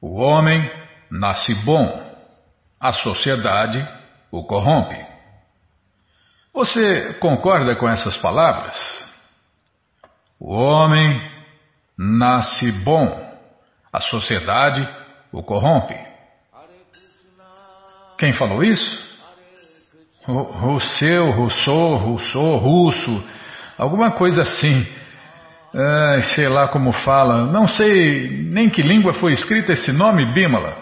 O 0.00 0.20
homem 0.20 0.70
nasce 1.10 1.54
bom, 1.64 1.86
a 2.80 2.92
sociedade 2.92 3.86
o 4.30 4.46
corrompe. 4.46 4.96
Você 6.52 7.14
concorda 7.14 7.76
com 7.76 7.88
essas 7.88 8.16
palavras? 8.16 8.76
O 10.38 10.54
homem 10.54 11.20
nasce 11.96 12.70
bom, 12.84 13.06
a 13.92 14.00
sociedade 14.00 14.80
o 15.32 15.42
corrompe. 15.42 15.94
Quem 18.18 18.32
falou 18.32 18.62
isso? 18.62 19.08
Rousseau, 20.26 21.30
Rousseau, 21.30 21.96
Rousseau, 21.96 22.56
Russo, 22.56 23.24
alguma 23.78 24.10
coisa 24.12 24.42
assim. 24.42 24.84
Ah, 25.74 26.20
sei 26.34 26.48
lá 26.48 26.68
como 26.68 26.92
fala, 26.92 27.44
não 27.44 27.68
sei 27.68 28.48
nem 28.50 28.70
que 28.70 28.82
língua 28.82 29.12
foi 29.14 29.32
escrita 29.32 29.72
esse 29.72 29.92
nome, 29.92 30.24
Bímala. 30.32 30.74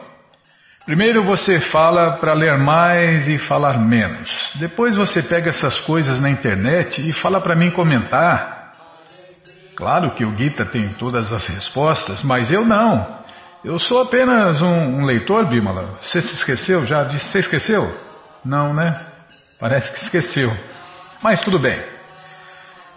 Primeiro 0.84 1.24
você 1.24 1.60
fala 1.60 2.16
para 2.18 2.32
ler 2.32 2.56
mais 2.58 3.26
e 3.26 3.38
falar 3.38 3.76
menos. 3.76 4.30
Depois 4.60 4.94
você 4.94 5.20
pega 5.20 5.50
essas 5.50 5.80
coisas 5.80 6.20
na 6.20 6.30
internet 6.30 7.00
e 7.00 7.12
fala 7.12 7.40
para 7.40 7.56
mim 7.56 7.70
comentar. 7.70 8.70
Claro 9.74 10.12
que 10.12 10.24
o 10.24 10.36
Gita 10.36 10.64
tem 10.64 10.88
todas 10.90 11.32
as 11.32 11.44
respostas, 11.48 12.22
mas 12.22 12.52
eu 12.52 12.64
não. 12.64 13.04
Eu 13.64 13.80
sou 13.80 14.00
apenas 14.00 14.60
um, 14.62 15.00
um 15.00 15.04
leitor, 15.04 15.46
Bímala. 15.46 15.98
Você 16.00 16.20
se 16.22 16.34
esqueceu 16.34 16.86
já? 16.86 17.02
Você 17.02 17.40
esqueceu? 17.40 17.90
Não, 18.44 18.72
né? 18.72 18.92
Parece 19.58 19.92
que 19.92 20.04
esqueceu. 20.04 20.56
Mas 21.20 21.40
tudo 21.40 21.60
bem. 21.60 21.80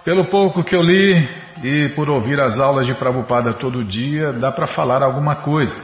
Pelo 0.05 0.25
pouco 0.25 0.63
que 0.63 0.75
eu 0.75 0.81
li 0.83 1.27
e 1.63 1.89
por 1.95 2.09
ouvir 2.09 2.39
as 2.39 2.57
aulas 2.57 2.85
de 2.85 2.93
Prabhupada 2.93 3.53
todo 3.53 3.83
dia, 3.83 4.31
dá 4.31 4.51
para 4.51 4.67
falar 4.67 5.03
alguma 5.03 5.37
coisa. 5.37 5.75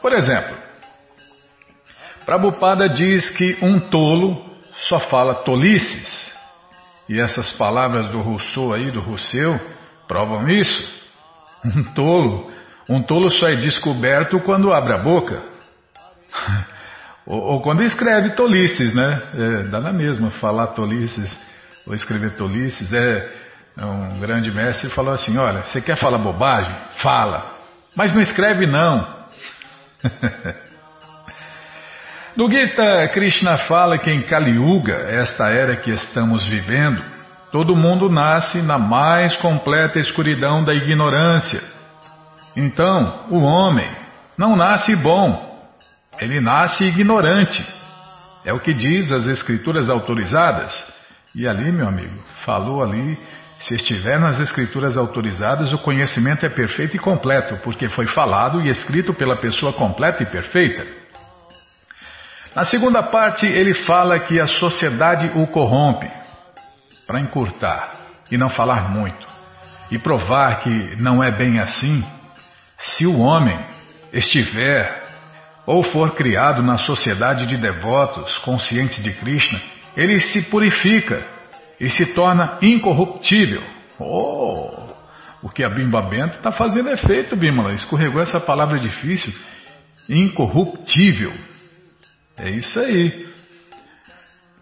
Por 0.00 0.12
exemplo, 0.12 0.54
Prabhupada 2.24 2.88
diz 2.88 3.28
que 3.30 3.58
um 3.60 3.80
tolo 3.80 4.54
só 4.88 4.98
fala 4.98 5.34
tolices. 5.34 6.32
E 7.08 7.20
essas 7.20 7.52
palavras 7.52 8.12
do 8.12 8.20
Rousseau 8.20 8.72
aí, 8.72 8.90
do 8.90 9.00
Rousseau, 9.00 9.58
provam 10.08 10.46
isso. 10.48 10.94
Um 11.64 11.82
tolo, 11.94 12.52
um 12.90 13.02
tolo 13.02 13.30
só 13.30 13.46
é 13.46 13.56
descoberto 13.56 14.38
quando 14.40 14.70
abre 14.70 14.92
a 14.92 14.98
boca. 14.98 15.42
ou, 17.26 17.62
quando 17.62 17.82
escreve 17.82 18.34
tolices, 18.34 18.94
né? 18.94 19.22
É, 19.34 19.62
dá 19.70 19.80
na 19.80 19.90
mesma 19.90 20.28
falar 20.28 20.66
tolices 20.68 21.34
ou 21.86 21.94
escrever 21.94 22.34
tolices. 22.34 22.92
É 22.92 23.43
um 23.78 24.20
grande 24.20 24.50
mestre 24.50 24.90
falou 24.90 25.14
assim: 25.14 25.36
Olha, 25.36 25.62
você 25.62 25.80
quer 25.80 25.96
falar 25.96 26.18
bobagem? 26.18 26.74
Fala, 27.02 27.56
mas 27.96 28.12
não 28.12 28.20
escreve 28.20 28.66
não. 28.66 29.06
No 32.36 32.50
Gita, 32.50 33.06
Krishna 33.12 33.58
fala 33.58 33.96
que 33.96 34.10
em 34.10 34.20
Kali 34.22 34.56
Yuga, 34.56 35.06
esta 35.08 35.50
era 35.50 35.76
que 35.76 35.90
estamos 35.92 36.44
vivendo, 36.44 37.00
todo 37.52 37.76
mundo 37.76 38.10
nasce 38.10 38.60
na 38.60 38.76
mais 38.76 39.36
completa 39.36 40.00
escuridão 40.00 40.64
da 40.64 40.74
ignorância. 40.74 41.62
Então, 42.56 43.26
o 43.30 43.38
homem 43.38 43.88
não 44.36 44.56
nasce 44.56 44.96
bom, 44.96 45.64
ele 46.20 46.40
nasce 46.40 46.82
ignorante. 46.82 47.64
É 48.44 48.52
o 48.52 48.58
que 48.58 48.74
diz 48.74 49.12
as 49.12 49.26
escrituras 49.26 49.88
autorizadas. 49.88 50.74
E 51.36 51.46
ali, 51.46 51.70
meu 51.70 51.86
amigo, 51.86 52.20
falou 52.44 52.82
ali, 52.82 53.16
se 53.58 53.74
estiver 53.74 54.18
nas 54.18 54.38
escrituras 54.40 54.96
autorizadas, 54.96 55.72
o 55.72 55.78
conhecimento 55.78 56.44
é 56.44 56.48
perfeito 56.48 56.96
e 56.96 56.98
completo, 56.98 57.56
porque 57.62 57.88
foi 57.88 58.06
falado 58.06 58.60
e 58.60 58.68
escrito 58.68 59.14
pela 59.14 59.40
pessoa 59.40 59.72
completa 59.72 60.22
e 60.22 60.26
perfeita. 60.26 60.84
Na 62.54 62.64
segunda 62.64 63.02
parte, 63.02 63.46
ele 63.46 63.74
fala 63.74 64.18
que 64.18 64.38
a 64.40 64.46
sociedade 64.46 65.30
o 65.34 65.46
corrompe, 65.46 66.10
para 67.06 67.20
encurtar 67.20 67.92
e 68.30 68.36
não 68.36 68.48
falar 68.48 68.90
muito, 68.90 69.26
e 69.90 69.98
provar 69.98 70.60
que 70.60 70.96
não 71.00 71.22
é 71.22 71.30
bem 71.30 71.58
assim. 71.58 72.04
Se 72.78 73.06
o 73.06 73.18
homem 73.18 73.58
estiver 74.12 75.04
ou 75.66 75.82
for 75.82 76.14
criado 76.14 76.62
na 76.62 76.78
sociedade 76.78 77.46
de 77.46 77.56
devotos 77.56 78.36
conscientes 78.38 79.02
de 79.02 79.10
Krishna, 79.12 79.60
ele 79.96 80.20
se 80.20 80.42
purifica 80.42 81.33
e 81.80 81.88
se 81.90 82.14
torna 82.14 82.58
incorruptível. 82.62 83.62
Oh, 83.98 84.94
o 85.42 85.48
que 85.50 85.62
a 85.62 85.68
Bimba 85.68 86.02
Bento 86.02 86.36
está 86.36 86.50
fazendo 86.50 86.90
efeito, 86.90 87.36
Bimala. 87.36 87.72
Escorregou 87.74 88.20
essa 88.20 88.40
palavra 88.40 88.78
difícil. 88.78 89.32
Incorruptível. 90.08 91.32
É 92.38 92.50
isso 92.50 92.80
aí. 92.80 93.32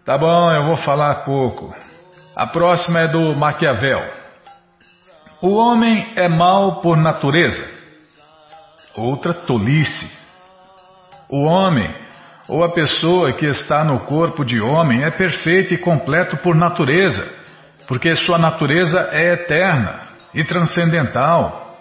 Tá 0.05 0.17
bom, 0.17 0.51
eu 0.51 0.65
vou 0.65 0.75
falar 0.77 1.23
pouco. 1.23 1.73
A 2.35 2.47
próxima 2.47 2.99
é 2.99 3.07
do 3.07 3.35
Maquiavel. 3.35 4.09
O 5.41 5.55
homem 5.55 6.13
é 6.15 6.27
mau 6.27 6.81
por 6.81 6.97
natureza. 6.97 7.65
Outra 8.95 9.33
tolice. 9.33 10.11
O 11.29 11.43
homem, 11.43 11.93
ou 12.47 12.63
a 12.63 12.73
pessoa 12.73 13.33
que 13.33 13.45
está 13.45 13.83
no 13.83 14.01
corpo 14.01 14.43
de 14.43 14.59
homem, 14.59 15.03
é 15.03 15.11
perfeito 15.11 15.73
e 15.73 15.77
completo 15.77 16.37
por 16.37 16.55
natureza, 16.55 17.25
porque 17.87 18.15
sua 18.15 18.37
natureza 18.37 19.09
é 19.11 19.33
eterna 19.33 19.99
e 20.33 20.43
transcendental. 20.43 21.79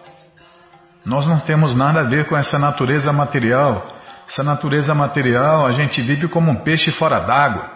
Nós 1.05 1.27
não 1.27 1.41
temos 1.41 1.75
nada 1.75 2.01
a 2.01 2.05
ver 2.05 2.27
com 2.27 2.37
essa 2.37 2.59
natureza 2.59 3.13
material. 3.13 3.91
Essa 4.29 4.45
natureza 4.45 4.95
material, 4.95 5.67
a 5.67 5.73
gente 5.73 6.01
vive 6.01 6.29
como 6.29 6.51
um 6.51 6.63
peixe 6.63 6.93
fora 6.93 7.19
d'água. 7.19 7.73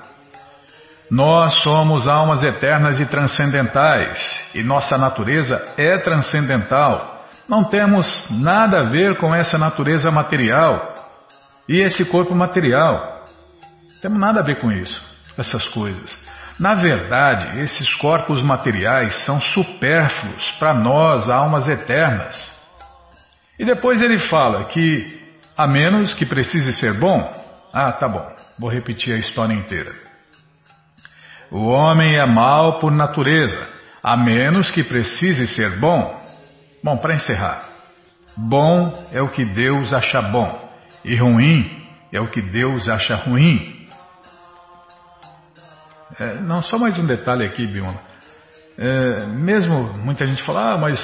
Nós 1.10 1.54
somos 1.62 2.06
almas 2.06 2.42
eternas 2.42 2.98
e 2.98 3.06
transcendentais, 3.06 4.18
e 4.54 4.62
nossa 4.62 4.96
natureza 4.96 5.74
é 5.76 5.98
transcendental. 5.98 7.24
Não 7.48 7.62
temos 7.62 8.28
nada 8.40 8.80
a 8.80 8.84
ver 8.84 9.16
com 9.18 9.32
essa 9.34 9.56
natureza 9.56 10.10
material 10.10 10.95
e 11.68 11.80
esse 11.80 12.04
corpo 12.06 12.34
material. 12.34 13.24
Não 13.94 14.00
temos 14.00 14.18
nada 14.18 14.40
a 14.40 14.44
ver 14.44 14.60
com 14.60 14.70
isso, 14.70 15.02
essas 15.36 15.66
coisas. 15.68 16.16
Na 16.58 16.74
verdade, 16.74 17.60
esses 17.60 17.94
corpos 17.96 18.42
materiais 18.42 19.24
são 19.24 19.40
supérfluos 19.40 20.50
para 20.58 20.72
nós, 20.72 21.28
almas 21.28 21.68
eternas. 21.68 22.34
E 23.58 23.64
depois 23.64 24.00
ele 24.00 24.18
fala 24.18 24.64
que 24.64 25.26
a 25.56 25.66
menos 25.66 26.14
que 26.14 26.24
precise 26.24 26.72
ser 26.74 26.94
bom. 26.94 27.44
Ah, 27.72 27.92
tá 27.92 28.08
bom. 28.08 28.26
Vou 28.58 28.70
repetir 28.70 29.14
a 29.14 29.18
história 29.18 29.54
inteira. 29.54 29.92
O 31.50 31.66
homem 31.68 32.16
é 32.16 32.26
mau 32.26 32.78
por 32.78 32.92
natureza, 32.92 33.68
a 34.02 34.16
menos 34.16 34.70
que 34.70 34.82
precise 34.82 35.46
ser 35.46 35.78
bom. 35.78 36.24
Bom, 36.82 36.96
para 36.96 37.14
encerrar. 37.14 37.64
Bom 38.36 39.08
é 39.12 39.22
o 39.22 39.28
que 39.28 39.44
Deus 39.44 39.92
acha 39.92 40.20
bom, 40.20 40.65
e 41.06 41.16
ruim 41.16 41.70
é 42.12 42.20
o 42.20 42.26
que 42.26 42.42
Deus 42.42 42.88
acha 42.88 43.14
ruim. 43.14 43.86
É, 46.18 46.34
não, 46.40 46.60
só 46.62 46.76
mais 46.78 46.98
um 46.98 47.06
detalhe 47.06 47.46
aqui, 47.46 47.64
Biona. 47.64 48.00
É, 48.76 49.26
mesmo 49.26 49.84
muita 49.94 50.26
gente 50.26 50.42
fala, 50.42 50.74
ah, 50.74 50.78
mas 50.78 51.00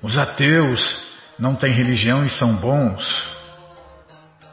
os 0.00 0.16
ateus 0.16 1.04
não 1.38 1.56
têm 1.56 1.74
religião 1.74 2.24
e 2.24 2.30
são 2.30 2.54
bons. 2.56 3.02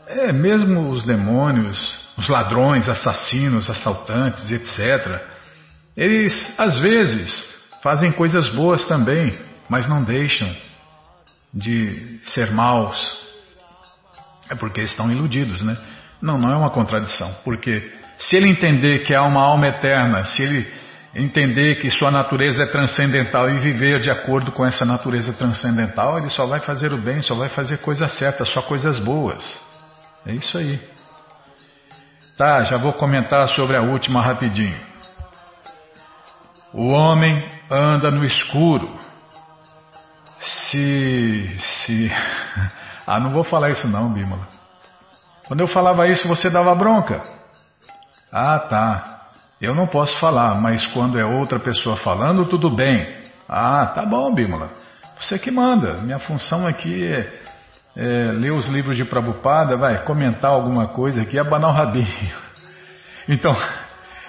É, 0.08 0.34
mesmo 0.34 0.90
os 0.90 1.04
demônios, 1.04 2.00
os 2.18 2.28
ladrões, 2.28 2.90
assassinos, 2.90 3.70
assaltantes, 3.70 4.52
etc., 4.52 5.22
eles 5.96 6.54
às 6.58 6.80
vezes 6.80 7.62
fazem 7.84 8.12
coisas 8.12 8.50
boas 8.50 8.84
também, 8.86 9.38
mas 9.70 9.88
não 9.88 10.04
deixam 10.04 10.56
de 11.54 12.20
ser 12.26 12.52
maus. 12.52 13.21
É 14.52 14.56
porque 14.56 14.82
estão 14.82 15.10
iludidos, 15.10 15.62
né? 15.62 15.78
Não, 16.22 16.38
não 16.38 16.54
é 16.54 16.58
uma 16.58 16.70
contradição, 16.70 17.34
porque 17.46 17.90
se 18.20 18.36
ele 18.36 18.50
entender 18.50 19.06
que 19.06 19.16
há 19.16 19.24
uma 19.24 19.42
alma 19.42 19.68
eterna, 19.68 20.26
se 20.26 20.44
ele 20.44 20.68
entender 21.16 21.76
que 21.76 21.90
sua 21.90 22.12
natureza 22.12 22.64
é 22.64 22.66
transcendental 22.68 23.50
e 23.50 23.60
viver 23.60 24.02
de 24.02 24.12
acordo 24.12 24.52
com 24.52 24.66
essa 24.66 24.86
natureza 24.86 25.32
transcendental, 25.32 26.18
ele 26.18 26.30
só 26.30 26.46
vai 26.46 26.60
fazer 26.60 26.92
o 26.92 26.98
bem, 26.98 27.22
só 27.22 27.34
vai 27.34 27.48
fazer 27.48 27.78
coisas 27.78 28.12
certas, 28.18 28.50
só 28.50 28.62
coisas 28.62 29.00
boas. 29.00 29.42
É 30.26 30.34
isso 30.34 30.58
aí. 30.58 30.80
Tá, 32.38 32.64
já 32.64 32.78
vou 32.78 32.92
comentar 32.92 33.48
sobre 33.48 33.78
a 33.78 33.82
última 33.82 34.22
rapidinho. 34.22 34.78
O 36.74 36.90
homem 36.90 37.46
anda 37.70 38.12
no 38.12 38.26
escuro. 38.26 39.00
Se. 40.42 41.48
se. 41.86 42.12
Ah, 43.14 43.20
não 43.20 43.30
vou 43.30 43.44
falar 43.44 43.72
isso 43.72 43.88
não, 43.88 44.14
Bímola. 44.14 44.48
Quando 45.46 45.60
eu 45.60 45.68
falava 45.68 46.08
isso, 46.08 46.28
você 46.30 46.50
dava 46.50 46.74
bronca. 46.74 47.22
Ah, 48.32 48.58
tá. 48.58 49.28
Eu 49.60 49.76
não 49.76 49.86
posso 49.86 50.18
falar, 50.18 50.56
mas 50.56 50.88
quando 50.88 51.20
é 51.20 51.26
outra 51.26 51.60
pessoa 51.60 51.98
falando, 51.98 52.46
tudo 52.46 52.70
bem. 52.70 53.22
Ah, 53.50 53.86
tá 53.88 54.06
bom, 54.06 54.34
Bímola. 54.34 54.70
Você 55.20 55.38
que 55.38 55.52
manda. 55.52 55.96
Minha 55.96 56.20
função 56.20 56.66
aqui 56.66 57.06
é 57.06 57.42
é, 57.98 58.32
ler 58.32 58.54
os 58.54 58.66
livros 58.68 58.96
de 58.96 59.04
Prabhupada, 59.04 59.76
vai 59.76 60.04
comentar 60.06 60.52
alguma 60.52 60.88
coisa 60.88 61.22
aqui, 61.22 61.38
abanar 61.38 61.72
o 61.72 61.74
rabinho. 61.74 62.08
Então, 63.30 63.56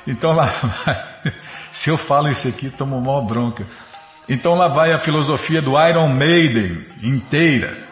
então 0.07 0.33
lá 0.33 0.49
vai. 0.85 1.33
Se 1.73 1.89
eu 1.89 1.97
falo 1.97 2.29
isso 2.29 2.47
aqui, 2.47 2.69
tomo 2.69 3.01
maior 3.01 3.23
bronca. 3.23 3.65
Então 4.29 4.55
lá 4.55 4.69
vai 4.69 4.93
a 4.93 4.99
filosofia 4.99 5.63
do 5.63 5.71
Iron 5.89 6.09
Maiden 6.09 6.83
inteira. 7.03 7.92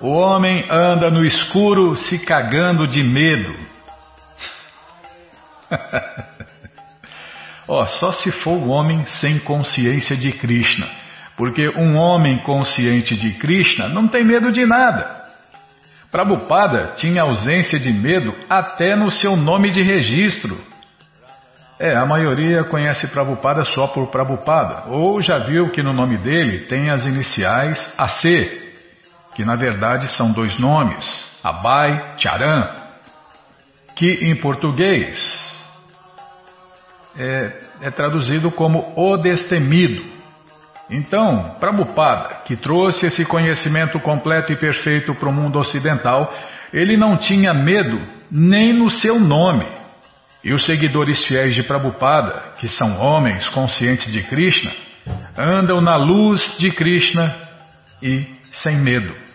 O 0.00 0.10
homem 0.10 0.64
anda 0.70 1.10
no 1.10 1.24
escuro 1.24 1.96
se 1.96 2.20
cagando 2.20 2.86
de 2.86 3.02
medo. 3.02 3.52
Ó, 7.66 7.84
só 7.98 8.12
se 8.12 8.30
for 8.30 8.54
o 8.54 8.68
homem 8.68 9.04
sem 9.06 9.40
consciência 9.40 10.16
de 10.16 10.32
Krishna. 10.32 10.86
Porque 11.36 11.68
um 11.76 11.96
homem 11.96 12.38
consciente 12.38 13.16
de 13.16 13.32
Krishna 13.38 13.88
não 13.88 14.06
tem 14.06 14.24
medo 14.24 14.52
de 14.52 14.64
nada. 14.64 15.18
Prabhupada 16.12 16.92
tinha 16.94 17.22
ausência 17.22 17.78
de 17.78 17.92
medo 17.92 18.34
até 18.48 18.94
no 18.94 19.10
seu 19.10 19.36
nome 19.36 19.70
de 19.70 19.82
registro. 19.82 20.56
É, 21.78 21.96
a 21.96 22.06
maioria 22.06 22.64
conhece 22.64 23.08
Prabhupada 23.08 23.64
só 23.64 23.88
por 23.88 24.08
Prabhupada, 24.08 24.90
ou 24.90 25.20
já 25.20 25.38
viu 25.38 25.70
que 25.70 25.82
no 25.82 25.92
nome 25.92 26.16
dele 26.18 26.66
tem 26.66 26.90
as 26.90 27.04
iniciais 27.04 27.94
AC, 27.96 28.67
que 29.38 29.44
na 29.44 29.54
verdade 29.54 30.10
são 30.16 30.32
dois 30.32 30.58
nomes, 30.58 31.06
Abai 31.44 32.16
Charan, 32.18 32.74
que 33.94 34.24
em 34.24 34.34
português 34.40 35.16
é, 37.16 37.52
é 37.82 37.90
traduzido 37.92 38.50
como 38.50 38.92
o 38.96 39.16
destemido. 39.16 40.02
Então, 40.90 41.54
Prabhupada, 41.60 42.42
que 42.46 42.56
trouxe 42.56 43.06
esse 43.06 43.24
conhecimento 43.26 44.00
completo 44.00 44.52
e 44.52 44.56
perfeito 44.56 45.14
para 45.14 45.28
o 45.28 45.32
mundo 45.32 45.56
ocidental, 45.60 46.34
ele 46.72 46.96
não 46.96 47.16
tinha 47.16 47.54
medo 47.54 48.02
nem 48.28 48.72
no 48.72 48.90
seu 48.90 49.20
nome. 49.20 49.68
E 50.42 50.52
os 50.52 50.66
seguidores 50.66 51.24
fiéis 51.28 51.54
de 51.54 51.62
Prabhupada, 51.62 52.54
que 52.58 52.68
são 52.68 53.00
homens 53.00 53.48
conscientes 53.50 54.10
de 54.10 54.20
Krishna, 54.24 54.72
andam 55.36 55.80
na 55.80 55.94
luz 55.94 56.56
de 56.58 56.72
Krishna 56.72 57.32
e 58.02 58.26
sem 58.50 58.76
medo. 58.78 59.27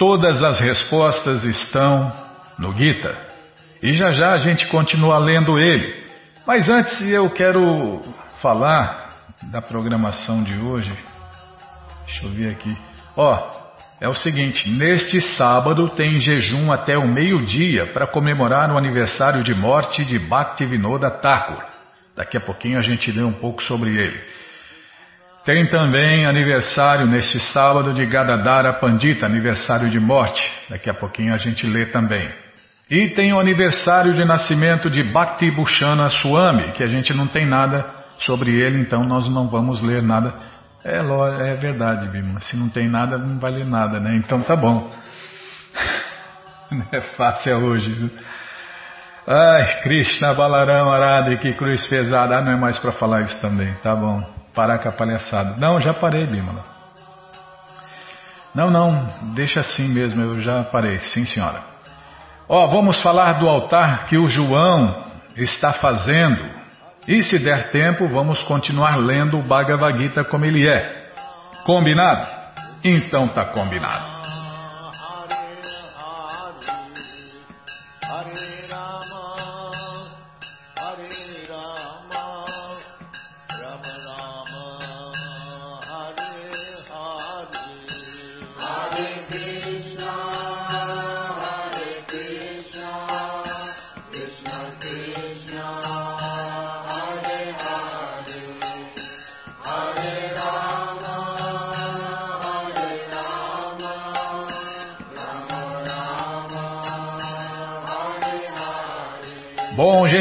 Todas 0.00 0.42
as 0.42 0.58
respostas 0.58 1.44
estão 1.44 2.10
no 2.58 2.72
Gita. 2.72 3.14
E 3.82 3.92
já 3.92 4.12
já 4.12 4.32
a 4.32 4.38
gente 4.38 4.66
continua 4.68 5.18
lendo 5.18 5.58
ele. 5.58 5.94
Mas 6.46 6.70
antes 6.70 6.98
eu 7.02 7.28
quero 7.28 8.00
falar 8.40 9.10
da 9.52 9.60
programação 9.60 10.42
de 10.42 10.54
hoje. 10.56 10.90
Deixa 12.06 12.24
eu 12.24 12.30
ver 12.30 12.52
aqui. 12.52 12.74
Ó, 13.14 13.50
é 14.00 14.08
o 14.08 14.14
seguinte: 14.14 14.70
neste 14.70 15.20
sábado 15.20 15.90
tem 15.90 16.18
jejum 16.18 16.72
até 16.72 16.96
o 16.96 17.06
meio-dia 17.06 17.92
para 17.92 18.06
comemorar 18.06 18.70
o 18.70 18.78
aniversário 18.78 19.44
de 19.44 19.52
morte 19.52 20.02
de 20.02 20.18
Bhaktivinoda 20.18 21.10
Thakur. 21.10 21.62
Daqui 22.16 22.38
a 22.38 22.40
pouquinho 22.40 22.78
a 22.78 22.82
gente 22.82 23.12
lê 23.12 23.22
um 23.22 23.34
pouco 23.34 23.62
sobre 23.64 23.90
ele. 23.90 24.18
Tem 25.44 25.66
também 25.68 26.26
aniversário 26.26 27.06
neste 27.06 27.40
sábado 27.52 27.94
de 27.94 28.04
Gadadara 28.04 28.74
Pandita, 28.74 29.24
aniversário 29.24 29.88
de 29.88 29.98
morte. 29.98 30.42
Daqui 30.68 30.90
a 30.90 30.94
pouquinho 30.94 31.34
a 31.34 31.38
gente 31.38 31.66
lê 31.66 31.86
também. 31.86 32.28
E 32.90 33.08
tem 33.08 33.32
o 33.32 33.38
aniversário 33.38 34.12
de 34.14 34.24
nascimento 34.24 34.90
de 34.90 35.02
Bhakti 35.02 35.50
Bhushana 35.50 36.10
Swami, 36.10 36.72
que 36.72 36.82
a 36.82 36.88
gente 36.88 37.14
não 37.14 37.26
tem 37.26 37.46
nada 37.46 37.88
sobre 38.18 38.50
ele, 38.50 38.80
então 38.80 39.04
nós 39.04 39.30
não 39.30 39.48
vamos 39.48 39.80
ler 39.80 40.02
nada. 40.02 40.34
É, 40.84 40.98
é 40.98 41.56
verdade, 41.56 42.08
Bima. 42.08 42.40
Se 42.40 42.56
não 42.56 42.68
tem 42.68 42.88
nada, 42.88 43.16
não 43.16 43.38
vai 43.38 43.52
ler 43.52 43.66
nada, 43.66 43.98
né? 43.98 44.16
Então 44.16 44.42
tá 44.42 44.56
bom. 44.56 44.90
Não 46.70 46.86
é 46.92 47.00
fácil 47.00 47.56
hoje. 47.56 48.10
Ai, 49.26 49.80
Krishna 49.82 50.32
Balarão 50.34 50.92
Arada, 50.92 51.36
que 51.36 51.52
cruz 51.54 51.84
pesada. 51.88 52.38
Ah, 52.38 52.40
não 52.40 52.52
é 52.52 52.56
mais 52.56 52.78
para 52.78 52.92
falar 52.92 53.22
isso 53.22 53.40
também. 53.40 53.74
Tá 53.82 53.94
bom. 53.94 54.39
Parar 54.54 54.78
com 54.78 54.88
a 54.88 54.92
palhaçada. 54.92 55.56
Não, 55.58 55.80
já 55.80 55.94
parei, 55.94 56.26
Bimala. 56.26 56.64
Não, 58.54 58.70
não. 58.70 59.06
Deixa 59.34 59.60
assim 59.60 59.88
mesmo. 59.88 60.22
Eu 60.22 60.42
já 60.42 60.64
parei. 60.64 60.98
Sim, 61.00 61.24
senhora. 61.24 61.62
Ó, 62.48 62.66
vamos 62.66 63.00
falar 63.00 63.34
do 63.34 63.48
altar 63.48 64.06
que 64.06 64.18
o 64.18 64.26
João 64.26 64.94
está 65.36 65.72
fazendo 65.72 66.60
e 67.08 67.22
se 67.22 67.38
der 67.38 67.70
tempo, 67.70 68.06
vamos 68.06 68.42
continuar 68.42 68.96
lendo 68.96 69.38
o 69.38 69.42
Bhagavad 69.42 70.00
Gita 70.00 70.22
como 70.24 70.44
ele 70.44 70.68
é. 70.68 71.10
Combinado? 71.64 72.26
Então 72.84 73.28
tá 73.28 73.46
combinado. 73.46 74.19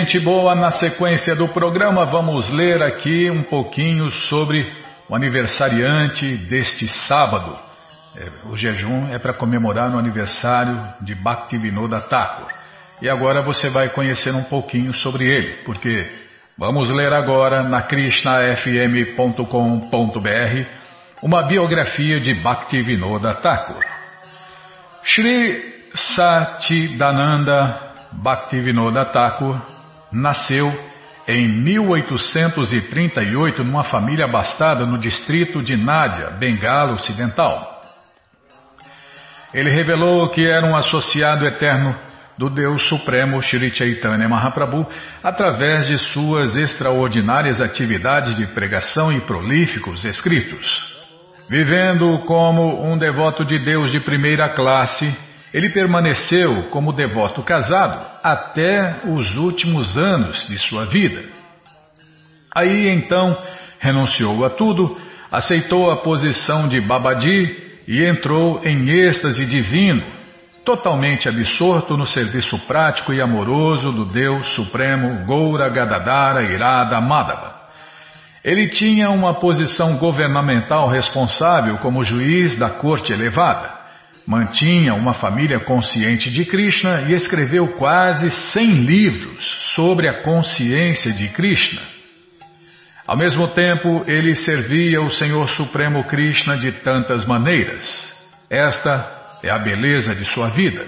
Gente 0.09 0.25
boa, 0.25 0.55
na 0.55 0.71
sequência 0.71 1.35
do 1.35 1.47
programa 1.49 2.03
vamos 2.03 2.49
ler 2.49 2.81
aqui 2.81 3.29
um 3.29 3.43
pouquinho 3.43 4.11
sobre 4.11 4.65
o 5.07 5.15
aniversariante 5.15 6.35
deste 6.35 6.87
sábado. 6.87 7.55
É, 8.17 8.27
o 8.49 8.57
jejum 8.57 9.13
é 9.13 9.19
para 9.19 9.33
comemorar 9.33 9.93
o 9.93 9.99
aniversário 9.99 10.75
de 11.01 11.13
Bhaktivinoda 11.13 12.01
Thakur. 12.01 12.47
E 13.03 13.07
agora 13.07 13.43
você 13.43 13.69
vai 13.69 13.89
conhecer 13.89 14.33
um 14.33 14.45
pouquinho 14.45 14.95
sobre 14.95 15.27
ele, 15.27 15.57
porque 15.63 16.09
vamos 16.57 16.89
ler 16.89 17.13
agora 17.13 17.61
na 17.61 17.83
krishnafm.com.br 17.83 20.65
uma 21.21 21.47
biografia 21.47 22.19
de 22.19 22.33
Bhaktivinoda 22.33 23.35
Thakur. 23.35 23.85
Shri 25.03 25.91
Satidananda 26.15 27.79
Bhaktivinoda 28.11 29.05
Thakur 29.05 29.78
nasceu 30.11 30.71
em 31.27 31.47
1838 31.47 33.63
numa 33.63 33.83
família 33.83 34.25
abastada 34.25 34.83
no 34.85 34.97
distrito 34.97 35.61
de 35.61 35.77
Nádia, 35.77 36.31
Bengala 36.31 36.93
Ocidental. 36.93 37.79
Ele 39.53 39.69
revelou 39.69 40.29
que 40.29 40.47
era 40.47 40.65
um 40.65 40.75
associado 40.75 41.45
eterno 41.45 41.95
do 42.37 42.49
Deus 42.49 42.87
Supremo 42.87 43.41
Shri 43.41 43.75
Chaitanya 43.75 44.29
Mahaprabhu 44.29 44.87
através 45.21 45.87
de 45.87 45.97
suas 45.97 46.55
extraordinárias 46.55 47.59
atividades 47.59 48.37
de 48.37 48.47
pregação 48.47 49.11
e 49.11 49.19
prolíficos 49.21 50.05
escritos. 50.05 50.87
Vivendo 51.49 52.19
como 52.25 52.89
um 52.89 52.97
devoto 52.97 53.43
de 53.43 53.59
Deus 53.59 53.91
de 53.91 53.99
primeira 53.99 54.47
classe, 54.49 55.13
ele 55.53 55.69
permaneceu 55.69 56.63
como 56.69 56.93
devoto 56.93 57.41
casado 57.41 58.05
até 58.23 58.97
os 59.05 59.35
últimos 59.35 59.97
anos 59.97 60.47
de 60.47 60.57
sua 60.57 60.85
vida. 60.85 61.23
Aí 62.53 62.89
então 62.89 63.35
renunciou 63.79 64.45
a 64.45 64.49
tudo, 64.49 64.99
aceitou 65.31 65.91
a 65.91 65.97
posição 65.97 66.67
de 66.67 66.79
Babadi 66.81 67.55
e 67.87 68.05
entrou 68.05 68.61
em 68.63 68.89
êxtase 68.89 69.45
divino, 69.45 70.03
totalmente 70.63 71.27
absorto 71.27 71.97
no 71.97 72.05
serviço 72.05 72.57
prático 72.67 73.13
e 73.13 73.21
amoroso 73.21 73.91
do 73.91 74.05
Deus 74.05 74.49
Supremo 74.49 75.25
Goura 75.25 75.69
Gadadara 75.69 76.43
Irada 76.43 77.01
Madhava. 77.01 77.57
Ele 78.43 78.67
tinha 78.69 79.09
uma 79.09 79.33
posição 79.39 79.97
governamental 79.97 80.87
responsável 80.87 81.77
como 81.77 82.03
juiz 82.03 82.57
da 82.57 82.69
corte 82.69 83.11
elevada. 83.11 83.78
Mantinha 84.29 84.93
uma 84.93 85.15
família 85.15 85.59
consciente 85.61 86.29
de 86.29 86.45
Krishna 86.45 87.05
e 87.07 87.15
escreveu 87.15 87.69
quase 87.69 88.29
100 88.29 88.73
livros 88.73 89.43
sobre 89.73 90.07
a 90.07 90.21
consciência 90.21 91.11
de 91.11 91.29
Krishna. 91.29 91.81
Ao 93.07 93.17
mesmo 93.17 93.47
tempo, 93.47 94.03
ele 94.05 94.35
servia 94.35 95.01
o 95.01 95.09
Senhor 95.09 95.49
Supremo 95.49 96.03
Krishna 96.03 96.57
de 96.57 96.71
tantas 96.73 97.25
maneiras. 97.25 97.83
Esta 98.47 99.39
é 99.41 99.49
a 99.49 99.57
beleza 99.57 100.13
de 100.13 100.25
sua 100.25 100.51
vida. 100.51 100.85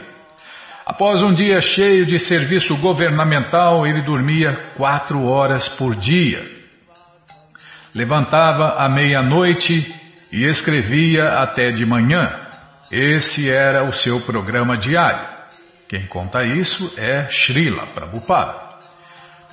Após 0.85 1.23
um 1.23 1.33
dia 1.33 1.59
cheio 1.61 2.05
de 2.05 2.19
serviço 2.19 2.77
governamental, 2.77 3.87
ele 3.87 4.03
dormia 4.03 4.53
quatro 4.77 5.25
horas 5.25 5.67
por 5.67 5.95
dia. 5.95 6.45
Levantava 7.95 8.75
à 8.77 8.87
meia-noite 8.87 9.95
e 10.31 10.45
escrevia 10.45 11.39
até 11.39 11.71
de 11.71 11.83
manhã. 11.87 12.40
Esse 12.91 13.49
era 13.49 13.83
o 13.83 13.93
seu 13.93 14.19
programa 14.19 14.77
diário. 14.77 15.25
Quem 15.87 16.07
conta 16.07 16.43
isso 16.43 16.93
é 16.97 17.29
Srila 17.29 17.87
Prabhupada. 17.87 18.71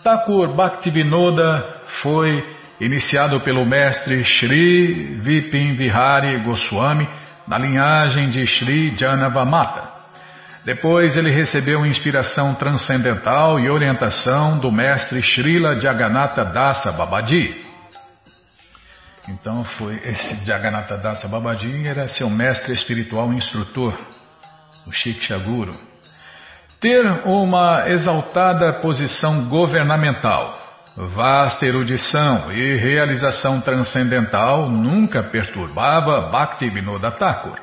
Thakur 0.02 0.56
Bhaktivinoda 0.56 1.82
foi 2.02 2.44
iniciado 2.80 3.40
pelo 3.40 3.64
mestre 3.64 4.24
Sri 4.24 5.20
Vipin 5.20 5.74
Vihari 5.74 6.42
Goswami 6.42 7.08
na 7.46 7.58
linhagem 7.58 8.28
de 8.28 8.44
Sri 8.44 8.96
Janavamata. 8.96 9.88
Depois 10.64 11.16
ele 11.16 11.30
recebeu 11.30 11.86
inspiração 11.86 12.54
transcendental 12.56 13.58
e 13.60 13.70
orientação 13.70 14.58
do 14.58 14.72
mestre 14.72 15.22
Srila 15.22 15.80
Jagannatha 15.80 16.44
Dasa 16.44 16.90
Babaji. 16.90 17.67
Então 19.28 19.62
foi 19.62 20.00
esse 20.04 20.44
Jagannatha 20.46 20.96
Dasa 20.96 21.28
Babaji 21.28 21.86
era 21.86 22.08
seu 22.08 22.30
mestre 22.30 22.72
espiritual 22.72 23.30
instrutor, 23.32 23.94
o 24.86 24.92
Shiksha 24.92 25.36
Guru. 25.38 25.74
Ter 26.80 27.04
uma 27.26 27.90
exaltada 27.90 28.72
posição 28.74 29.48
governamental, 29.48 30.52
vasta 30.96 31.66
erudição 31.66 32.50
e 32.52 32.76
realização 32.76 33.60
transcendental 33.60 34.70
nunca 34.70 35.22
perturbava 35.22 36.30
Bhaktivinoda 36.30 37.10
Thakur. 37.10 37.58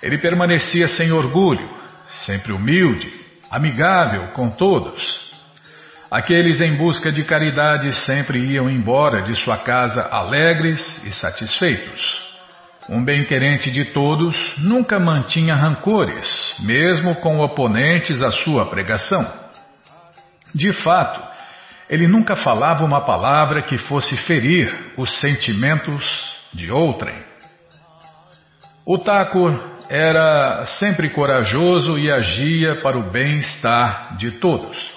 Ele 0.00 0.18
permanecia 0.18 0.86
sem 0.86 1.10
orgulho, 1.10 1.68
sempre 2.24 2.52
humilde, 2.52 3.12
amigável 3.50 4.28
com 4.34 4.50
todos 4.50 5.21
Aqueles 6.12 6.60
em 6.60 6.76
busca 6.76 7.10
de 7.10 7.24
caridade 7.24 7.90
sempre 8.04 8.38
iam 8.38 8.68
embora 8.68 9.22
de 9.22 9.34
sua 9.34 9.56
casa 9.56 10.10
alegres 10.10 10.78
e 11.06 11.10
satisfeitos. 11.14 12.20
Um 12.86 13.02
bem-querente 13.02 13.70
de 13.70 13.86
todos 13.94 14.36
nunca 14.58 15.00
mantinha 15.00 15.54
rancores, 15.54 16.54
mesmo 16.58 17.14
com 17.14 17.40
oponentes 17.40 18.22
à 18.22 18.30
sua 18.30 18.66
pregação. 18.66 19.26
De 20.54 20.70
fato, 20.74 21.18
ele 21.88 22.06
nunca 22.06 22.36
falava 22.36 22.84
uma 22.84 23.00
palavra 23.00 23.62
que 23.62 23.78
fosse 23.78 24.14
ferir 24.18 24.70
os 24.98 25.18
sentimentos 25.18 26.04
de 26.52 26.70
outrem. 26.70 27.16
O 28.84 28.98
Thakur 28.98 29.58
era 29.88 30.66
sempre 30.78 31.08
corajoso 31.08 31.98
e 31.98 32.12
agia 32.12 32.82
para 32.82 32.98
o 32.98 33.10
bem-estar 33.10 34.14
de 34.18 34.32
todos. 34.32 34.91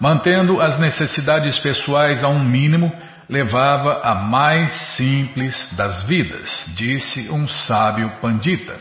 Mantendo 0.00 0.60
as 0.60 0.78
necessidades 0.78 1.58
pessoais 1.58 2.22
a 2.22 2.28
um 2.28 2.38
mínimo, 2.38 2.92
levava 3.28 4.00
a 4.02 4.14
mais 4.14 4.72
simples 4.96 5.56
das 5.76 6.02
vidas, 6.02 6.64
disse 6.74 7.30
um 7.30 7.46
sábio 7.48 8.10
pandita. 8.20 8.74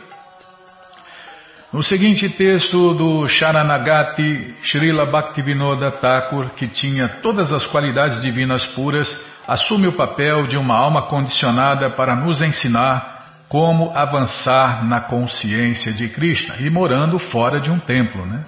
No 1.71 1.81
seguinte 1.81 2.29
texto 2.29 2.93
do 2.93 3.27
Sharanagati, 3.27 4.55
Srila 4.63 5.07
Bhaktivinoda 5.07 5.91
Thakur, 5.91 6.51
que 6.51 6.67
tinha 6.67 7.07
todas 7.21 7.51
as 7.51 7.65
qualidades 7.65 8.21
divinas 8.21 8.63
puras, 8.67 9.09
assume 9.47 9.87
o 9.87 9.97
papel 9.97 10.45
de 10.45 10.55
uma 10.55 10.77
alma 10.77 11.03
condicionada 11.03 11.89
para 11.89 12.15
nos 12.15 12.41
ensinar 12.41 13.13
como 13.49 13.91
avançar 13.95 14.85
na 14.85 15.01
consciência 15.01 15.91
de 15.91 16.09
Krishna 16.09 16.57
e 16.59 16.69
morando 16.69 17.17
fora 17.17 17.59
de 17.59 17.71
um 17.71 17.79
templo, 17.79 18.25
né? 18.25 18.43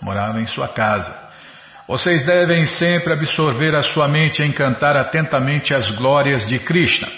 Morava 0.00 0.40
em 0.40 0.46
sua 0.46 0.68
casa. 0.68 1.26
Vocês 1.88 2.26
devem 2.26 2.66
sempre 2.66 3.12
absorver 3.12 3.74
a 3.74 3.82
sua 3.82 4.08
mente 4.08 4.42
e 4.42 4.52
cantar 4.52 4.96
atentamente 4.96 5.72
as 5.72 5.90
glórias 5.92 6.46
de 6.46 6.58
Krishna. 6.58 7.08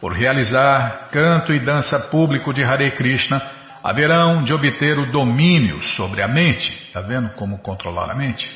Por 0.00 0.12
realizar 0.12 1.08
canto 1.10 1.52
e 1.52 1.58
dança 1.58 1.98
público 2.10 2.52
de 2.52 2.62
Hare 2.62 2.90
Krishna, 2.90 3.40
haverão 3.82 4.42
de 4.42 4.52
obter 4.52 4.98
o 4.98 5.10
domínio 5.10 5.82
sobre 5.96 6.22
a 6.22 6.28
mente. 6.28 6.70
Está 6.86 7.00
vendo 7.00 7.30
como 7.30 7.58
controlar 7.58 8.10
a 8.10 8.14
mente? 8.14 8.50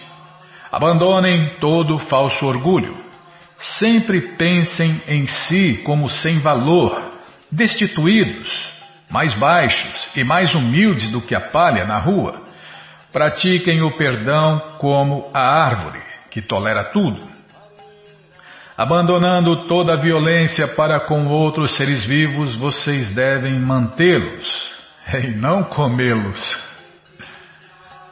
Abandonem 0.71 1.55
todo 1.61 1.99
falso 1.99 2.45
orgulho. 2.45 2.95
Sempre 3.59 4.21
pensem 4.37 5.01
em 5.09 5.27
si 5.27 5.81
como 5.85 6.11
sem 6.11 6.41
valor, 6.41 7.11
destituídos, 7.51 8.49
mais 9.11 9.33
baixos 9.35 10.09
e 10.15 10.23
mais 10.23 10.55
humildes 10.55 11.11
do 11.11 11.23
que 11.23 11.35
a 11.35 11.41
palha 11.41 11.87
na 11.87 11.99
rua. 11.99 12.38
Pratiquem 13.19 13.83
o 13.83 13.91
perdão 13.91 14.61
como 14.79 15.29
a 15.35 15.41
árvore, 15.41 16.01
que 16.31 16.41
tolera 16.41 16.85
tudo. 16.85 17.19
Abandonando 18.77 19.67
toda 19.67 19.95
a 19.95 19.97
violência 19.97 20.69
para 20.69 21.01
com 21.01 21.27
outros 21.27 21.77
seres 21.77 22.05
vivos, 22.05 22.57
vocês 22.57 23.13
devem 23.13 23.59
mantê-los 23.59 24.73
e 25.25 25.37
não 25.37 25.65
comê-los. 25.65 26.69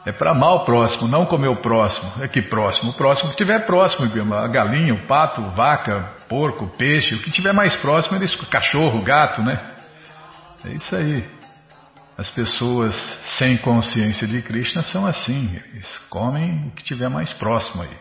É 0.05 0.11
para 0.11 0.31
amar 0.31 0.55
o 0.55 0.65
próximo, 0.65 1.07
não 1.07 1.25
comer 1.25 1.47
o 1.47 1.61
próximo. 1.61 2.11
É 2.21 2.27
que 2.27 2.41
próximo? 2.41 2.89
O 2.91 2.93
próximo 2.93 3.31
que 3.31 3.37
tiver 3.37 3.65
próximo, 3.65 4.11
a 4.35 4.47
galinha, 4.49 4.93
o 4.93 5.07
pato, 5.07 5.41
vaca, 5.51 6.15
porco, 6.27 6.67
peixe, 6.77 7.15
o 7.15 7.21
que 7.21 7.31
tiver 7.31 7.53
mais 7.53 7.77
próximo, 7.77 8.17
eles, 8.17 8.35
cachorro, 8.49 9.01
gato, 9.03 9.41
né? 9.41 9.57
É 10.65 10.69
isso 10.71 10.93
aí. 10.93 11.36
As 12.17 12.31
pessoas 12.31 12.95
sem 13.37 13.57
consciência 13.57 14.27
de 14.27 14.41
Krishna 14.41 14.81
são 14.81 15.05
assim, 15.05 15.55
eles 15.71 15.99
comem 16.09 16.67
o 16.67 16.71
que 16.71 16.83
tiver 16.83 17.09
mais 17.09 17.31
próximo 17.33 17.83
aí. 17.83 17.95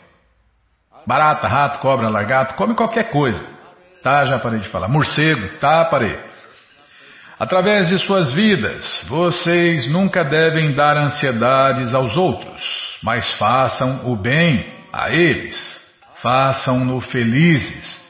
Barata, 1.07 1.47
rato, 1.47 1.81
cobra, 1.81 2.09
lagarto, 2.09 2.55
come 2.55 2.75
qualquer 2.75 3.11
coisa. 3.11 3.45
Tá, 4.03 4.25
já 4.25 4.39
parei 4.39 4.61
de 4.61 4.69
falar. 4.69 4.89
Morcego, 4.89 5.59
tá, 5.59 5.85
parei. 5.85 6.19
Através 7.39 7.91
de 7.91 7.99
suas 7.99 8.33
vidas, 8.33 9.05
vocês 9.07 9.87
nunca 9.93 10.25
devem 10.25 10.75
dar 10.75 10.97
ansiedades 10.97 11.93
aos 11.93 12.17
outros, 12.17 12.99
mas 13.03 13.31
façam 13.35 14.11
o 14.11 14.17
bem 14.17 14.65
a 14.91 15.11
eles. 15.11 15.55
Façam-no 16.23 17.03
felizes 17.03 18.01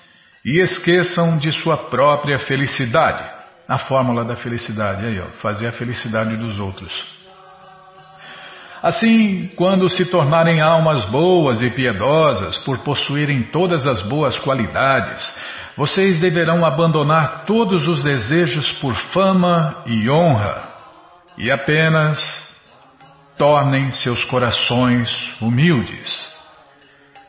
e 0.44 0.60
esqueçam 0.60 1.36
de 1.36 1.50
sua 1.50 1.76
própria 1.90 2.38
felicidade 2.38 3.35
a 3.68 3.78
fórmula 3.78 4.24
da 4.24 4.36
felicidade, 4.36 5.06
aí, 5.06 5.20
ó, 5.20 5.26
fazer 5.40 5.66
a 5.68 5.72
felicidade 5.72 6.36
dos 6.36 6.58
outros. 6.58 7.16
Assim, 8.82 9.50
quando 9.56 9.88
se 9.88 10.04
tornarem 10.04 10.60
almas 10.60 11.04
boas 11.06 11.60
e 11.60 11.70
piedosas, 11.70 12.58
por 12.58 12.78
possuírem 12.78 13.42
todas 13.44 13.86
as 13.86 14.02
boas 14.02 14.38
qualidades, 14.38 15.36
vocês 15.76 16.20
deverão 16.20 16.64
abandonar 16.64 17.42
todos 17.46 17.88
os 17.88 18.04
desejos 18.04 18.70
por 18.74 18.94
fama 19.12 19.82
e 19.86 20.08
honra 20.08 20.62
e 21.36 21.50
apenas 21.50 22.18
tornem 23.36 23.90
seus 23.90 24.24
corações 24.26 25.10
humildes. 25.40 26.34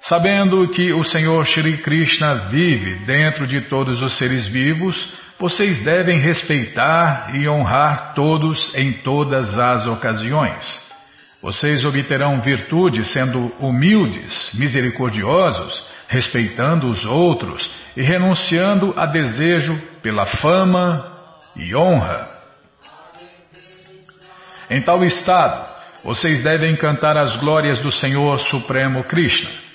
Sabendo 0.03 0.70
que 0.70 0.94
o 0.94 1.03
Senhor 1.03 1.46
Shri 1.46 1.79
Krishna 1.79 2.50
vive 2.50 2.96
dentro 3.06 3.46
de 3.46 3.62
todos 3.62 4.00
os 4.00 4.15
seres 4.17 4.48
vivos, 4.48 4.96
vocês 5.39 5.84
devem 5.84 6.20
respeitar 6.20 7.36
e 7.36 7.48
honrar 7.48 8.13
todos 8.15 8.72
em 8.75 8.94
todas 9.01 9.58
as 9.58 9.86
ocasiões. 9.86 10.88
Vocês 11.41 11.86
obterão 11.86 12.41
virtude 12.41 13.06
sendo 13.06 13.53
humildes, 13.60 14.50
misericordiosos, 14.56 15.84
respeitando 16.08 16.89
os 16.89 17.06
outros 17.06 17.70
e 17.96 18.01
renunciando 18.01 18.94
a 18.98 19.06
desejo 19.06 19.79
pela 20.01 20.25
fama 20.25 21.06
e 21.56 21.75
honra. 21.75 22.29
Em 24.70 24.82
tal 24.82 25.03
estado, 25.03 25.67
vocês 26.03 26.44
devem 26.44 26.75
cantar 26.75 27.15
as 27.15 27.36
glórias 27.38 27.79
do 27.79 27.91
Senhor 27.91 28.39
Supremo 28.50 29.03
Krishna 29.03 29.67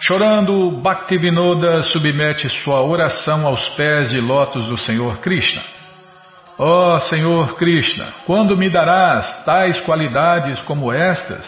Chorando, 0.00 0.70
Bhaktivinoda 0.80 1.82
submete 1.82 2.48
sua 2.62 2.82
oração 2.82 3.44
aos 3.44 3.68
pés 3.70 4.10
de 4.10 4.20
lótus 4.20 4.66
do 4.66 4.78
Senhor 4.78 5.18
Krishna. 5.18 5.60
Ó 6.56 6.94
oh, 6.94 7.00
Senhor 7.02 7.56
Krishna, 7.56 8.12
quando 8.24 8.56
me 8.56 8.70
darás 8.70 9.44
tais 9.44 9.80
qualidades 9.80 10.60
como 10.60 10.92
estas? 10.92 11.46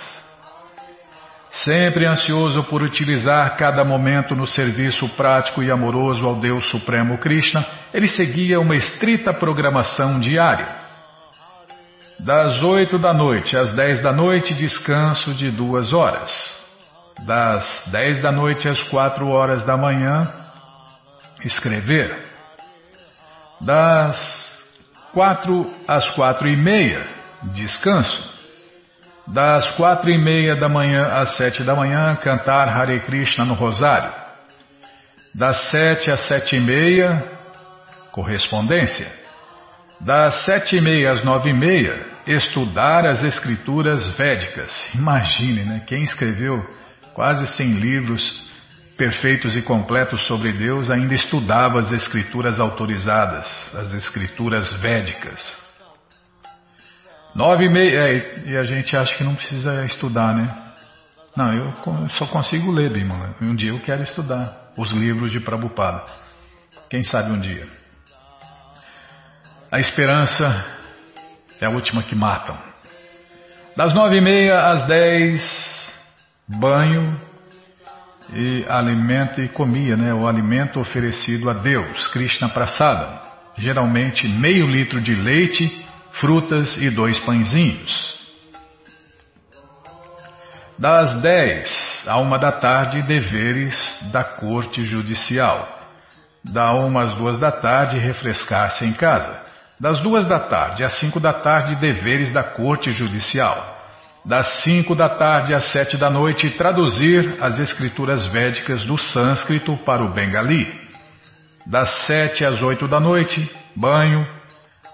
Sempre 1.65 2.07
ansioso 2.07 2.65
por 2.65 2.83
utilizar 2.83 3.57
cada 3.57 3.85
momento 3.85 4.35
no 4.35 4.47
serviço 4.49 5.09
prático 5.11 5.63
e 5.63 5.71
amoroso 5.71 6.27
ao 6.27 6.35
Deus 6.35 6.69
Supremo 6.71 7.19
Krishna, 7.19 7.65
ele 7.95 8.09
seguia 8.09 8.59
uma 8.59 8.75
estrita 8.75 9.33
programação 9.33 10.19
diária. 10.19 10.67
Das 12.19 12.61
oito 12.63 12.99
da 12.99 13.15
noite 13.15 13.57
às 13.57 13.73
dez 13.75 14.01
da 14.01 14.13
noite, 14.13 14.55
descanso 14.55 15.35
de 15.35 15.51
duas 15.53 15.93
horas 15.93 16.60
das 17.27 17.85
10 17.91 18.23
da 18.23 18.33
noite 18.33 18.69
às 18.69 18.83
4 18.85 19.27
horas 19.29 19.65
da 19.65 19.77
manhã, 19.77 20.29
escrever. 21.45 22.25
Das 23.61 24.17
4 25.13 25.75
às 25.87 26.11
4 26.11 26.49
e 26.49 26.57
meia, 26.57 27.07
descanso. 27.53 28.31
Das 29.33 29.71
quatro 29.77 30.11
e 30.11 30.19
meia 30.19 30.57
da 30.57 30.69
manhã 30.69 31.05
às 31.05 31.37
sete 31.37 31.63
da 31.63 31.75
manhã, 31.75 32.17
cantar 32.17 32.69
Hare 32.69 33.01
Krishna 33.01 33.45
no 33.45 33.55
Rosário. 33.55 34.13
Das 35.33 35.71
sete 35.71 36.11
às 36.11 36.27
sete 36.27 36.57
e 36.57 36.61
meia, 36.61 37.23
correspondência. 38.11 39.07
Das 40.01 40.45
sete 40.45 40.77
e 40.77 40.81
meia 40.81 41.13
às 41.13 41.23
nove 41.23 41.51
e 41.51 41.57
meia, 41.57 41.97
estudar 42.27 43.07
as 43.07 43.23
escrituras 43.23 44.05
védicas. 44.17 44.73
Imagine, 44.95 45.65
né? 45.65 45.83
Quem 45.87 46.03
escreveu 46.03 46.67
quase 47.21 47.47
cem 47.49 47.75
livros 47.75 48.49
perfeitos 48.97 49.55
e 49.55 49.61
completos 49.61 50.27
sobre 50.27 50.55
Deus 50.55 50.91
ainda 50.91 51.15
estudava 51.15 51.79
as 51.79 51.93
escrituras 51.93 52.59
autorizadas, 52.59 53.47
as 53.75 53.93
escrituras 53.93 54.73
védicas. 54.81 55.39
Nove 57.35 57.67
e 57.67 57.71
meia, 57.71 58.09
é, 58.09 58.43
e 58.47 58.57
a 58.57 58.63
gente 58.63 58.97
acha 58.97 59.15
que 59.17 59.23
não 59.23 59.35
precisa 59.35 59.85
estudar, 59.85 60.35
né? 60.35 60.73
Não, 61.37 61.53
eu 61.53 62.09
só 62.17 62.27
consigo 62.27 62.73
ler, 62.73 62.91
Bimala. 62.91 63.35
Um 63.43 63.55
dia 63.55 63.69
eu 63.69 63.81
quero 63.81 64.03
estudar 64.03 64.73
os 64.79 64.91
livros 64.91 65.31
de 65.31 65.41
Prabhupada. 65.41 66.07
Quem 66.89 67.03
sabe 67.03 67.33
um 67.33 67.39
dia. 67.39 67.67
A 69.71 69.79
esperança 69.79 70.65
é 71.61 71.67
a 71.67 71.71
última 71.71 72.03
que 72.03 72.17
matam. 72.17 72.57
Das 73.77 73.93
nove 73.93 74.17
e 74.17 74.21
meia 74.23 74.69
às 74.69 74.87
dez, 74.87 75.70
banho 76.59 77.21
e 78.33 78.65
alimento 78.69 79.41
e 79.41 79.49
comia, 79.49 79.97
né? 79.97 80.13
O 80.13 80.27
alimento 80.27 80.81
oferecido 80.81 81.49
a 81.49 81.53
Deus, 81.53 82.09
Krishna 82.09 82.49
Prasada. 82.49 83.21
Geralmente 83.57 84.27
meio 84.27 84.67
litro 84.67 85.01
de 85.01 85.15
leite 85.15 85.85
frutas 86.13 86.77
e 86.77 86.91
dois 86.91 87.19
pãezinhos. 87.21 88.19
Das 90.79 91.21
dez 91.21 91.69
a 92.07 92.19
uma 92.19 92.39
da 92.39 92.53
tarde, 92.53 93.03
deveres 93.03 93.77
da 94.11 94.25
corte 94.25 94.83
judicial. 94.83 95.79
Da 96.43 96.73
uma 96.73 97.05
às 97.05 97.15
duas 97.17 97.39
da 97.39 97.53
tarde, 97.53 97.99
refrescar-se 97.99 98.85
em 98.85 98.93
casa. 98.95 99.43
Das 99.79 100.01
duas 100.01 100.27
da 100.27 100.41
tarde 100.41 100.85
às 100.85 100.99
cinco 100.99 101.21
da 101.21 101.33
tarde, 101.33 101.77
deveres 101.77 102.33
da 102.33 102.43
corte 102.43 102.91
judicial. 102.91 103.80
Das 104.25 104.63
cinco 104.63 104.95
da 104.95 105.09
tarde 105.17 105.55
às 105.55 105.73
sete 105.73 105.97
da 105.97 106.11
noite, 106.11 106.51
traduzir 106.51 107.37
as 107.41 107.59
escrituras 107.59 108.27
védicas 108.27 108.85
do 108.85 108.99
sânscrito 108.99 109.77
para 109.79 110.03
o 110.03 110.09
bengali. 110.09 110.73
Das 111.67 111.91
sete 112.07 112.45
às 112.45 112.61
oito 112.61 112.87
da 112.87 113.01
noite, 113.01 113.51
banho, 113.75 114.27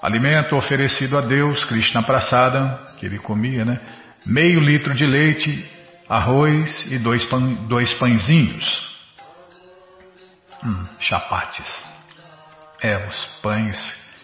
Alimento 0.03 0.55
oferecido 0.55 1.17
a 1.17 1.21
Deus, 1.21 1.65
Krishna 1.65 2.03
Prasada, 2.03 2.79
que 2.99 3.07
ele 3.07 3.19
comia, 3.19 3.65
né? 3.65 3.81
Meio 4.25 4.61
litro 4.61 4.95
de 4.95 5.07
leite, 5.07 5.69
arroz 6.09 6.87
e 6.93 6.99
dois, 6.99 7.25
pão, 7.25 7.41
dois 7.67 7.93
pãezinhos. 7.95 8.97
Hum, 10.63 10.85
chapates. 11.01 11.67
É, 12.81 13.07
os 13.07 13.27
pães 13.43 13.77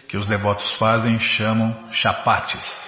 que 0.07 0.15
os 0.15 0.27
devotos 0.27 0.75
fazem 0.75 1.19
chamam 1.19 1.75
chapates. 1.91 2.82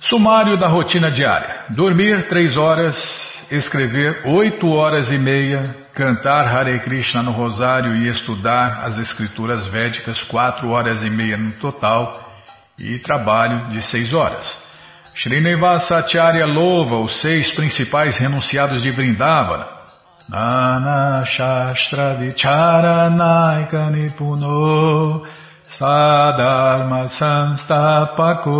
Sumário 0.00 0.58
da 0.58 0.68
rotina 0.68 1.10
diária: 1.10 1.64
dormir 1.70 2.28
três 2.28 2.56
horas, 2.56 2.96
escrever 3.50 4.22
oito 4.26 4.68
horas 4.68 5.10
e 5.10 5.18
meia, 5.18 5.74
cantar 5.94 6.46
Hare 6.46 6.78
Krishna 6.80 7.22
no 7.22 7.32
rosário 7.32 7.96
e 7.96 8.08
estudar 8.08 8.84
as 8.84 8.98
escrituras 8.98 9.66
védicas 9.68 10.22
quatro 10.24 10.70
horas 10.70 11.02
e 11.02 11.10
meia 11.10 11.36
no 11.36 11.52
total 11.52 12.24
e 12.78 12.98
trabalho 12.98 13.70
de 13.70 13.82
seis 13.82 14.12
horas. 14.12 14.46
Srinivasa 15.14 15.98
Acharya 15.98 16.44
louva 16.44 16.98
os 16.98 17.20
seis 17.22 17.50
principais 17.52 18.18
renunciados 18.18 18.82
de 18.82 18.90
Vrindavana. 18.90 19.66
Nana 20.28 21.24
Shastra 21.24 22.14
Vichara 22.14 23.08
Naika 23.08 23.88
Nipuno 23.90 25.22
Sadharma 25.78 27.08
Sanstapako 27.10 28.50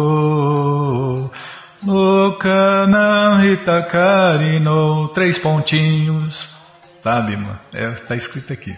Lokanam 1.83 3.45
Hitakarino 3.45 5.09
Três 5.15 5.39
pontinhos 5.39 6.57
Sabe, 7.03 7.33
irmã? 7.33 7.59
Está 7.73 8.15
é, 8.15 8.19
escrito 8.19 8.53
aqui. 8.53 8.77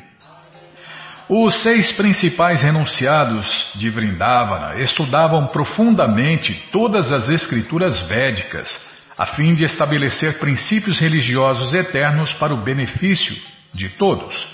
Os 1.30 1.62
seis 1.62 1.92
principais 1.92 2.60
renunciados 2.60 3.72
de 3.74 3.88
Vrindavana 3.88 4.80
estudavam 4.82 5.46
profundamente 5.46 6.54
todas 6.70 7.10
as 7.10 7.30
escrituras 7.30 8.00
védicas, 8.02 8.68
a 9.16 9.24
fim 9.26 9.54
de 9.54 9.64
estabelecer 9.64 10.38
princípios 10.38 10.98
religiosos 10.98 11.72
eternos 11.72 12.32
para 12.34 12.52
o 12.52 12.58
benefício 12.58 13.34
de 13.72 13.88
todos. 13.88 14.46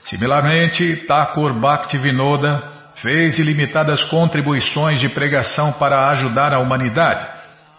Similarmente, 0.00 0.96
Thakur 1.06 1.54
Bhaktivinoda 1.54 2.77
fez 3.02 3.38
ilimitadas 3.38 4.02
contribuições 4.04 5.00
de 5.00 5.08
pregação 5.08 5.72
para 5.72 6.08
ajudar 6.10 6.52
a 6.52 6.60
humanidade, 6.60 7.26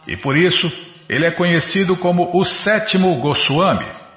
e 0.07 0.15
por 0.17 0.37
isso 0.37 0.71
ele 1.07 1.25
é 1.25 1.31
conhecido 1.31 1.97
como 1.97 2.29
o 2.33 2.45
sétimo 2.45 3.15
Goswami 3.19 4.09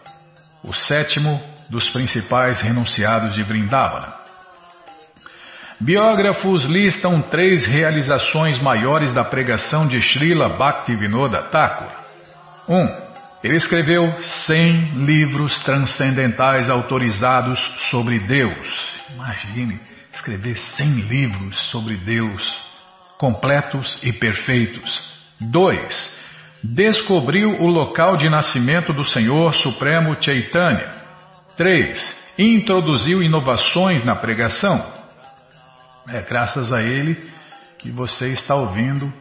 o 0.64 0.72
sétimo 0.72 1.40
dos 1.68 1.90
principais 1.90 2.60
renunciados 2.60 3.34
de 3.34 3.42
Vrindavana. 3.42 4.14
Biógrafos 5.80 6.64
listam 6.64 7.20
três 7.22 7.64
realizações 7.64 8.60
maiores 8.62 9.12
da 9.12 9.24
pregação 9.24 9.86
de 9.86 10.00
Srila 10.00 10.50
Bhaktivinoda 10.50 11.42
Thakur. 11.44 11.90
1. 12.68 12.76
Um, 12.76 13.02
ele 13.42 13.56
escreveu 13.56 14.12
100 14.46 15.04
livros 15.04 15.58
transcendentais 15.64 16.70
autorizados 16.70 17.58
sobre 17.90 18.20
Deus. 18.20 18.92
Imagine 19.12 19.80
escrever 20.12 20.56
100 20.56 20.86
livros 21.02 21.70
sobre 21.70 21.96
Deus, 21.96 22.42
completos 23.18 23.98
e 24.02 24.12
perfeitos. 24.12 25.12
2 25.40 26.22
descobriu 26.62 27.60
o 27.60 27.66
local 27.66 28.16
de 28.16 28.28
nascimento 28.28 28.92
do 28.92 29.04
Senhor 29.04 29.52
Supremo 29.54 30.16
Chaitanya. 30.20 30.90
3. 31.56 32.22
Introduziu 32.38 33.22
inovações 33.22 34.04
na 34.04 34.14
pregação. 34.16 34.86
É 36.08 36.22
graças 36.22 36.72
a 36.72 36.80
ele 36.80 37.18
que 37.78 37.90
você 37.90 38.28
está 38.28 38.54
ouvindo 38.54 39.12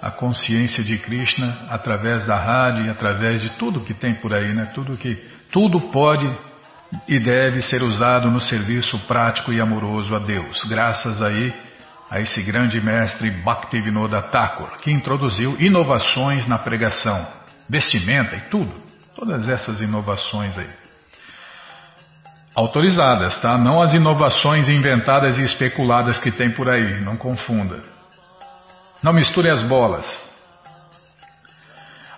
a 0.00 0.10
consciência 0.10 0.84
de 0.84 0.98
Krishna 0.98 1.66
através 1.70 2.26
da 2.26 2.36
rádio 2.36 2.84
e 2.84 2.90
através 2.90 3.40
de 3.40 3.50
tudo 3.50 3.80
que 3.80 3.94
tem 3.94 4.14
por 4.14 4.34
aí, 4.34 4.52
né? 4.52 4.70
Tudo 4.74 4.96
que 4.96 5.16
tudo 5.50 5.80
pode 5.90 6.30
e 7.06 7.18
deve 7.18 7.62
ser 7.62 7.82
usado 7.82 8.30
no 8.30 8.40
serviço 8.40 8.98
prático 9.06 9.52
e 9.52 9.60
amoroso 9.60 10.14
a 10.14 10.18
Deus. 10.18 10.62
Graças 10.64 11.22
a 11.22 11.30
ele 11.30 11.54
a 12.10 12.20
esse 12.20 12.42
grande 12.42 12.80
mestre 12.80 13.30
Bhaktivinoda 13.30 14.22
Thakur, 14.22 14.78
que 14.78 14.90
introduziu 14.90 15.56
inovações 15.58 16.46
na 16.46 16.58
pregação, 16.58 17.26
vestimenta 17.68 18.36
e 18.36 18.40
tudo, 18.42 18.72
todas 19.16 19.48
essas 19.48 19.80
inovações 19.80 20.56
aí. 20.56 20.70
Autorizadas, 22.54 23.40
tá? 23.40 23.58
Não 23.58 23.82
as 23.82 23.92
inovações 23.94 24.68
inventadas 24.68 25.38
e 25.38 25.42
especuladas 25.42 26.18
que 26.18 26.30
tem 26.30 26.50
por 26.50 26.68
aí, 26.68 27.00
não 27.00 27.16
confunda. 27.16 27.82
Não 29.02 29.12
misture 29.12 29.50
as 29.50 29.62
bolas. 29.62 30.23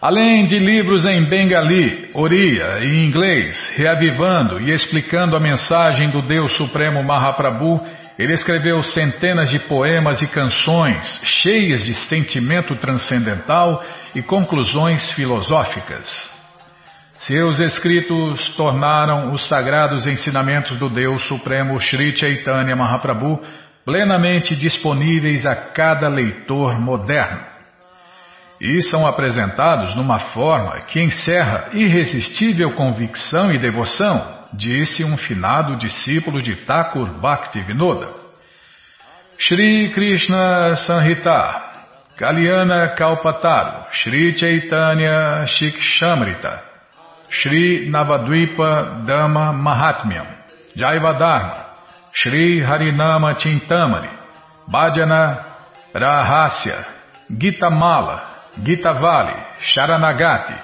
Além 0.07 0.47
de 0.47 0.57
livros 0.57 1.05
em 1.05 1.25
bengali, 1.25 2.11
oriya 2.15 2.79
e 2.81 3.05
inglês, 3.05 3.73
reavivando 3.75 4.61
e 4.61 4.73
explicando 4.73 5.35
a 5.35 5.41
mensagem 5.41 6.11
do 6.11 6.23
Deus 6.23 6.53
Supremo 6.53 7.03
Mahaprabhu 7.03 7.85
ele 8.17 8.33
escreveu 8.33 8.85
centenas 8.85 9.51
de 9.51 9.59
poemas 9.59 10.23
e 10.23 10.29
canções 10.29 11.21
cheias 11.25 11.83
de 11.83 11.93
sentimento 11.93 12.77
transcendental 12.77 13.83
e 14.15 14.23
conclusões 14.23 15.11
filosóficas. 15.11 16.09
Seus 17.23 17.59
escritos 17.59 18.51
tornaram 18.51 19.33
os 19.33 19.49
sagrados 19.49 20.07
ensinamentos 20.07 20.79
do 20.79 20.89
Deus 20.89 21.27
Supremo 21.27 21.81
Sri 21.81 22.17
Chaitanya 22.17 22.77
Mahaprabhu 22.77 23.43
plenamente 23.85 24.55
disponíveis 24.55 25.45
a 25.45 25.57
cada 25.57 26.09
leitor 26.09 26.79
moderno. 26.79 27.56
E 28.61 28.83
são 28.83 29.07
apresentados 29.07 29.95
numa 29.95 30.19
forma 30.19 30.81
que 30.83 31.01
encerra 31.01 31.69
irresistível 31.73 32.73
convicção 32.73 33.53
e 33.53 33.59
devoção 33.59 34.37
disse 34.53 35.05
um 35.05 35.17
finado 35.17 35.77
discípulo 35.77 36.43
de 36.43 36.57
Thakur 36.65 37.21
Bhaktivinoda. 37.21 38.09
Shri 39.39 39.93
Krishna 39.93 40.77
Sanhita, 40.77 41.63
Kalyana 42.17 42.95
Kalpataru, 42.97 43.93
Shri 43.93 44.37
Chaitanya 44.39 45.45
Shikshamrita, 45.47 46.63
Shri 47.29 47.91
Navadvipa 47.91 49.05
Dhamma 49.05 49.53
Mahatmyam, 49.53 50.27
Jaiva 50.75 51.13
Dharma, 51.19 51.67
Shri 52.15 52.63
Harinama 52.63 53.35
Chintamani, 53.35 54.09
Bhajana 54.73 55.45
Rahasya, 55.95 56.87
Gita 57.39 57.69
Mala, 57.69 58.36
Gitavali, 58.65 59.35
Sharanagati 59.61 60.55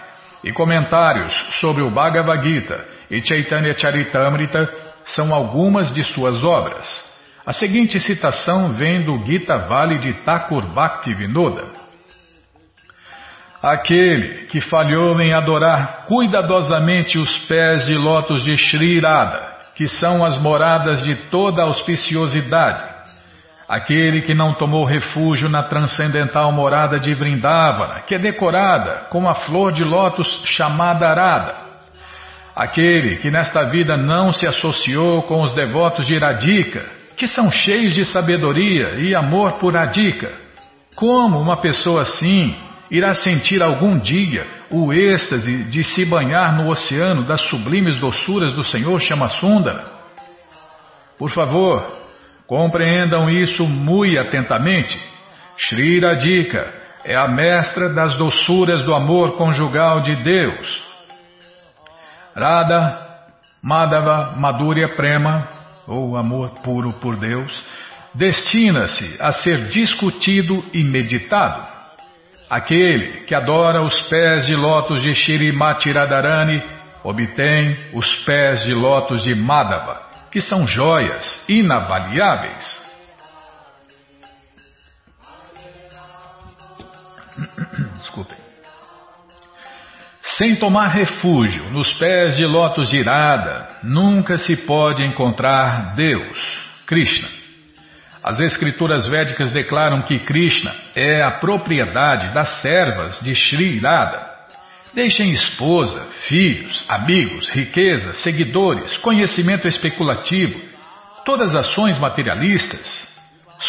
e 0.45 0.53
comentários 0.53 1.35
sobre 1.61 1.83
o 1.83 1.91
Bhagavad 1.91 2.43
Gita 2.43 2.85
e 3.11 3.21
Chaitanya 3.21 3.77
Charitamrita 3.77 4.69
são 5.07 5.35
algumas 5.35 5.93
de 5.93 6.03
suas 6.05 6.43
obras. 6.43 7.13
A 7.45 7.53
seguinte 7.53 7.99
citação 8.01 8.73
vem 8.75 9.03
do 9.03 9.19
Gita 9.27 9.59
Vale 9.59 9.99
de 9.99 10.13
Thakur 10.13 10.67
Bhaktivinoda. 10.67 11.65
Aquele 13.63 14.47
que 14.47 14.61
falhou 14.61 15.21
em 15.21 15.33
adorar 15.33 16.07
cuidadosamente 16.07 17.19
os 17.19 17.39
pés 17.47 17.87
de 17.87 17.95
lótus 17.95 18.45
de 18.45 18.57
Sri 18.57 18.99
Radha, 18.99 19.53
que 19.77 19.87
são 19.87 20.25
as 20.25 20.39
moradas 20.39 21.03
de 21.05 21.15
toda 21.31 21.63
auspiciosidade, 21.63 22.92
Aquele 23.69 24.23
que 24.23 24.35
não 24.35 24.55
tomou 24.55 24.85
refúgio 24.85 25.49
na 25.49 25.63
transcendental 25.63 26.53
morada 26.53 26.99
de 26.99 27.15
Vrindavana, 27.15 28.03
que 28.03 28.15
é 28.15 28.19
decorada 28.19 29.07
com 29.09 29.29
a 29.29 29.35
flor 29.35 29.73
de 29.73 29.85
lótus 29.85 30.43
chamada 30.45 31.09
Arada. 31.09 31.55
Aquele 32.55 33.17
que 33.17 33.31
nesta 33.31 33.65
vida 33.65 33.97
não 33.97 34.33
se 34.33 34.47
associou 34.47 35.23
com 35.23 35.43
os 35.43 35.55
devotos 35.55 36.07
de 36.07 36.19
Radhika, 36.19 36.85
que 37.17 37.27
são 37.27 37.51
cheios 37.51 37.95
de 37.95 38.05
sabedoria 38.05 38.97
e 38.99 39.15
amor 39.15 39.53
por 39.53 39.75
Radhika. 39.75 40.31
Como 40.95 41.41
uma 41.41 41.57
pessoa 41.57 42.03
assim 42.03 42.55
irá 42.91 43.15
sentir 43.15 43.63
algum 43.63 43.99
dia 43.99 44.47
o 44.71 44.93
êxtase 44.93 45.65
de 45.65 45.83
se 45.83 46.05
banhar 46.05 46.57
no 46.57 46.71
oceano 46.71 47.23
das 47.25 47.41
sublimes 47.49 47.99
doçuras 47.99 48.53
do 48.53 48.65
Senhor 48.65 49.01
Chamasundara? 49.01 49.85
Por 51.19 51.31
favor, 51.31 51.87
Compreendam 52.47 53.31
isso 53.31 53.65
muito 53.67 54.21
atentamente. 54.21 54.99
Shri 55.57 56.01
Radhika 56.01 56.73
é 57.05 57.15
a 57.17 57.29
mestra 57.29 57.89
das 57.89 58.15
doçuras 58.17 58.83
do 58.83 58.95
amor 58.95 59.33
conjugal 59.33 60.01
de 60.01 60.15
Deus. 60.17 60.83
Radha, 62.35 62.99
Madhava, 63.63 64.35
Madhurya 64.37 64.89
Prema, 64.89 65.49
ou 65.87 66.17
amor 66.17 66.51
puro 66.63 66.93
por 66.95 67.17
Deus, 67.17 67.53
destina-se 68.15 69.17
a 69.21 69.33
ser 69.33 69.69
discutido 69.69 70.65
e 70.73 70.83
meditado. 70.83 71.67
Aquele 72.49 73.25
que 73.25 73.35
adora 73.35 73.83
os 73.83 74.01
pés 74.03 74.47
de 74.47 74.55
lótus 74.55 75.03
de 75.03 75.15
Shirimati 75.15 75.91
Radharani 75.93 76.63
obtém 77.03 77.77
os 77.95 78.15
pés 78.25 78.63
de 78.65 78.75
lótus 78.75 79.23
de 79.23 79.35
Madhava 79.35 80.12
que 80.33 80.41
são 80.41 80.67
joias 80.67 81.45
inavaliáveis. 81.47 82.83
Desculpem. 87.99 88.39
Sem 90.39 90.57
tomar 90.57 90.89
refúgio 90.89 91.71
nos 91.71 91.93
pés 91.95 92.37
de 92.37 92.47
lótus 92.47 92.89
de 92.89 92.97
irada, 92.97 93.69
nunca 93.83 94.39
se 94.39 94.57
pode 94.57 95.05
encontrar 95.05 95.95
Deus, 95.95 96.39
Krishna. 96.87 97.29
As 98.23 98.41
escrituras 98.41 99.07
védicas 99.07 99.51
declaram 99.51 100.03
que 100.03 100.19
Krishna 100.21 100.75
é 100.95 101.23
a 101.23 101.33
propriedade 101.33 102.33
das 102.33 102.63
servas 102.63 103.21
de 103.21 103.35
Sri 103.35 103.77
Irada. 103.77 104.32
Deixem 104.95 105.33
esposa, 105.33 106.07
filhos, 106.29 106.85
amigos, 106.87 107.49
riqueza, 107.49 108.13
seguidores, 108.15 108.99
conhecimento 108.99 109.67
especulativo, 109.67 110.61
todas 111.25 111.55
as 111.55 111.67
ações 111.67 111.99
materialistas. 111.99 113.09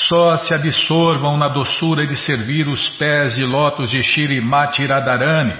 Só 0.09 0.37
se 0.37 0.53
absorvam 0.53 1.37
na 1.37 1.47
doçura 1.47 2.05
de 2.05 2.17
servir 2.17 2.67
os 2.67 2.89
pés 2.97 3.35
de 3.35 3.45
lótus 3.45 3.89
de 3.89 4.03
Shirimati 4.03 4.85
Radharani. 4.85 5.53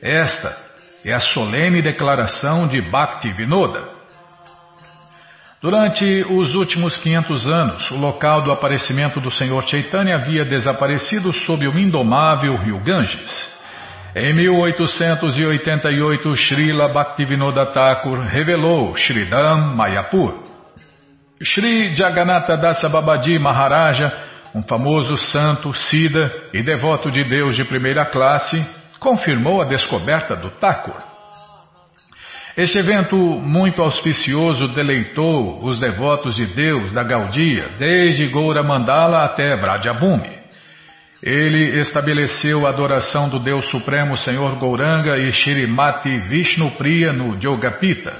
Esta 0.00 0.56
é 1.04 1.12
a 1.12 1.20
solene 1.20 1.82
declaração 1.82 2.66
de 2.66 2.80
Bhaktivinoda. 2.80 4.00
Durante 5.60 6.24
os 6.30 6.54
últimos 6.54 6.96
500 6.96 7.46
anos, 7.46 7.90
o 7.90 7.96
local 7.96 8.42
do 8.44 8.50
aparecimento 8.50 9.20
do 9.20 9.30
Senhor 9.30 9.62
Chaitanya 9.68 10.14
havia 10.14 10.42
desaparecido 10.42 11.34
sob 11.34 11.68
o 11.68 11.78
indomável 11.78 12.56
rio 12.56 12.78
Ganges. 12.78 13.59
Em 14.14 14.34
1888, 14.34 16.36
Srila 16.36 16.88
Bhaktivinoda 16.88 17.64
Thakur 17.66 18.18
revelou 18.18 18.96
Sridham 18.96 19.76
Mayapur. 19.76 20.42
Sri 21.40 21.94
Jagannatha 21.94 22.56
Dasa 22.56 22.88
Babaji 22.88 23.38
Maharaja, 23.38 24.12
um 24.52 24.62
famoso 24.62 25.16
santo, 25.16 25.72
sida 25.72 26.32
e 26.52 26.60
devoto 26.60 27.08
de 27.08 27.22
Deus 27.22 27.54
de 27.54 27.64
primeira 27.64 28.04
classe, 28.04 28.66
confirmou 28.98 29.62
a 29.62 29.66
descoberta 29.66 30.34
do 30.34 30.50
Thakur. 30.58 30.96
Este 32.56 32.78
evento 32.78 33.16
muito 33.16 33.80
auspicioso 33.80 34.74
deleitou 34.74 35.64
os 35.64 35.78
devotos 35.78 36.34
de 36.34 36.46
Deus 36.46 36.90
da 36.92 37.04
Gaudia, 37.04 37.68
desde 37.78 38.26
Goura 38.26 38.64
Mandala 38.64 39.24
até 39.24 39.56
Bradyabhumi. 39.56 40.39
Ele 41.22 41.78
estabeleceu 41.80 42.66
a 42.66 42.70
adoração 42.70 43.28
do 43.28 43.38
Deus 43.38 43.68
Supremo 43.68 44.16
Senhor 44.16 44.56
Gouranga 44.56 45.18
e 45.18 45.30
Shirimati 45.32 46.18
Vishnu 46.28 46.70
Priya 46.72 47.12
no 47.12 47.38
Yogapita. 47.38 48.16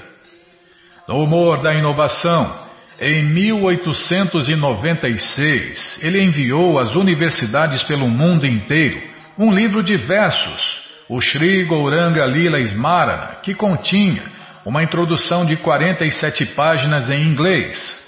No 1.07 1.23
humor 1.23 1.63
da 1.63 1.73
inovação, 1.73 2.69
em 2.99 3.23
1896, 3.23 5.97
ele 6.03 6.21
enviou 6.21 6.79
às 6.79 6.95
universidades 6.95 7.81
pelo 7.83 8.07
mundo 8.07 8.45
inteiro 8.45 9.01
um 9.35 9.51
livro 9.51 9.81
de 9.81 9.97
versos, 9.97 10.79
o 11.09 11.19
Sri 11.19 11.63
Gouranga 11.63 12.23
Lila 12.27 12.59
Smarana, 12.59 13.37
que 13.41 13.55
continha 13.55 14.21
uma 14.63 14.83
introdução 14.83 15.43
de 15.43 15.57
47 15.57 16.45
páginas 16.53 17.09
em 17.09 17.23
inglês. 17.23 17.99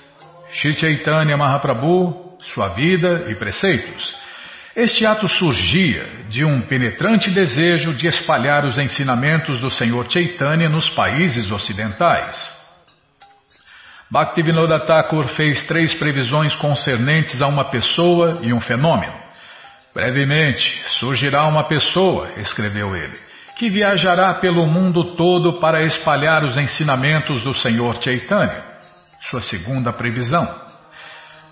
Shri 0.52 0.76
Chaitanya 0.76 1.36
Mahaprabhu, 1.36 2.38
sua 2.54 2.76
vida 2.76 3.26
e 3.28 3.34
preceitos. 3.34 4.22
Este 4.76 5.06
ato 5.06 5.28
surgia 5.28 6.04
de 6.30 6.44
um 6.44 6.62
penetrante 6.62 7.30
desejo 7.30 7.94
de 7.94 8.08
espalhar 8.08 8.66
os 8.66 8.76
ensinamentos 8.76 9.62
do 9.62 9.70
Senhor 9.70 10.12
Chaitanya 10.12 10.68
nos 10.68 10.90
países 10.90 11.52
ocidentais. 11.52 12.36
Bhaktivinoda 14.10 14.80
Thakur 14.80 15.28
fez 15.36 15.64
três 15.68 15.94
previsões 15.94 16.56
concernentes 16.56 17.40
a 17.44 17.48
uma 17.48 17.66
pessoa 17.66 18.40
e 18.42 18.52
um 18.52 18.60
fenômeno. 18.60 19.14
Brevemente, 19.94 20.84
surgirá 21.00 21.48
uma 21.48 21.66
pessoa, 21.66 22.32
escreveu 22.38 22.96
ele, 22.96 23.20
que 23.56 23.70
viajará 23.70 24.34
pelo 24.40 24.66
mundo 24.66 25.16
todo 25.16 25.60
para 25.60 25.86
espalhar 25.86 26.44
os 26.44 26.58
ensinamentos 26.58 27.44
do 27.44 27.54
Senhor 27.54 28.02
Chaitanya. 28.02 28.64
Sua 29.30 29.40
segunda 29.40 29.94
previsão. 29.94 30.63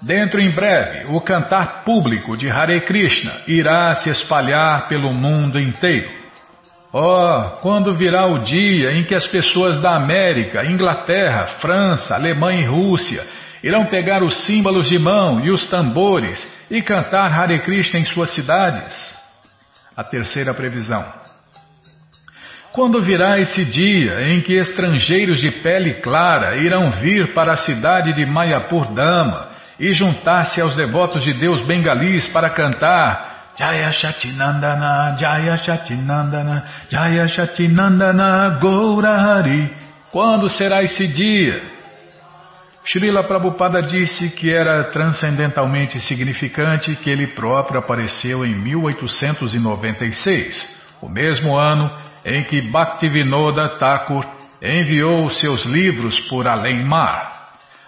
Dentro 0.02 0.42
em 0.42 0.50
breve, 0.50 1.06
o 1.14 1.22
cantar 1.22 1.84
público 1.84 2.36
de 2.36 2.50
Hare 2.50 2.82
Krishna 2.82 3.42
irá 3.48 3.94
se 3.94 4.10
espalhar 4.10 4.88
pelo 4.88 5.14
mundo 5.14 5.60
inteiro. 5.60 6.10
Oh, 6.92 7.60
quando 7.62 7.94
virá 7.94 8.26
o 8.26 8.40
dia 8.40 8.94
em 8.94 9.06
que 9.06 9.14
as 9.14 9.28
pessoas 9.28 9.80
da 9.80 9.96
América, 9.96 10.66
Inglaterra, 10.66 11.46
França, 11.62 12.16
Alemanha 12.16 12.64
e 12.64 12.66
Rússia 12.66 13.26
irão 13.64 13.86
pegar 13.86 14.24
os 14.24 14.44
símbolos 14.46 14.90
de 14.90 14.98
mão 14.98 15.46
e 15.46 15.52
os 15.52 15.70
tambores 15.70 16.46
e 16.70 16.82
cantar 16.82 17.32
Hare 17.32 17.60
Krishna 17.60 18.00
em 18.00 18.06
suas 18.06 18.32
cidades? 18.32 19.16
A 19.96 20.04
terceira 20.04 20.52
previsão. 20.52 21.06
Quando 22.74 23.02
virá 23.04 23.38
esse 23.40 23.64
dia 23.66 24.22
em 24.24 24.42
que 24.42 24.54
estrangeiros 24.54 25.40
de 25.40 25.52
pele 25.52 25.96
clara 25.96 26.56
irão 26.56 26.90
vir 26.90 27.34
para 27.34 27.54
a 27.54 27.58
cidade 27.58 28.14
de 28.14 28.26
Mayapur 28.26 28.92
Dama 28.94 29.51
e 29.82 29.92
juntar-se 29.94 30.62
aos 30.62 30.76
devotos 30.76 31.24
de 31.24 31.34
Deus 31.34 31.66
bengalis 31.66 32.28
para 32.28 32.52
cantar 32.52 33.54
Jaya 33.58 33.92
Shatinandana, 33.92 35.18
Jaya 35.20 35.58
Shatinandana, 35.58 36.64
Jaya 36.88 37.28
Shatinandana 37.28 38.60
Gaurahari. 38.62 39.76
Quando 40.12 40.48
será 40.52 40.84
esse 40.84 41.08
dia? 41.08 41.64
Srila 42.86 43.24
Prabhupada 43.24 43.82
disse 43.82 44.30
que 44.30 44.54
era 44.54 44.84
transcendentalmente 44.86 46.00
significante 46.00 46.96
que 46.98 47.10
ele 47.10 47.26
próprio 47.28 47.80
apareceu 47.80 48.46
em 48.46 48.54
1896, 48.56 50.64
o 51.02 51.10
mesmo 51.10 51.58
ano 51.58 51.90
em 52.24 52.44
que 52.44 52.62
Bhaktivinoda 52.62 53.80
Thakur 53.80 54.24
enviou 54.62 55.32
seus 55.32 55.66
livros 55.66 56.20
por 56.22 56.48
além-mar 56.48 57.41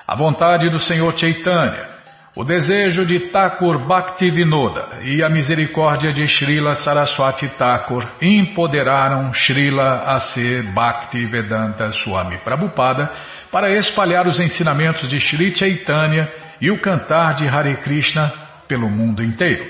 a 0.08 0.16
vontade 0.16 0.70
do 0.70 0.80
Senhor 0.80 1.18
Chaitanya, 1.18 1.94
o 2.36 2.44
desejo 2.44 3.06
de 3.06 3.30
Thakur 3.30 3.86
Bhaktivinoda 3.86 5.00
e 5.04 5.24
a 5.24 5.30
misericórdia 5.30 6.12
de 6.12 6.28
Srila 6.28 6.76
Saraswati 6.76 7.48
Thakur 7.58 8.06
empoderaram 8.22 9.32
Srila 9.34 10.04
A.C. 10.08 10.63
Bhaktivedanta 10.74 11.94
Swami 11.94 12.39
Prabhupada 12.39 13.12
para 13.52 13.72
espalhar 13.78 14.28
os 14.28 14.39
ensinamentos 14.39 15.10
de 15.10 15.20
Sri 15.20 15.56
Chaitanya 15.56 16.28
e 16.60 16.72
o 16.72 16.80
cantar 16.80 17.36
de 17.36 17.48
Hare 17.48 17.78
Krishna 17.78 18.34
pelo 18.68 18.89
mundo 18.89 19.24
inteiro. 19.24 19.66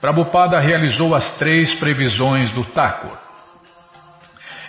Prabhupada 0.00 0.58
realizou 0.58 1.14
as 1.14 1.38
três 1.38 1.72
previsões 1.76 2.50
do 2.50 2.64
Thakur. 2.64 3.16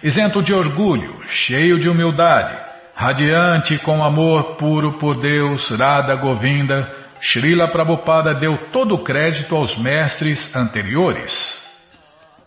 Isento 0.04 0.44
de 0.44 0.54
orgulho, 0.54 1.20
cheio 1.26 1.80
de 1.80 1.90
humildade, 1.90 2.67
radiante 2.98 3.78
com 3.78 4.04
amor 4.04 4.56
puro 4.56 4.94
por 4.94 5.18
Deus, 5.18 5.70
Radha 5.70 6.16
Govinda, 6.16 6.92
Srila 7.22 7.68
Prabhupada 7.68 8.34
deu 8.34 8.58
todo 8.72 8.96
o 8.96 9.04
crédito 9.04 9.56
aos 9.56 9.78
mestres 9.78 10.56
anteriores. 10.56 11.32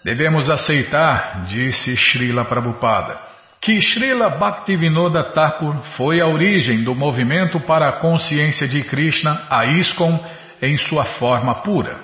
Devemos 0.05 0.51
aceitar, 0.51 1.45
disse 1.47 1.97
Srila 1.97 2.45
Prabhupada, 2.45 3.17
que 3.61 3.81
Srila 3.81 4.39
Bhaktivinoda 4.39 5.31
Thakur 5.31 5.77
foi 5.97 6.21
a 6.21 6.27
origem 6.27 6.83
do 6.83 6.97
movimento 6.97 7.61
para 7.61 7.89
a 7.89 7.93
consciência 7.93 8.67
de 8.67 8.83
Krishna, 8.83 9.43
a 9.49 9.67
ISKCON, 9.67 10.19
em 10.61 10.77
sua 10.79 11.05
forma 11.05 11.55
pura. 11.63 11.97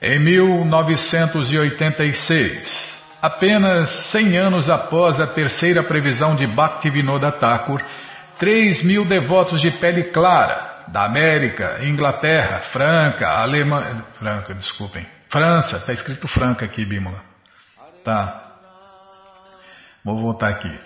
Em 0.00 0.20
1986, 0.20 2.97
apenas 3.20 3.90
100 4.10 4.38
anos 4.38 4.68
após 4.68 5.20
a 5.20 5.26
terceira 5.26 5.82
previsão 5.82 6.36
de 6.36 6.46
Bhaktivinoda 6.46 7.32
Thakur, 7.32 7.82
3 8.38 8.84
mil 8.84 9.04
devotos 9.04 9.60
de 9.60 9.72
pele 9.72 10.04
clara, 10.04 10.68
da 10.88 11.04
América, 11.04 11.84
Inglaterra, 11.84 12.62
Franca, 12.72 13.28
Alemanha, 13.28 14.04
Franca, 14.18 14.54
desculpem, 14.54 15.06
França, 15.28 15.76
está 15.78 15.92
escrito 15.92 16.28
Franca 16.28 16.64
aqui, 16.64 16.84
Bímola. 16.84 17.20
Tá. 18.04 18.44
Vou 20.04 20.16
voltar 20.16 20.48
aqui. 20.48 20.78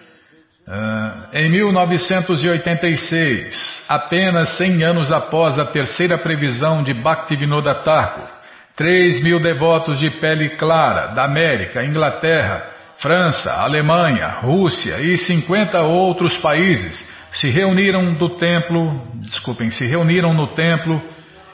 Uh, 0.66 1.36
em 1.36 1.50
1986, 1.50 3.84
apenas 3.88 4.56
100 4.56 4.84
anos 4.84 5.12
após 5.12 5.58
a 5.58 5.66
terceira 5.66 6.16
previsão 6.18 6.82
de 6.82 6.94
Bhaktivinoda 6.94 7.74
Thakur, 7.82 8.26
3 8.76 9.22
mil 9.22 9.40
devotos 9.40 9.98
de 9.98 10.10
pele 10.10 10.50
clara 10.50 11.08
da 11.08 11.24
América, 11.24 11.84
Inglaterra, 11.84 12.64
França, 12.98 13.52
Alemanha, 13.52 14.38
Rússia 14.40 15.00
e 15.00 15.18
50 15.18 15.82
outros 15.82 16.36
países 16.38 17.04
se 17.32 17.48
reuniram 17.48 18.12
do 18.14 18.36
templo, 18.36 18.86
desculpem, 19.14 19.70
se 19.70 19.86
reuniram 19.86 20.34
no 20.34 20.48
templo 20.48 21.00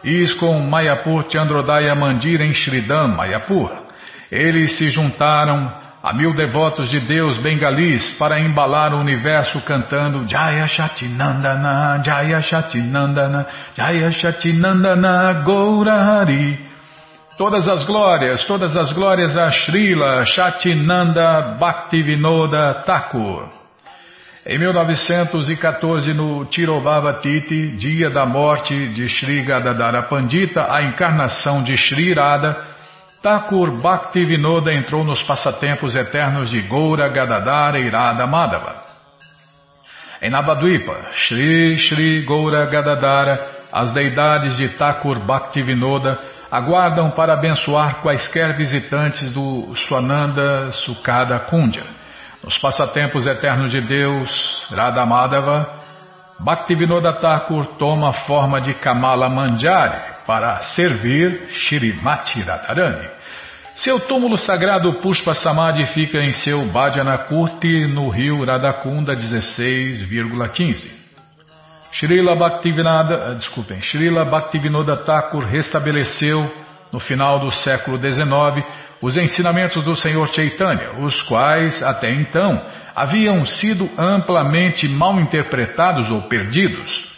Iskon 0.05 0.61
Mayapur 0.61 1.29
Chandrodaya 1.29 1.95
Mandir 1.95 2.41
em 2.41 2.53
Shridam, 2.53 3.09
Mayapur. 3.09 3.71
Eles 4.31 4.77
se 4.77 4.91
juntaram 4.91 5.73
a 6.03 6.13
mil 6.13 6.35
devotos 6.35 6.91
de 6.91 7.01
Deus 7.01 7.39
bengalis 7.39 8.11
para 8.19 8.39
embalar 8.39 8.95
o 8.95 9.01
universo 9.01 9.61
cantando 9.63 10.29
Jaya 10.29 10.67
Shatinandana, 10.69 12.03
Jaya 12.05 12.43
Shatinandana, 12.43 13.47
Jaya 13.77 14.11
Shatinandana 14.11 15.45
Gaurahari. 15.45 16.68
Todas 17.39 17.69
as 17.69 17.85
glórias, 17.85 18.45
todas 18.47 18.77
as 18.77 18.91
glórias 18.91 19.37
a 19.37 19.49
Srila 19.53 20.27
Shatinanda 20.27 21.57
Bhaktivinoda 21.57 22.83
Thakur. 22.85 23.49
Em 24.45 24.59
1914, 24.59 26.13
no 26.15 26.47
Tirobhavatiti, 26.47 27.77
dia 27.77 28.11
da 28.11 28.27
morte 28.27 28.89
de 28.89 29.09
Sri 29.09 29.43
Gadadara 29.43 30.03
Pandita, 30.09 30.67
a 30.69 30.83
encarnação 30.83 31.63
de 31.63 31.79
Sri 31.79 32.13
Radha, 32.13 32.57
Thakur 33.23 33.81
Bhaktivinoda 33.81 34.75
entrou 34.75 35.05
nos 35.05 35.23
passatempos 35.23 35.95
eternos 35.95 36.51
de 36.51 36.61
Goura 36.63 37.09
Gadadara 37.09 37.79
Radha 37.89 38.27
Madhava. 38.27 38.83
Em 40.21 40.29
Navadvipa, 40.29 41.11
Shri 41.13 41.79
Shri 41.79 42.23
Goura 42.23 42.67
Gadadara, 42.67 43.39
as 43.73 43.93
deidades 43.93 44.57
de 44.57 44.71
Thakur 44.71 45.25
Bhaktivinoda 45.25 46.19
aguardam 46.51 47.11
para 47.11 47.35
abençoar 47.35 48.03
quaisquer 48.03 48.55
visitantes 48.55 49.31
do 49.31 49.75
Swananda 49.77 50.73
Sukada 50.73 51.39
Kundya. 51.39 51.85
Nos 52.43 52.57
passatempos 52.59 53.27
eternos 53.27 53.71
de 53.71 53.81
Deus, 53.81 54.67
Radhamadava, 54.71 55.79
Bhaktivinoda 56.41 57.15
Thakur 57.15 57.67
toma 57.79 58.13
forma 58.13 58.61
de 58.61 58.73
Kamala 58.75 59.29
Manjari 59.29 60.01
para 60.25 60.57
servir 60.75 61.49
Shrimati 61.51 62.41
Radharani. 62.43 63.09
Seu 63.77 64.01
túmulo 64.01 64.37
sagrado 64.37 64.95
Pushpa 65.01 65.35
Samadhi 65.35 65.87
fica 65.89 66.19
em 66.19 66.33
seu 66.33 66.65
Bhajana 66.67 67.19
Kurti 67.19 67.87
no 67.87 68.09
rio 68.09 68.45
Radhakunda 68.45 69.15
16,15. 69.15 71.08
Srila 71.93 72.35
Bhaktivinoda, 72.35 73.35
desculpem, 73.35 73.81
Srila 73.83 74.25
Bhaktivinoda 74.25 74.97
Thakur 74.97 75.45
restabeleceu 75.45 76.51
no 76.93 77.01
final 77.01 77.41
do 77.41 77.51
século 77.51 77.99
XIX 77.99 78.65
os 79.01 79.17
ensinamentos 79.17 79.83
do 79.85 79.95
Senhor 79.95 80.27
Chaitanya, 80.29 80.99
os 80.99 81.23
quais 81.23 81.83
até 81.83 82.11
então 82.11 82.61
haviam 82.95 83.47
sido 83.47 83.89
amplamente 83.97 84.89
mal 84.89 85.19
interpretados 85.21 86.11
ou 86.11 86.23
perdidos. 86.23 87.09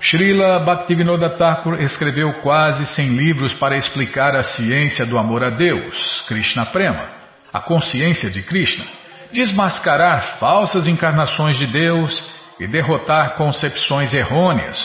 Srila 0.00 0.58
Bhaktivinoda 0.64 1.30
Thakur 1.30 1.80
escreveu 1.80 2.32
quase 2.42 2.84
100 2.86 3.08
livros 3.10 3.54
para 3.54 3.76
explicar 3.76 4.34
a 4.34 4.42
ciência 4.42 5.06
do 5.06 5.16
amor 5.16 5.44
a 5.44 5.50
Deus, 5.50 6.24
Krishna 6.26 6.66
Prema, 6.66 7.08
a 7.52 7.60
consciência 7.60 8.28
de 8.28 8.42
Krishna, 8.42 8.84
desmascarar 9.32 10.38
falsas 10.40 10.88
encarnações 10.88 11.56
de 11.56 11.66
Deus 11.68 12.41
e 12.60 12.66
derrotar 12.66 13.36
concepções 13.36 14.12
errôneas 14.12 14.78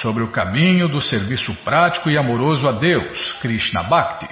sobre 0.00 0.22
o 0.22 0.30
caminho 0.30 0.88
do 0.88 1.02
serviço 1.02 1.54
prático 1.64 2.10
e 2.10 2.18
amoroso 2.18 2.68
a 2.68 2.72
Deus, 2.72 3.32
Krishna 3.40 3.82
Bhakti. 3.84 4.28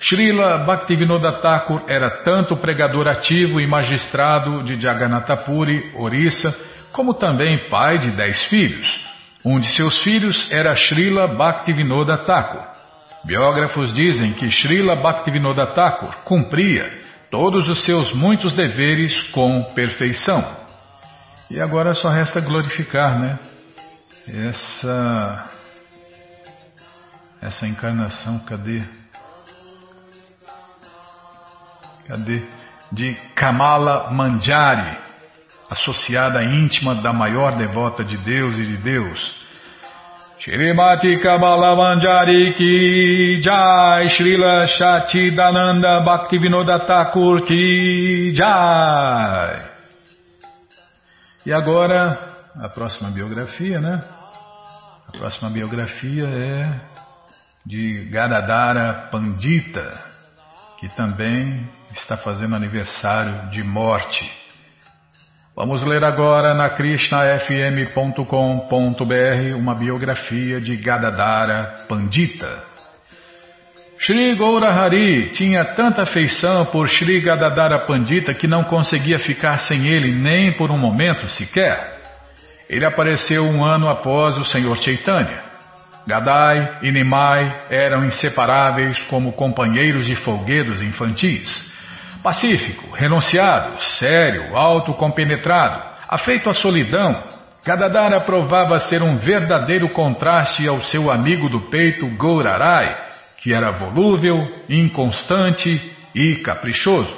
Srila 0.00 0.58
Bhaktivinoda 0.58 1.40
Thakur 1.40 1.82
era 1.88 2.08
tanto 2.22 2.56
pregador 2.56 3.08
ativo 3.08 3.60
e 3.60 3.66
magistrado 3.66 4.62
de 4.62 4.80
Jagannatha 4.80 5.36
Puri, 5.38 5.92
Orissa, 5.96 6.54
como 6.92 7.14
também 7.14 7.68
pai 7.68 7.98
de 7.98 8.10
dez 8.12 8.44
filhos. 8.44 9.00
Um 9.44 9.58
de 9.58 9.68
seus 9.68 10.02
filhos 10.02 10.48
era 10.50 10.74
Srila 10.74 11.26
Bhaktivinoda 11.36 12.16
Thakur. 12.18 12.62
Biógrafos 13.24 13.92
dizem 13.92 14.32
que 14.32 14.50
Srila 14.50 14.94
Bhaktivinoda 14.94 15.66
Thakur 15.66 16.14
cumpria 16.24 17.02
todos 17.30 17.68
os 17.68 17.84
seus 17.84 18.12
muitos 18.12 18.52
deveres 18.52 19.22
com 19.30 19.64
perfeição. 19.74 20.67
E 21.50 21.60
agora 21.60 21.94
só 21.94 22.10
resta 22.10 22.40
glorificar, 22.40 23.18
né? 23.18 23.38
Essa 24.28 25.50
essa 27.40 27.66
encarnação, 27.66 28.40
cadê? 28.40 28.82
Cadê? 32.06 32.42
De 32.92 33.14
Kamala 33.34 34.10
Manjari, 34.10 34.98
associada 35.70 36.42
íntima 36.44 36.96
da 36.96 37.12
maior 37.12 37.56
devota 37.56 38.04
de 38.04 38.18
Deus 38.18 38.58
e 38.58 38.66
de 38.66 38.76
Deus. 38.78 39.38
Shrimati 40.40 41.18
Kamala 41.18 41.74
Manjari 41.74 42.54
Ki 42.54 43.40
Jai 43.42 44.08
Srila 44.10 44.66
Shatidananda 44.66 46.00
Bhaktivinoda 46.00 46.80
Thakur 46.80 47.42
Ki 47.46 48.32
Jai 48.34 49.77
E 51.46 51.52
agora, 51.52 52.18
a 52.56 52.68
próxima 52.68 53.10
biografia, 53.10 53.80
né? 53.80 54.02
A 55.06 55.12
próxima 55.12 55.48
biografia 55.48 56.26
é 56.26 56.80
de 57.64 58.04
Gadadara 58.10 59.08
Pandita, 59.10 59.98
que 60.78 60.88
também 60.90 61.68
está 61.92 62.16
fazendo 62.16 62.56
aniversário 62.56 63.50
de 63.50 63.62
morte. 63.62 64.30
Vamos 65.54 65.82
ler 65.82 66.04
agora 66.04 66.54
na 66.54 66.70
krishnafm.com.br 66.70 69.56
uma 69.56 69.74
biografia 69.74 70.60
de 70.60 70.76
Gadadara 70.76 71.84
Pandita. 71.88 72.67
Shri 74.00 74.36
Gaurahari 74.36 75.30
tinha 75.32 75.64
tanta 75.74 76.02
afeição 76.02 76.66
por 76.66 76.88
Shri 76.88 77.20
Gadadara 77.20 77.80
Pandita 77.80 78.32
que 78.32 78.46
não 78.46 78.62
conseguia 78.62 79.18
ficar 79.18 79.58
sem 79.58 79.88
ele 79.88 80.12
nem 80.12 80.52
por 80.52 80.70
um 80.70 80.78
momento 80.78 81.28
sequer. 81.30 81.98
Ele 82.70 82.86
apareceu 82.86 83.42
um 83.42 83.64
ano 83.64 83.88
após 83.88 84.38
o 84.38 84.44
Senhor 84.44 84.76
Chaitanya. 84.76 85.42
Gadai 86.06 86.78
e 86.82 86.92
Nimai 86.92 87.52
eram 87.70 88.04
inseparáveis 88.04 88.96
como 89.10 89.32
companheiros 89.32 90.06
de 90.06 90.14
folguedos 90.14 90.80
infantis. 90.80 91.74
Pacífico, 92.22 92.94
renunciado, 92.94 93.82
sério, 93.98 94.56
autocompenetrado, 94.56 95.82
afeito 96.08 96.48
à 96.48 96.54
solidão, 96.54 97.24
Gadadara 97.66 98.20
provava 98.20 98.78
ser 98.78 99.02
um 99.02 99.16
verdadeiro 99.18 99.88
contraste 99.88 100.68
ao 100.68 100.80
seu 100.82 101.10
amigo 101.10 101.48
do 101.48 101.62
peito 101.62 102.06
Gourarai, 102.16 103.07
que 103.38 103.54
era 103.54 103.70
volúvel, 103.70 104.36
inconstante 104.68 105.96
e 106.14 106.36
caprichoso. 106.36 107.16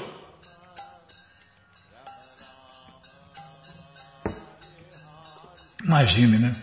Imagine, 5.82 6.38
né? 6.38 6.56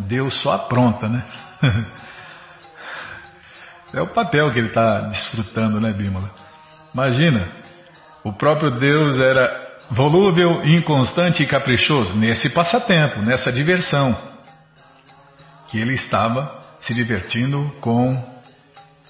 Deus 0.00 0.34
só 0.42 0.52
apronta, 0.52 1.08
né? 1.08 1.24
É 3.92 4.00
o 4.02 4.08
papel 4.08 4.52
que 4.52 4.58
ele 4.58 4.68
está 4.68 5.02
desfrutando, 5.02 5.80
né, 5.80 5.92
Bímola? 5.92 6.28
Imagina, 6.92 7.48
o 8.24 8.32
próprio 8.32 8.72
Deus 8.72 9.16
era 9.16 9.76
volúvel, 9.88 10.64
inconstante 10.64 11.44
e 11.44 11.46
caprichoso 11.46 12.12
nesse 12.16 12.50
passatempo, 12.50 13.22
nessa 13.22 13.52
diversão, 13.52 14.16
que 15.68 15.78
ele 15.78 15.94
estava 15.94 16.60
se 16.80 16.92
divertindo 16.92 17.72
com 17.80 18.33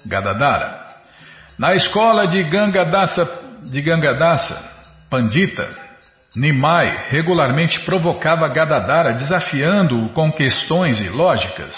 Gadadara. 0.05 0.85
Na 1.57 1.73
escola 1.73 2.27
de 2.27 2.43
Gangadasa, 2.43 3.29
de 3.63 3.81
Gangadasa 3.81 4.61
Pandita, 5.09 5.69
Nimai 6.35 7.07
regularmente 7.09 7.79
provocava 7.81 8.47
Gadadara, 8.49 9.13
desafiando-o 9.13 10.09
com 10.09 10.31
questões 10.31 10.99
ilógicas. 10.99 11.73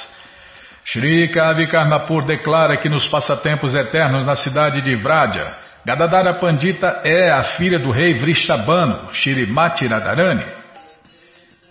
Shri 0.84 1.28
Kavikarnapur 1.28 2.26
declara 2.26 2.78
que 2.78 2.90
nos 2.90 3.08
passatempos 3.08 3.76
eternos 3.76 4.26
na 4.26 4.36
cidade 4.36 4.82
de 4.82 4.96
Vraja, 4.96 5.54
Gadadara 5.86 6.34
Pandita 6.34 7.02
é 7.04 7.30
a 7.30 7.44
filha 7.44 7.78
do 7.78 7.92
rei 7.92 8.16
Vrishabhanu, 8.16 9.14
Shirimati 9.14 9.86
Radharani. 9.86 10.46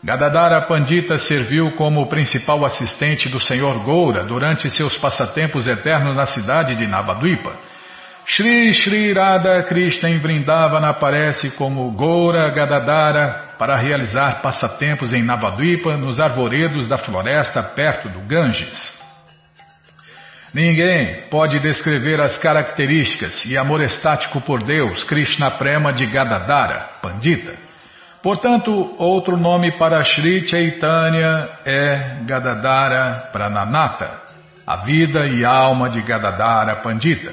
Gadadara 0.07 0.61
Pandita 0.63 1.17
serviu 1.19 1.73
como 1.73 2.07
principal 2.07 2.65
assistente 2.65 3.29
do 3.29 3.41
Senhor 3.41 3.83
Goura 3.83 4.23
durante 4.23 4.71
seus 4.71 4.97
passatempos 4.97 5.67
eternos 5.67 6.15
na 6.15 6.27
cidade 6.27 6.77
de 6.77 6.87
Navadvipa. 6.87 7.57
Shri 8.25 8.73
Shri 8.73 9.13
Radha 9.13 9.65
Krishna 9.65 10.09
em 10.09 10.21
Vrindavana 10.21 10.91
aparece 10.91 11.51
como 11.51 11.91
Goura 11.91 12.49
Gadadara 12.51 13.57
para 13.59 13.77
realizar 13.77 14.43
passatempos 14.43 15.13
em 15.13 15.25
Navadvipa 15.25 15.97
nos 15.97 16.21
arvoredos 16.21 16.87
da 16.87 16.99
floresta 16.99 17.61
perto 17.61 18.09
do 18.09 18.21
Ganges. 18.29 18.95
Ninguém 20.55 21.23
pode 21.33 21.59
descrever 21.59 22.21
as 22.21 22.39
características 22.39 23.45
e 23.45 23.59
amor 23.59 23.81
estático 23.81 24.41
por 24.41 24.63
Deus 24.63 25.03
Krishna 25.03 25.51
Prema 25.51 25.93
de 25.93 26.07
Gadadara, 26.07 26.91
Pandita. 27.03 27.66
Portanto, 28.23 28.95
outro 28.99 29.37
nome 29.37 29.73
para 29.73 30.03
Sri 30.05 30.49
Chaitanya 30.49 31.49
é 31.65 32.23
Gadadara 32.25 33.29
Prananata, 33.33 34.11
a 34.67 34.77
vida 34.79 35.27
e 35.27 35.45
alma 35.45 35.89
de 35.89 36.01
Gadadara 36.03 36.77
Pandita, 36.77 37.33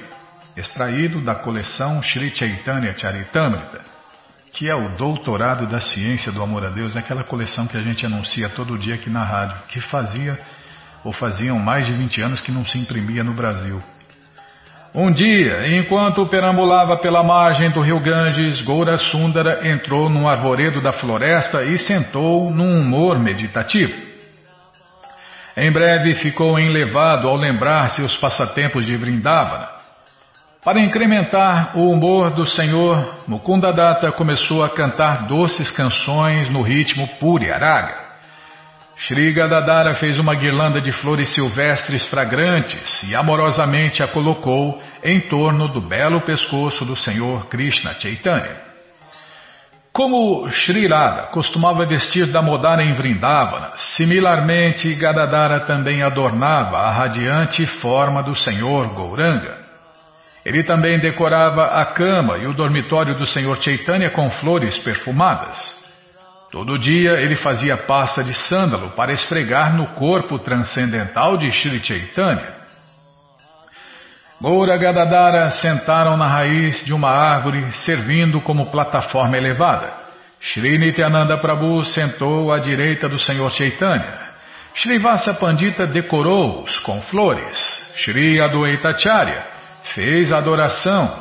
extraído 0.55 1.21
da 1.21 1.33
coleção 1.33 2.01
Sri 2.01 2.35
Chaitanya 2.35 2.95
Charitamrita, 2.97 3.81
que 4.53 4.69
é 4.69 4.75
o 4.75 4.89
doutorado 4.95 5.65
da 5.65 5.81
ciência 5.81 6.31
do 6.31 6.43
amor 6.43 6.65
a 6.65 6.69
Deus, 6.69 6.95
aquela 6.95 7.23
coleção 7.23 7.65
que 7.65 7.77
a 7.77 7.81
gente 7.81 8.05
anuncia 8.05 8.49
todo 8.49 8.77
dia 8.77 8.95
aqui 8.95 9.09
na 9.09 9.23
rádio, 9.23 9.59
que 9.69 9.81
fazia 9.81 10.37
ou 11.03 11.11
faziam 11.11 11.57
mais 11.57 11.85
de 11.85 11.93
20 11.93 12.21
anos 12.21 12.41
que 12.41 12.51
não 12.51 12.63
se 12.65 12.77
imprimia 12.77 13.23
no 13.23 13.33
Brasil. 13.33 13.81
Um 14.95 15.11
dia, 15.11 15.75
enquanto 15.75 16.27
perambulava 16.27 16.97
pela 16.97 17.23
margem 17.23 17.71
do 17.71 17.81
rio 17.81 17.99
Ganges, 17.99 18.61
Goura 18.61 18.95
Sundara 18.95 19.67
entrou 19.67 20.07
num 20.07 20.27
arvoredo 20.27 20.79
da 20.81 20.93
floresta 20.93 21.63
e 21.63 21.79
sentou 21.79 22.51
num 22.51 22.79
humor 22.79 23.17
meditativo. 23.17 23.91
Em 25.57 25.71
breve 25.71 26.13
ficou 26.15 26.59
enlevado 26.59 27.27
ao 27.27 27.35
lembrar 27.35 27.89
seus 27.91 28.15
passatempos 28.17 28.85
de 28.85 28.95
Vrindavana. 28.95 29.67
Para 30.63 30.79
incrementar 30.79 31.75
o 31.75 31.89
humor 31.89 32.29
do 32.29 32.45
Senhor, 32.45 33.17
Mukundadatta 33.27 34.11
começou 34.11 34.63
a 34.63 34.69
cantar 34.69 35.25
doces 35.25 35.71
canções 35.71 36.51
no 36.51 36.61
ritmo 36.61 37.07
Puri 37.19 37.51
Araga. 37.51 38.02
Shri 38.95 39.33
Gadadara 39.33 39.95
fez 39.95 40.17
uma 40.19 40.35
guirlanda 40.35 40.79
de 40.79 40.91
flores 40.91 41.33
silvestres 41.33 42.05
fragrantes 42.07 43.03
e 43.03 43.15
amorosamente 43.15 44.01
a 44.01 44.07
colocou 44.07 44.81
em 45.03 45.19
torno 45.21 45.67
do 45.67 45.81
belo 45.81 46.21
pescoço 46.21 46.85
do 46.85 46.95
Senhor 46.95 47.47
Krishna 47.47 47.95
Chaitanya. 47.99 48.73
Como 49.91 50.49
Shri 50.49 50.87
Radha 50.87 51.27
costumava 51.27 51.85
vestir 51.85 52.31
da 52.31 52.41
Modara 52.41 52.83
em 52.83 52.93
Vrindavana, 52.93 53.73
similarmente 53.95 54.93
Gadadara 54.95 55.61
também 55.61 56.01
adornava 56.01 56.77
a 56.77 56.91
radiante 56.91 57.65
forma 57.65 58.23
do 58.23 58.35
Senhor 58.35 58.87
Gouranga. 58.93 59.59
Ele 60.45 60.63
também 60.63 60.97
decorava 60.97 61.79
a 61.79 61.85
cama 61.85 62.37
e 62.37 62.47
o 62.47 62.53
dormitório 62.53 63.15
do 63.15 63.27
Senhor 63.27 63.61
Chaitanya 63.61 64.09
com 64.09 64.29
flores 64.29 64.77
perfumadas. 64.79 65.82
Todo 66.53 66.77
dia 66.77 67.13
ele 67.13 67.35
fazia 67.35 67.75
pasta 67.75 68.23
de 68.23 68.31
sândalo 68.31 68.91
para 68.91 69.11
esfregar 69.11 69.75
no 69.75 69.87
corpo 69.95 70.37
transcendental 70.37 71.35
de 71.35 71.51
Sri 71.51 71.83
Chaitanya. 71.83 72.57
Goura 74.39 74.77
Gadadara 74.77 75.49
sentaram 75.49 76.15
na 76.15 76.27
raiz 76.27 76.85
de 76.85 76.93
uma 76.93 77.09
árvore, 77.09 77.63
servindo 77.77 78.39
como 78.39 78.69
plataforma 78.69 79.35
elevada. 79.35 79.93
Shri 80.39 80.77
Nityananda 80.77 81.39
Prabhu 81.39 81.83
sentou 81.85 82.53
à 82.53 82.59
direita 82.59 83.09
do 83.09 83.17
Senhor 83.17 83.49
Chaitanya. 83.49 84.13
Srivasa 84.75 85.33
Pandita 85.33 85.87
decorou-os 85.87 86.77
com 86.81 87.01
flores. 87.01 87.57
Shri 87.95 88.39
Adwaitacharya 88.39 89.43
fez 89.95 90.31
a 90.31 90.37
adoração. 90.37 91.19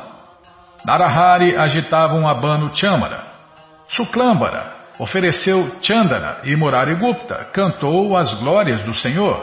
Narahari 0.85 1.57
agitava 1.57 2.13
um 2.13 2.27
abano 2.27 2.71
chamara. 2.75 3.17
Suklambara 3.89 4.72
ofereceu 4.99 5.77
Chandana 5.81 6.37
e 6.43 6.55
Murari 6.55 6.95
Gupta 6.95 7.45
cantou 7.53 8.15
as 8.15 8.33
glórias 8.35 8.81
do 8.83 8.93
Senhor. 8.93 9.41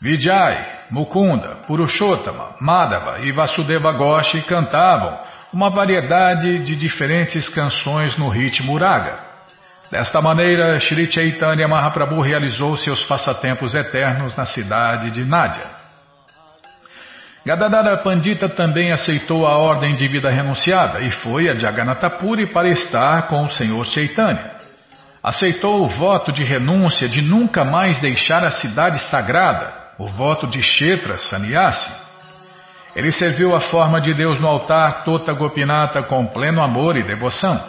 Vijay, 0.00 0.58
Mukunda, 0.90 1.58
Purushottama, 1.66 2.56
Madhava 2.60 3.20
e 3.20 3.32
Vasudeva 3.32 3.92
Goshi 3.92 4.42
cantavam 4.42 5.16
uma 5.52 5.70
variedade 5.70 6.64
de 6.64 6.74
diferentes 6.74 7.48
canções 7.48 8.16
no 8.16 8.28
ritmo 8.28 8.76
Raga. 8.78 9.32
Desta 9.90 10.22
maneira, 10.22 10.80
Sri 10.80 11.10
Chaitanya 11.12 11.68
Mahaprabhu 11.68 12.20
realizou 12.22 12.76
seus 12.78 13.04
passatempos 13.04 13.74
eternos 13.74 14.34
na 14.34 14.46
cidade 14.46 15.10
de 15.10 15.24
Nadia. 15.24 15.82
Gadadara 17.44 17.98
Pandita 17.98 18.48
também 18.48 18.90
aceitou 18.90 19.46
a 19.46 19.58
ordem 19.58 19.94
de 19.96 20.08
vida 20.08 20.30
renunciada 20.30 21.00
e 21.00 21.10
foi 21.10 21.50
a 21.50 21.54
Jagannatapuri 21.54 22.52
para 22.52 22.68
estar 22.68 23.28
com 23.28 23.44
o 23.44 23.50
Senhor 23.50 23.84
Chaitanya. 23.84 24.61
Aceitou 25.22 25.84
o 25.84 25.88
voto 25.88 26.32
de 26.32 26.42
renúncia 26.42 27.08
de 27.08 27.22
nunca 27.22 27.64
mais 27.64 28.00
deixar 28.00 28.44
a 28.44 28.50
cidade 28.50 28.98
sagrada, 29.08 29.72
o 29.96 30.08
voto 30.08 30.48
de 30.48 30.58
Kshetra 30.58 31.16
Sannyasi. 31.16 31.94
Ele 32.96 33.12
serviu 33.12 33.54
a 33.54 33.60
forma 33.60 34.00
de 34.00 34.12
Deus 34.14 34.40
no 34.40 34.48
altar 34.48 35.04
Tota 35.04 35.32
Gopinata 35.32 36.02
com 36.02 36.26
pleno 36.26 36.60
amor 36.60 36.96
e 36.96 37.02
devoção. 37.04 37.62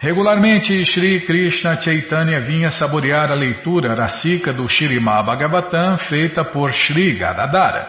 Regularmente, 0.00 0.84
Sri 0.84 1.20
Krishna 1.20 1.80
Chaitanya 1.80 2.40
vinha 2.40 2.72
saborear 2.72 3.30
a 3.30 3.36
leitura 3.36 3.94
racíca 3.94 4.52
do 4.52 4.68
Shirimá 4.68 5.22
Bhagavatam 5.22 5.96
feita 5.96 6.42
por 6.42 6.72
Sri 6.72 7.14
Gadadara. 7.14 7.88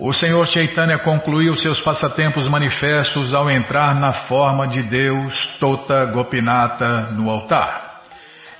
O 0.00 0.12
Senhor 0.12 0.46
Chaitanya 0.48 0.98
concluiu 0.98 1.56
seus 1.56 1.80
passatempos 1.80 2.48
manifestos 2.48 3.32
ao 3.32 3.48
entrar 3.48 3.94
na 3.94 4.12
forma 4.12 4.66
de 4.66 4.82
Deus 4.82 5.46
Tota 5.60 6.06
Gopinata 6.06 7.12
no 7.12 7.30
altar. 7.30 7.85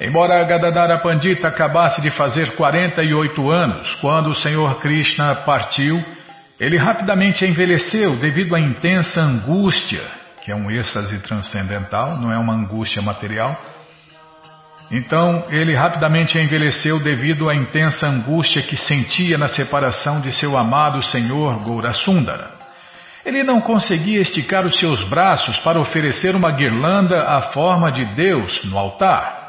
Embora 0.00 0.44
Gadadara 0.44 0.98
Pandita 0.98 1.48
acabasse 1.48 2.02
de 2.02 2.10
fazer 2.10 2.54
48 2.54 3.50
anos 3.50 3.94
quando 3.96 4.30
o 4.30 4.34
Senhor 4.34 4.78
Krishna 4.78 5.34
partiu, 5.36 6.02
ele 6.60 6.76
rapidamente 6.76 7.44
envelheceu 7.44 8.16
devido 8.16 8.54
à 8.54 8.60
intensa 8.60 9.20
angústia, 9.20 10.02
que 10.44 10.52
é 10.52 10.54
um 10.54 10.70
êxtase 10.70 11.18
transcendental, 11.20 12.16
não 12.18 12.32
é 12.32 12.38
uma 12.38 12.54
angústia 12.54 13.00
material 13.00 13.56
então 14.90 15.42
ele 15.50 15.76
rapidamente 15.76 16.38
envelheceu 16.38 17.00
devido 17.00 17.48
à 17.48 17.54
intensa 17.54 18.06
angústia 18.06 18.62
que 18.62 18.76
sentia 18.76 19.36
na 19.36 19.48
separação 19.48 20.20
de 20.20 20.32
seu 20.32 20.56
amado 20.56 21.02
senhor 21.02 21.58
Gourasundara. 21.64 22.54
Ele 23.24 23.42
não 23.42 23.60
conseguia 23.60 24.20
esticar 24.20 24.64
os 24.64 24.78
seus 24.78 25.02
braços 25.02 25.58
para 25.58 25.80
oferecer 25.80 26.36
uma 26.36 26.52
guirlanda 26.52 27.24
à 27.24 27.50
forma 27.50 27.90
de 27.90 28.04
Deus 28.14 28.64
no 28.64 28.78
altar. 28.78 29.45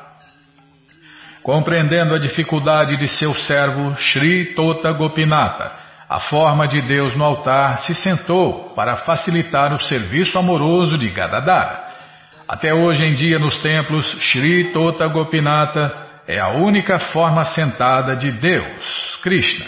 Compreendendo 1.47 2.13
a 2.13 2.19
dificuldade 2.19 2.97
de 2.97 3.07
seu 3.07 3.33
servo 3.33 3.95
Sri 3.95 4.47
Tota 4.47 4.91
Gopinata, 4.91 5.71
a 6.09 6.19
forma 6.19 6.67
de 6.67 6.81
Deus 6.81 7.15
no 7.15 7.23
altar 7.23 7.79
se 7.79 7.95
sentou 7.95 8.73
para 8.75 8.97
facilitar 8.97 9.73
o 9.73 9.79
serviço 9.79 10.37
amoroso 10.37 10.97
de 10.97 11.07
Gadadara. 11.07 11.87
Até 12.49 12.73
hoje 12.73 13.05
em 13.05 13.13
dia 13.13 13.39
nos 13.39 13.59
templos, 13.59 14.05
Sri 14.29 14.73
Tota 14.73 15.07
Gopinata 15.07 15.93
é 16.27 16.37
a 16.37 16.49
única 16.49 16.99
forma 16.99 17.45
sentada 17.45 18.13
de 18.13 18.29
Deus, 18.29 19.17
Krishna. 19.23 19.67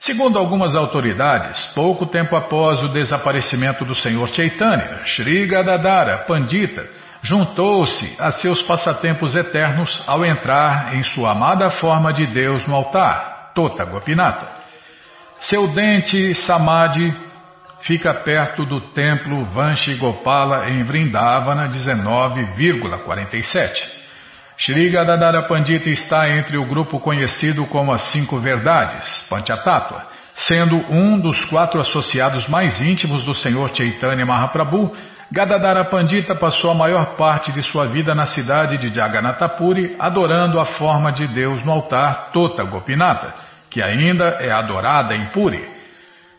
Segundo 0.00 0.40
algumas 0.40 0.74
autoridades, 0.74 1.66
pouco 1.66 2.04
tempo 2.04 2.34
após 2.34 2.82
o 2.82 2.88
desaparecimento 2.88 3.84
do 3.84 3.94
Senhor 3.94 4.28
Chaitanya, 4.30 5.02
Sri 5.04 5.46
Gadadara 5.46 6.24
Pandita 6.26 6.84
juntou-se 7.24 8.14
a 8.18 8.30
seus 8.30 8.62
passatempos 8.62 9.34
eternos 9.34 10.04
ao 10.06 10.24
entrar 10.26 10.94
em 10.94 11.02
sua 11.02 11.32
amada 11.32 11.70
forma 11.70 12.12
de 12.12 12.26
Deus 12.26 12.66
no 12.66 12.74
altar, 12.74 13.52
Tota 13.54 13.82
Gopinata. 13.86 14.46
Seu 15.40 15.68
dente 15.68 16.34
Samadhi 16.34 17.16
fica 17.80 18.12
perto 18.12 18.66
do 18.66 18.92
templo 18.92 19.42
Vanshi 19.46 19.94
Gopala 19.94 20.68
em 20.68 20.84
Vrindavana 20.84 21.66
19,47. 21.68 23.72
Shri 24.58 24.90
Gadadara 24.90 25.48
Pandita 25.48 25.88
está 25.88 26.28
entre 26.28 26.58
o 26.58 26.66
grupo 26.66 27.00
conhecido 27.00 27.64
como 27.66 27.90
as 27.92 28.02
Cinco 28.12 28.38
Verdades, 28.38 29.26
Panchatattva, 29.28 30.06
sendo 30.36 30.76
um 30.92 31.18
dos 31.18 31.42
quatro 31.46 31.80
associados 31.80 32.46
mais 32.48 32.82
íntimos 32.82 33.24
do 33.24 33.34
Senhor 33.34 33.74
Chaitanya 33.74 34.26
Mahaprabhu. 34.26 34.94
Gadadara 35.30 35.84
Pandita 35.86 36.34
passou 36.34 36.70
a 36.70 36.74
maior 36.74 37.16
parte 37.16 37.52
de 37.52 37.62
sua 37.62 37.86
vida 37.86 38.14
na 38.14 38.26
cidade 38.26 38.76
de 38.78 38.94
Jagannatapuri, 38.94 39.96
adorando 39.98 40.60
a 40.60 40.66
forma 40.66 41.12
de 41.12 41.26
Deus 41.28 41.64
no 41.64 41.72
altar 41.72 42.30
Tota 42.32 42.64
Gopinata, 42.64 43.32
que 43.70 43.82
ainda 43.82 44.36
é 44.40 44.52
adorada 44.52 45.14
em 45.14 45.26
Puri. 45.28 45.62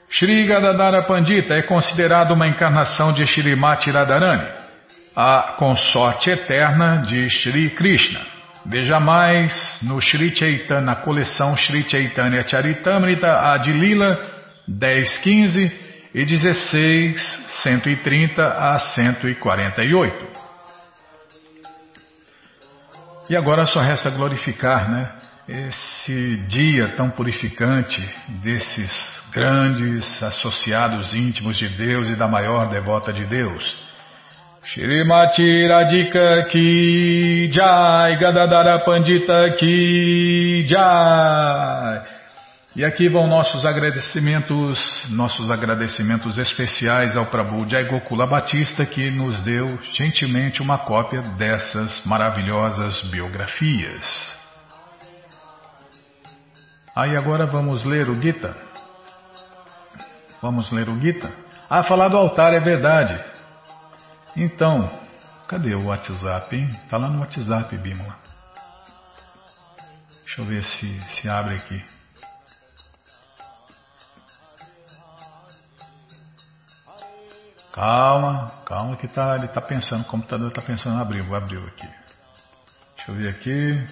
Shri 0.09 0.45
Gadadara 0.45 1.01
Pandita 1.03 1.55
é 1.55 1.63
considerado 1.63 2.33
uma 2.33 2.47
encarnação 2.47 3.11
de 3.11 3.25
Shrimati 3.25 3.89
Radharani, 3.89 4.47
a 5.15 5.55
consorte 5.57 6.29
eterna 6.29 7.01
de 7.01 7.29
Shri 7.29 7.71
Krishna. 7.71 8.19
Veja 8.65 8.99
mais 8.99 9.79
no 9.81 9.99
Shri 9.99 10.35
Chaitanya, 10.35 10.81
na 10.81 10.95
coleção 10.95 11.55
Shri 11.57 11.87
Chaitanya 11.89 12.47
Charitamrita 12.47 13.51
Adilila 13.51 14.17
1015 14.67 15.84
e 16.15 16.23
16, 16.23 17.19
130 17.61 18.41
a 18.41 18.79
148. 18.79 20.25
E 23.29 23.35
agora 23.35 23.65
só 23.65 23.81
resta 23.81 24.09
glorificar, 24.11 24.89
né? 24.89 25.11
esse 25.47 26.37
dia 26.47 26.87
tão 26.95 27.09
purificante 27.09 28.01
desses 28.41 28.91
grandes 29.33 30.23
associados 30.23 31.13
íntimos 31.13 31.57
de 31.57 31.67
Deus 31.67 32.07
e 32.07 32.15
da 32.15 32.29
maior 32.29 32.69
devota 32.69 33.11
de 33.11 33.25
Deus. 33.25 33.77
Shrimati 34.63 35.67
Radhika 35.67 36.47
Ki 36.49 37.51
Jai 37.51 38.15
Gadadara 38.15 38.79
Pandita 38.79 39.51
Ki 39.59 40.65
Jai 40.65 42.14
E 42.75 42.83
aqui 42.83 43.07
vão 43.07 43.25
nossos 43.25 43.63
agradecimentos, 43.63 45.07
nossos 45.09 45.49
agradecimentos 45.49 46.37
especiais 46.37 47.15
ao 47.15 47.25
Prabhu 47.27 47.65
Jai 47.69 47.85
Gokula 47.85 48.27
Batista 48.27 48.85
que 48.85 49.09
nos 49.09 49.41
deu 49.43 49.81
gentilmente 49.93 50.61
uma 50.61 50.77
cópia 50.77 51.21
dessas 51.21 52.05
maravilhosas 52.05 53.01
biografias. 53.03 54.03
Aí 56.93 57.15
agora 57.15 57.45
vamos 57.45 57.85
ler 57.85 58.09
o 58.09 58.21
Gita. 58.21 58.53
Vamos 60.41 60.69
ler 60.69 60.89
o 60.89 60.99
Gita. 60.99 61.31
Ah, 61.69 61.81
falar 61.81 62.09
do 62.09 62.17
altar 62.17 62.53
é 62.53 62.59
verdade. 62.59 63.17
Então, 64.35 64.91
cadê 65.47 65.73
o 65.75 65.85
WhatsApp, 65.85 66.53
hein? 66.53 66.77
Tá 66.89 66.97
lá 66.97 67.07
no 67.07 67.21
WhatsApp, 67.21 67.77
Bímola. 67.77 68.17
Deixa 70.25 70.41
eu 70.41 70.45
ver 70.45 70.61
se, 70.65 70.99
se 71.13 71.29
abre 71.29 71.55
aqui. 71.55 71.94
Calma, 77.75 78.53
calma 78.65 78.95
que 78.95 79.05
tá, 79.05 79.35
ele 79.35 79.47
está 79.47 79.59
pensando, 79.59 80.03
o 80.03 80.05
computador 80.05 80.47
está 80.47 80.61
pensando, 80.61 81.01
abriu, 81.01 81.35
abriu 81.35 81.61
aqui. 81.67 81.89
Deixa 82.95 83.11
eu 83.11 83.15
ver 83.15 83.29
aqui. 83.31 83.87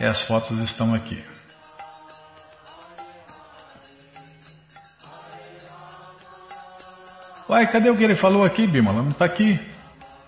E 0.00 0.04
as 0.04 0.20
fotos 0.22 0.58
estão 0.58 0.92
aqui. 0.92 1.24
Uai, 7.48 7.70
cadê 7.70 7.90
o 7.90 7.96
que 7.96 8.02
ele 8.02 8.20
falou 8.20 8.44
aqui, 8.44 8.66
Bimala? 8.66 9.02
Não 9.02 9.12
está 9.12 9.24
aqui. 9.24 9.56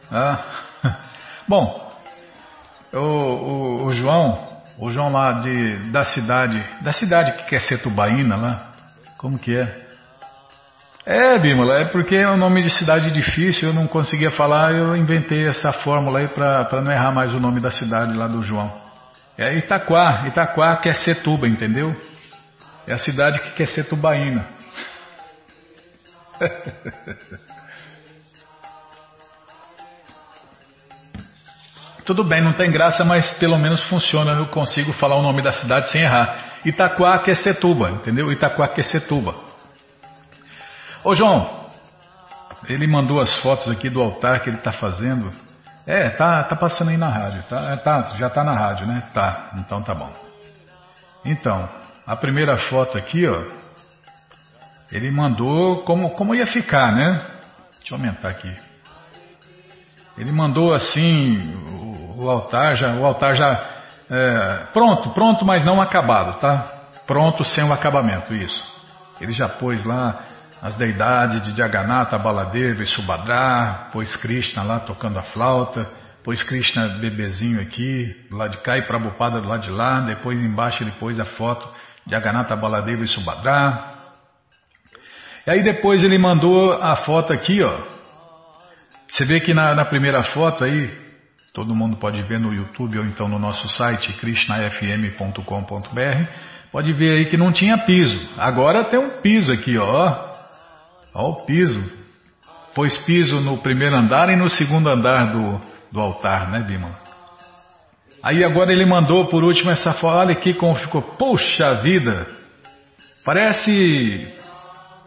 Ah. 0.08 0.44
Bom, 1.48 1.92
o, 2.92 2.98
o, 2.98 3.84
o, 3.86 3.92
João, 3.92 4.49
o 4.80 4.90
João 4.90 5.12
lá 5.12 5.32
de, 5.32 5.90
da 5.90 6.04
cidade, 6.04 6.64
da 6.80 6.92
cidade 6.92 7.32
que 7.32 7.50
quer 7.50 7.60
ser 7.60 7.82
tubaína 7.82 8.34
lá, 8.36 8.72
como 9.18 9.38
que 9.38 9.56
é? 9.56 9.90
É, 11.04 11.38
Bímola, 11.38 11.80
é 11.80 11.84
porque 11.86 12.16
é 12.16 12.28
um 12.28 12.36
nome 12.36 12.62
de 12.62 12.70
cidade 12.70 13.10
difícil, 13.10 13.68
eu 13.68 13.74
não 13.74 13.86
conseguia 13.86 14.30
falar, 14.30 14.72
eu 14.72 14.96
inventei 14.96 15.46
essa 15.46 15.72
fórmula 15.72 16.20
aí 16.20 16.28
para 16.28 16.80
não 16.82 16.90
errar 16.90 17.12
mais 17.12 17.32
o 17.32 17.40
nome 17.40 17.60
da 17.60 17.70
cidade 17.70 18.14
lá 18.14 18.26
do 18.26 18.42
João. 18.42 18.72
É 19.36 19.54
Itaquá. 19.54 20.26
Itaquá 20.26 20.76
quer 20.76 20.96
ser 20.96 21.22
tuba, 21.22 21.48
entendeu? 21.48 21.94
É 22.86 22.92
a 22.92 22.98
cidade 22.98 23.38
que 23.40 23.50
quer 23.52 23.68
ser 23.68 23.84
tubaína. 23.84 24.44
Tudo 32.10 32.24
bem, 32.24 32.42
não 32.42 32.52
tem 32.52 32.72
graça, 32.72 33.04
mas 33.04 33.30
pelo 33.38 33.56
menos 33.56 33.80
funciona. 33.84 34.32
Eu 34.32 34.46
consigo 34.46 34.92
falar 34.92 35.14
o 35.14 35.22
nome 35.22 35.44
da 35.44 35.52
cidade 35.52 35.92
sem 35.92 36.02
errar. 36.02 36.58
Itaquá 36.64 37.16
quer 37.20 37.36
ser 37.36 37.60
tuba, 37.60 37.88
entendeu? 37.88 38.32
Itaquá 38.32 38.66
quer 38.66 38.82
ser 38.82 39.06
tuba. 39.06 39.36
Ô 41.04 41.14
João, 41.14 41.70
ele 42.68 42.84
mandou 42.88 43.20
as 43.20 43.32
fotos 43.36 43.70
aqui 43.70 43.88
do 43.88 44.02
altar 44.02 44.40
que 44.40 44.50
ele 44.50 44.56
está 44.56 44.72
fazendo. 44.72 45.32
É, 45.86 46.08
tá, 46.08 46.42
tá 46.42 46.56
passando 46.56 46.90
aí 46.90 46.96
na 46.96 47.08
rádio, 47.08 47.44
tá, 47.44 47.56
é, 47.70 47.76
tá, 47.76 48.02
já 48.18 48.28
tá 48.28 48.42
na 48.42 48.56
rádio, 48.56 48.88
né? 48.88 49.04
Tá, 49.14 49.52
então 49.58 49.80
tá 49.80 49.94
bom. 49.94 50.10
Então, 51.24 51.68
a 52.04 52.16
primeira 52.16 52.56
foto 52.56 52.98
aqui, 52.98 53.24
ó, 53.28 53.44
ele 54.90 55.12
mandou 55.12 55.84
como, 55.84 56.10
como 56.10 56.34
ia 56.34 56.46
ficar, 56.48 56.90
né? 56.90 57.24
Deixa 57.78 57.94
eu 57.94 57.98
aumentar 57.98 58.30
aqui. 58.30 58.52
Ele 60.20 60.32
mandou 60.32 60.74
assim 60.74 61.38
o, 62.18 62.24
o 62.24 62.30
altar 62.30 62.76
já, 62.76 62.92
o 62.92 63.06
altar 63.06 63.34
já 63.34 63.80
é, 64.10 64.66
pronto, 64.70 65.08
pronto, 65.14 65.46
mas 65.46 65.64
não 65.64 65.80
acabado, 65.80 66.38
tá? 66.38 66.58
Pronto 67.06 67.42
sem 67.42 67.64
o 67.64 67.72
acabamento, 67.72 68.34
isso. 68.34 68.62
Ele 69.18 69.32
já 69.32 69.48
pôs 69.48 69.82
lá 69.82 70.20
as 70.60 70.76
deidades 70.76 71.42
de 71.42 71.56
Jagannatha, 71.56 72.18
Baladeva 72.18 72.82
e 72.82 72.86
Subhadra, 72.86 73.88
pôs 73.92 74.14
Krishna 74.16 74.62
lá 74.62 74.80
tocando 74.80 75.18
a 75.18 75.22
flauta, 75.22 75.88
pôs 76.22 76.42
Krishna 76.42 76.98
bebezinho 77.00 77.58
aqui, 77.58 78.14
do 78.28 78.36
lado 78.36 78.50
de 78.50 78.58
cá 78.58 78.76
e 78.76 78.82
Prabhupada 78.82 79.40
do 79.40 79.48
lado 79.48 79.62
de 79.62 79.70
lá, 79.70 80.00
depois 80.00 80.38
embaixo 80.38 80.82
ele 80.82 80.92
pôs 81.00 81.18
a 81.18 81.24
foto 81.24 81.66
de 82.04 82.12
Jagannatha, 82.12 82.54
Baladeva 82.56 83.02
e 83.04 83.08
Subhadra. 83.08 83.80
E 85.46 85.50
aí 85.50 85.62
depois 85.62 86.02
ele 86.02 86.18
mandou 86.18 86.74
a 86.74 86.96
foto 86.96 87.32
aqui, 87.32 87.62
ó. 87.62 87.99
Você 89.10 89.24
vê 89.24 89.40
que 89.40 89.52
na, 89.52 89.74
na 89.74 89.84
primeira 89.84 90.22
foto 90.22 90.64
aí, 90.64 90.88
todo 91.52 91.74
mundo 91.74 91.96
pode 91.96 92.22
ver 92.22 92.38
no 92.38 92.54
YouTube 92.54 92.98
ou 92.98 93.04
então 93.04 93.28
no 93.28 93.38
nosso 93.38 93.68
site 93.68 94.12
krishnafm.com.br, 94.14 96.24
pode 96.70 96.92
ver 96.92 97.18
aí 97.18 97.26
que 97.26 97.36
não 97.36 97.50
tinha 97.50 97.76
piso. 97.78 98.20
Agora 98.38 98.84
tem 98.84 99.00
um 99.00 99.20
piso 99.20 99.52
aqui, 99.52 99.76
ó. 99.76 100.30
Olha 101.14 101.28
o 101.28 101.44
piso. 101.44 102.00
Pôs 102.72 102.96
piso 102.98 103.40
no 103.40 103.58
primeiro 103.58 103.96
andar 103.96 104.30
e 104.30 104.36
no 104.36 104.48
segundo 104.48 104.88
andar 104.88 105.32
do, 105.32 105.60
do 105.90 106.00
altar, 106.00 106.48
né, 106.48 106.62
Bima? 106.62 106.96
Aí 108.22 108.44
agora 108.44 108.72
ele 108.72 108.84
mandou 108.84 109.28
por 109.28 109.42
último 109.42 109.72
essa 109.72 109.92
foto. 109.94 110.18
Olha 110.18 110.32
aqui 110.32 110.54
como 110.54 110.76
ficou. 110.76 111.02
Poxa 111.02 111.74
vida! 111.82 112.26
Parece 113.24 114.32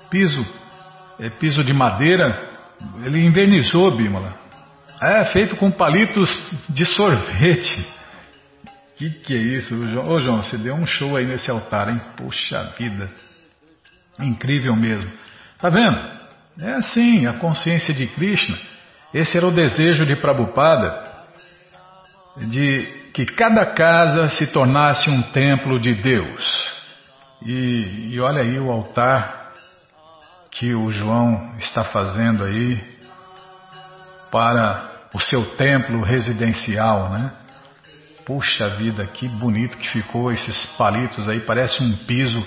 piso, 0.10 0.46
é 1.20 1.30
piso 1.30 1.64
de 1.64 1.74
madeira. 1.74 2.53
Ele 3.04 3.26
invernizou, 3.26 3.96
Bímola. 3.96 4.36
É, 5.02 5.26
feito 5.26 5.56
com 5.56 5.70
palitos 5.70 6.30
de 6.70 6.86
sorvete. 6.86 7.88
Que 8.98 9.10
que 9.10 9.34
é 9.34 9.58
isso, 9.58 9.88
João? 9.88 10.08
Ô 10.08 10.22
João, 10.22 10.38
você 10.38 10.58
deu 10.58 10.76
um 10.76 10.86
show 10.86 11.18
aí 11.18 11.26
nesse 11.26 11.50
altar, 11.50 11.90
hein? 11.90 12.00
Poxa 12.16 12.74
vida. 12.78 13.10
Incrível 14.20 14.76
mesmo. 14.76 15.12
Está 15.56 15.70
vendo? 15.70 16.00
É 16.62 16.74
assim, 16.74 17.26
a 17.26 17.34
consciência 17.34 17.94
de 17.94 18.08
Krishna. 18.08 18.58
Esse 19.14 19.38
era 19.38 19.48
o 19.48 19.52
desejo 19.52 20.06
de 20.06 20.16
Prabhupada, 20.16 21.04
de 22.38 22.84
que 23.14 23.26
cada 23.26 23.66
casa 23.74 24.30
se 24.30 24.48
tornasse 24.48 25.10
um 25.10 25.22
templo 25.32 25.80
de 25.80 25.94
Deus. 26.02 26.74
E, 27.46 28.14
e 28.14 28.20
olha 28.20 28.42
aí 28.42 28.60
o 28.60 28.72
altar 28.72 29.43
que 30.54 30.74
o 30.74 30.90
João 30.92 31.56
está 31.58 31.84
fazendo 31.84 32.44
aí 32.44 32.82
para 34.32 35.08
o 35.14 35.20
seu 35.20 35.56
templo 35.56 36.04
residencial, 36.04 37.10
né? 37.10 37.32
Puxa 38.26 38.70
vida, 38.78 39.06
que 39.06 39.28
bonito 39.28 39.78
que 39.78 39.90
ficou 39.90 40.32
esses 40.32 40.66
palitos 40.78 41.28
aí, 41.28 41.42
parece 41.42 41.84
um 41.84 41.96
piso 41.98 42.44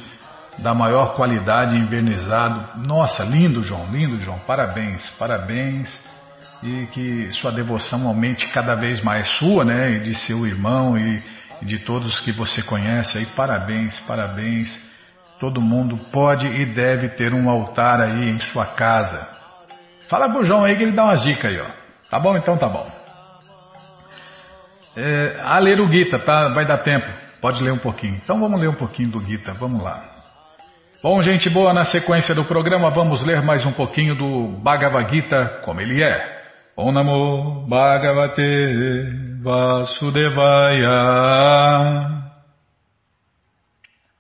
da 0.59 0.73
maior 0.73 1.15
qualidade, 1.17 1.77
envernizado. 1.77 2.81
Nossa, 2.81 3.23
lindo, 3.25 3.63
João, 3.63 3.87
lindo, 3.93 4.21
João. 4.21 4.39
Parabéns, 4.41 5.09
parabéns. 5.19 5.89
e 6.63 6.87
que 6.87 7.31
sua 7.35 7.53
devoção 7.53 8.09
aumente 8.09 8.49
cada 8.49 8.75
vez 8.75 9.03
mais 9.03 9.29
sua, 9.33 9.65
né? 9.65 9.91
E 9.91 10.01
de 10.05 10.15
seu 10.21 10.47
irmão 10.47 10.97
e, 10.97 11.23
de 11.63 11.79
todos 11.81 12.21
que 12.21 12.33
você 12.33 12.63
conhece 12.63 13.19
aí. 13.19 13.27
Parabéns, 13.27 13.99
parabéns. 14.01 14.86
Todo 15.39 15.61
mundo 15.61 15.97
pode 16.11 16.47
e 16.47 16.65
deve 16.65 17.11
ter 17.11 17.35
um 17.35 17.51
altar 17.51 18.01
aí 18.01 18.31
em 18.31 18.41
sua 18.41 18.67
casa. 18.67 19.29
Fala 20.09 20.31
pro 20.31 20.45
João 20.45 20.65
aí 20.65 20.77
que 20.77 20.83
ele 20.83 20.93
dá 20.93 21.05
umas 21.05 21.23
dicas 21.23 21.53
aí, 21.53 21.61
ó. 21.61 21.67
Tá 22.11 22.19
bom? 22.19 22.37
Então 22.37 22.57
tá 22.57 22.69
bom. 22.69 22.87
É, 24.97 25.37
a 25.43 25.59
ler 25.59 25.79
o 25.81 25.89
Gita, 25.89 26.19
tá? 26.19 26.49
Vai 26.49 26.65
dar 26.65 26.79
tempo. 26.79 27.07
Pode 27.41 27.63
ler 27.63 27.73
um 27.73 27.79
pouquinho. 27.79 28.15
Então 28.15 28.41
vamos 28.41 28.59
ler 28.59 28.69
um 28.69 28.75
pouquinho 28.75 29.11
do 29.11 29.21
Gita. 29.21 29.53
Vamos 29.53 29.83
lá. 29.83 30.03
Bom, 31.03 31.23
gente 31.23 31.51
boa, 31.51 31.75
na 31.75 31.85
sequência 31.85 32.35
do 32.35 32.45
programa 32.45 32.91
vamos 32.91 33.23
ler 33.23 33.43
mais 33.43 33.65
um 33.67 33.73
pouquinho 33.73 34.17
do 34.17 34.49
Bhagavad 34.63 35.11
Gita 35.11 35.61
como 35.63 35.81
ele 35.81 36.03
é. 36.03 36.37
Om 36.77 36.93
Namo 36.93 37.67
Bhagavate 37.69 39.43
Vasudevaya 39.43 40.97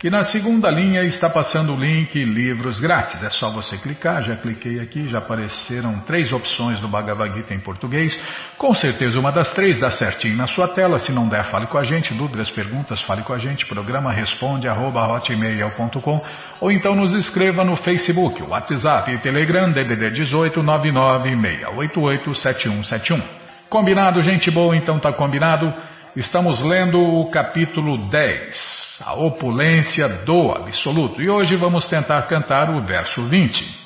que 0.00 0.08
na 0.08 0.24
segunda 0.24 0.70
linha 0.70 1.02
está 1.02 1.28
passando 1.28 1.74
o 1.74 1.76
link 1.76 2.24
Livros 2.24 2.80
Grátis. 2.80 3.22
É 3.22 3.28
só 3.28 3.50
você 3.50 3.76
clicar, 3.76 4.22
já 4.22 4.34
cliquei 4.34 4.80
aqui, 4.80 5.06
já 5.06 5.18
apareceram 5.18 6.00
três 6.00 6.32
opções 6.32 6.80
do 6.80 6.88
Bhagavad 6.88 7.34
Gita 7.34 7.52
em 7.52 7.60
português. 7.60 8.18
Com 8.56 8.74
certeza 8.74 9.20
uma 9.20 9.30
das 9.30 9.52
três 9.52 9.78
dá 9.78 9.90
certinho 9.90 10.38
na 10.38 10.46
sua 10.46 10.68
tela. 10.68 10.98
Se 10.98 11.12
não 11.12 11.28
der, 11.28 11.50
fale 11.50 11.66
com 11.66 11.76
a 11.76 11.84
gente. 11.84 12.14
Dúvidas, 12.14 12.48
perguntas, 12.48 13.02
fale 13.02 13.22
com 13.24 13.34
a 13.34 13.38
gente. 13.38 13.66
Programa 13.66 14.10
responde 14.10 14.66
arroba 14.66 15.06
hotmail.com 15.06 16.26
ou 16.62 16.72
então 16.72 16.96
nos 16.96 17.12
escreva 17.12 17.62
no 17.62 17.76
Facebook, 17.76 18.42
WhatsApp 18.42 19.12
e 19.12 19.18
Telegram 19.18 19.70
DDD 19.70 20.12
18 20.12 20.62
996887171. 20.62 23.22
Combinado, 23.68 24.20
gente 24.20 24.50
boa? 24.50 24.76
Então 24.76 24.98
tá 24.98 25.12
combinado. 25.12 25.72
Estamos 26.16 26.60
lendo 26.60 27.00
o 27.00 27.30
capítulo 27.30 27.96
10 27.96 29.00
a 29.06 29.14
opulência 29.14 30.08
do 30.08 30.50
absoluto. 30.50 31.22
E 31.22 31.30
hoje 31.30 31.54
vamos 31.56 31.86
tentar 31.86 32.22
cantar 32.22 32.68
o 32.68 32.78
verso 32.82 33.22
20. 33.28 33.80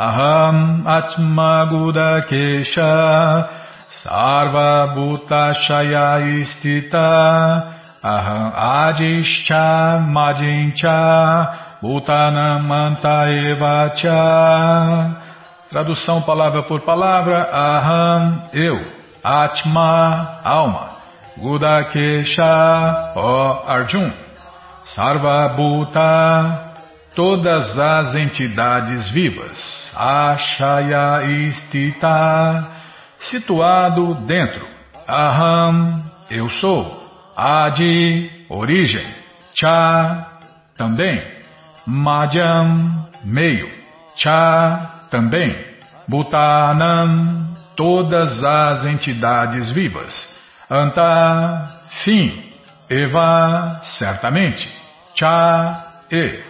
Aham 0.00 0.84
Atma 0.86 1.66
Gudakesha 1.66 3.48
Sarva 4.02 4.94
Bhutashaya 4.94 6.20
Istita 6.40 7.80
Aham 8.02 8.52
Adishcha 8.56 9.98
Madincha 10.08 11.50
Bhutanamanta 11.82 13.28
Evacha 13.30 14.16
Tradução 15.68 16.22
palavra 16.22 16.62
por 16.62 16.80
palavra 16.80 17.46
Aham, 17.52 18.44
eu, 18.54 18.97
Atma, 19.22 20.40
alma 20.44 20.98
Gudakesha, 21.38 23.12
ó 23.14 23.62
Arjun, 23.66 24.12
Sarvabhuta, 24.94 26.74
todas 27.14 27.78
as 27.78 28.14
entidades 28.14 29.08
vivas, 29.10 29.56
Ashaya 29.94 31.22
Istita, 31.24 32.66
situado 33.20 34.14
dentro, 34.26 34.66
Aham, 35.08 35.92
eu 36.30 36.50
sou, 36.50 37.02
Adi, 37.36 38.30
origem, 38.48 39.06
Cha, 39.54 40.26
também, 40.76 41.22
Madhyam, 41.86 43.08
meio, 43.24 43.70
Cha, 44.16 45.06
também, 45.10 45.56
Bhutanam, 46.08 47.47
todas 47.78 48.42
as 48.42 48.86
entidades 48.86 49.70
vivas. 49.70 50.12
Anta, 50.68 51.64
fim. 52.02 52.52
Eva, 52.90 53.82
certamente. 53.98 54.68
Cha, 55.14 56.02
e. 56.10 56.42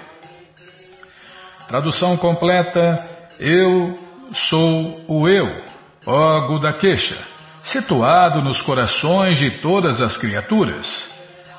Tradução 1.68 2.16
completa. 2.16 3.04
Eu 3.38 3.94
sou 4.48 5.04
o 5.06 5.28
eu, 5.28 5.62
ó 6.06 6.40
Gudakesha, 6.48 7.18
situado 7.64 8.42
nos 8.42 8.60
corações 8.62 9.38
de 9.38 9.50
todas 9.60 10.00
as 10.00 10.16
criaturas. 10.16 10.86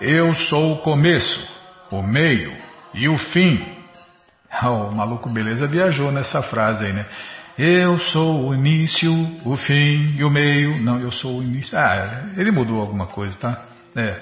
Eu 0.02 0.34
sou 0.36 0.74
o 0.74 0.78
começo, 0.80 1.48
o 1.92 2.02
meio 2.02 2.58
e 2.96 3.08
o 3.08 3.18
fim. 3.18 3.60
Oh, 4.62 4.90
o 4.90 4.96
maluco 4.96 5.30
beleza 5.30 5.68
viajou 5.68 6.12
nessa 6.12 6.42
frase 6.42 6.84
aí, 6.84 6.92
né? 6.92 7.06
Eu 7.62 8.00
sou 8.00 8.48
o 8.48 8.56
início, 8.56 9.12
o 9.44 9.58
fim 9.58 10.16
e 10.18 10.24
o 10.24 10.30
meio. 10.30 10.82
Não, 10.82 10.98
eu 11.02 11.12
sou 11.12 11.40
o 11.40 11.44
início. 11.44 11.78
Ah, 11.78 12.30
ele 12.38 12.52
mudou 12.52 12.80
alguma 12.80 13.06
coisa, 13.08 13.36
tá? 13.38 13.66
É. 13.94 14.16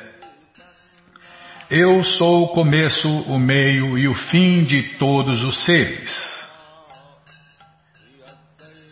Eu 1.70 2.04
sou 2.04 2.46
o 2.46 2.48
começo, 2.48 3.08
o 3.08 3.38
meio 3.38 3.96
e 3.96 4.08
o 4.08 4.16
fim 4.16 4.64
de 4.64 4.82
todos 4.98 5.44
os 5.44 5.66
seres. 5.66 6.36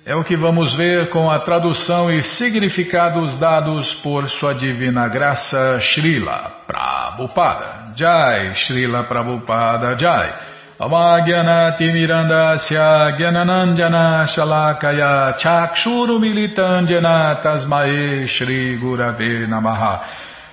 É 0.06 0.14
o 0.14 0.24
que 0.24 0.38
vamos 0.38 0.76
ver 0.76 1.10
com 1.10 1.32
a 1.32 1.40
tradução 1.40 2.12
e 2.12 2.22
significados 2.22 3.40
dados 3.40 3.96
por 4.04 4.30
Sua 4.30 4.54
Divina 4.54 5.08
Graça 5.08 5.80
Srila 5.80 6.62
Prabhupada. 6.68 7.96
Jai, 7.98 8.54
Srila 8.54 9.06
Prabhupada 9.06 9.98
Jai. 9.98 10.55
Avagyanatimirandasya 10.80 13.18
Gyananandjana 13.18 14.28
Shalakaya 14.28 15.34
Chakshuru 15.40 16.20
Militandjana 16.20 17.42
Tasmae 17.42 18.28
Shri 18.28 18.78
Gurave 18.78 19.48
Namaha. 19.48 20.04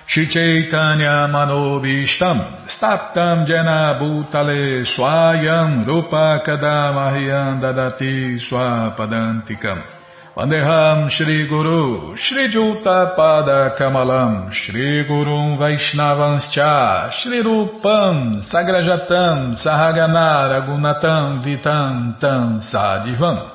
Shri 0.07 0.27
Chaitanya 0.27 1.27
Manobishtam 1.27 2.55
Staptam 2.69 3.45
Jena 3.45 3.99
Bhutale 3.99 4.85
Swayam 4.85 5.85
Rupa 5.85 6.39
Kadamahyam 6.45 7.59
Dadati 7.59 8.39
Swapadantikam 8.39 9.83
Vandeham 10.35 11.11
Shri 11.11 11.47
Guru, 11.47 12.17
Shri 12.17 12.49
Juta 12.49 13.13
Pada 13.15 13.77
Kamalam, 13.77 14.51
Shri 14.51 15.05
Gurum 15.07 15.59
Vaishnavanscha, 15.59 17.11
Shri 17.11 17.43
Rupam, 17.43 18.41
Sagrajatam, 18.41 19.53
Sahagana 19.55 20.65
Gunatam, 20.65 21.43
Vitam, 21.43 22.19
Tam, 22.19 22.61
Sadivam. 22.61 23.51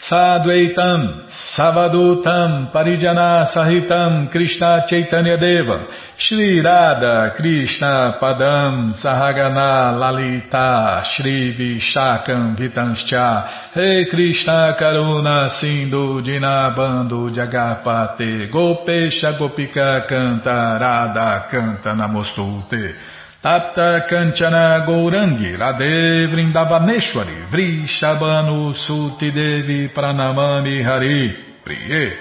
Sadvaitam, 0.00 1.28
Savadutam, 1.54 2.72
Parijana 2.72 3.46
Sahitam, 3.54 4.32
Krishna 4.32 4.86
Chaitanya 4.88 5.36
Deva, 5.36 5.86
Shri 6.16 6.60
Radha 6.60 7.34
Krishna 7.36 8.16
Padam 8.18 8.94
Sahagana 8.94 9.98
Lalita. 9.98 11.04
Shri 11.04 11.54
Vishakam 11.54 12.56
Vitanscha 12.56 13.61
Rei 13.74 14.04
Krishna 14.04 14.76
Karuna 14.78 15.48
Sindhu 15.58 16.20
Dinabando 16.20 17.30
Jagapate 17.30 18.50
Gopesha 18.50 19.32
Gopika 19.38 20.06
Canta 20.06 20.78
Radha 20.78 21.48
Canta 21.50 21.94
Namostute 21.94 22.94
Tapta 23.42 24.06
Kanchana 24.06 24.84
Gourangi 24.84 25.56
Radhe 25.56 26.26
Vrindavaneshwari 26.28 27.48
Vrishabhanu 27.48 28.74
Suti 28.74 29.32
Devi 29.32 29.88
Pranamani 29.88 30.84
Hari 30.84 31.34
Priye 31.64 32.12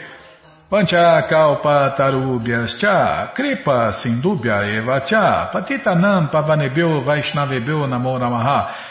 Pancha 0.70 1.28
kalpa 1.28 1.96
tarubhyas 1.98 2.80
cha, 2.80 3.34
kripa 3.36 3.92
sindubhya 4.02 4.64
eva 4.72 5.02
cha, 5.02 5.50
patitanam 5.52 6.32
pavanebhyo 6.32 7.04
vaishnavebhyo 7.04 7.88
namo 7.90 8.18
namaha, 8.18 8.91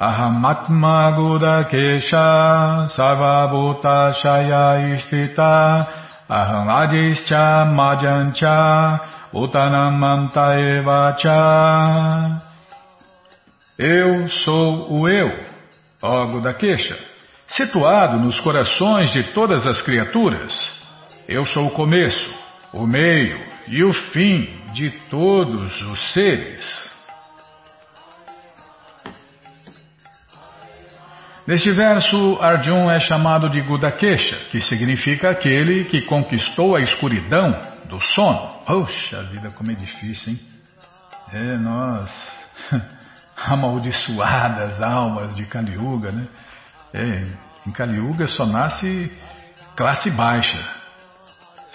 Ahamatma 0.00 1.10
Gudakesha 1.10 2.88
Sarvabhuta 2.96 4.14
Shaya 4.14 4.96
Istita 4.96 5.86
Aham 6.26 6.70
Adischa 6.70 7.66
Majancha 7.66 8.98
Utanamanta 9.34 10.58
Evacha 10.58 12.40
Eu 13.78 14.26
sou 14.30 14.90
o 14.90 15.06
Eu, 15.06 15.38
ó 16.00 16.24
Gudakesha, 16.28 16.98
situado 17.48 18.16
nos 18.16 18.40
corações 18.40 19.12
de 19.12 19.22
todas 19.34 19.66
as 19.66 19.82
criaturas. 19.82 20.50
Eu 21.28 21.46
sou 21.48 21.66
o 21.66 21.72
começo, 21.72 22.26
o 22.72 22.86
meio 22.86 23.38
e 23.68 23.84
o 23.84 23.92
fim 23.92 24.48
de 24.72 24.92
todos 25.10 25.78
os 25.82 26.12
seres. 26.14 26.89
Neste 31.46 31.70
verso, 31.70 32.38
Arjun 32.40 32.90
é 32.90 33.00
chamado 33.00 33.48
de 33.48 33.60
Gudakesha, 33.62 34.36
que 34.50 34.60
significa 34.60 35.30
aquele 35.30 35.84
que 35.84 36.02
conquistou 36.02 36.76
a 36.76 36.80
escuridão 36.80 37.58
do 37.88 38.00
sono. 38.00 38.48
Poxa 38.66 39.22
vida, 39.24 39.50
como 39.50 39.70
é 39.70 39.74
difícil, 39.74 40.34
hein? 40.34 40.40
É, 41.32 41.56
nós, 41.56 42.10
amaldiçoadas 43.36 44.82
almas 44.82 45.34
de 45.34 45.44
Kali 45.46 45.72
Yuga, 45.72 46.12
né? 46.12 46.26
É, 46.92 47.24
em 47.66 47.70
Kali 47.72 47.96
Yuga 47.96 48.26
só 48.26 48.44
nasce 48.46 49.10
classe 49.76 50.10
baixa, 50.10 50.58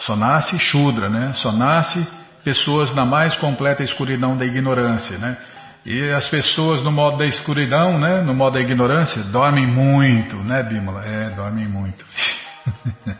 só 0.06 0.16
nasce 0.16 0.60
Shudra, 0.60 1.10
né? 1.10 1.34
Só 1.42 1.52
nasce 1.52 2.06
pessoas 2.44 2.94
na 2.94 3.06
mais 3.06 3.36
completa 3.38 3.82
escuridão 3.82 4.38
da 4.38 4.46
ignorância, 4.46 5.18
né? 5.18 5.38
E 5.86 6.10
as 6.12 6.28
pessoas 6.30 6.82
no 6.82 6.92
modo 6.92 7.18
da 7.18 7.26
escuridão, 7.26 8.00
né, 8.00 8.22
no 8.22 8.34
modo 8.34 8.56
da 8.56 8.62
ignorância, 8.62 9.22
dormem 9.24 9.68
muito, 9.68 10.36
né, 10.38 10.64
Bímola? 10.64 11.06
É, 11.06 11.30
dormem 11.30 11.68
muito. 11.68 12.04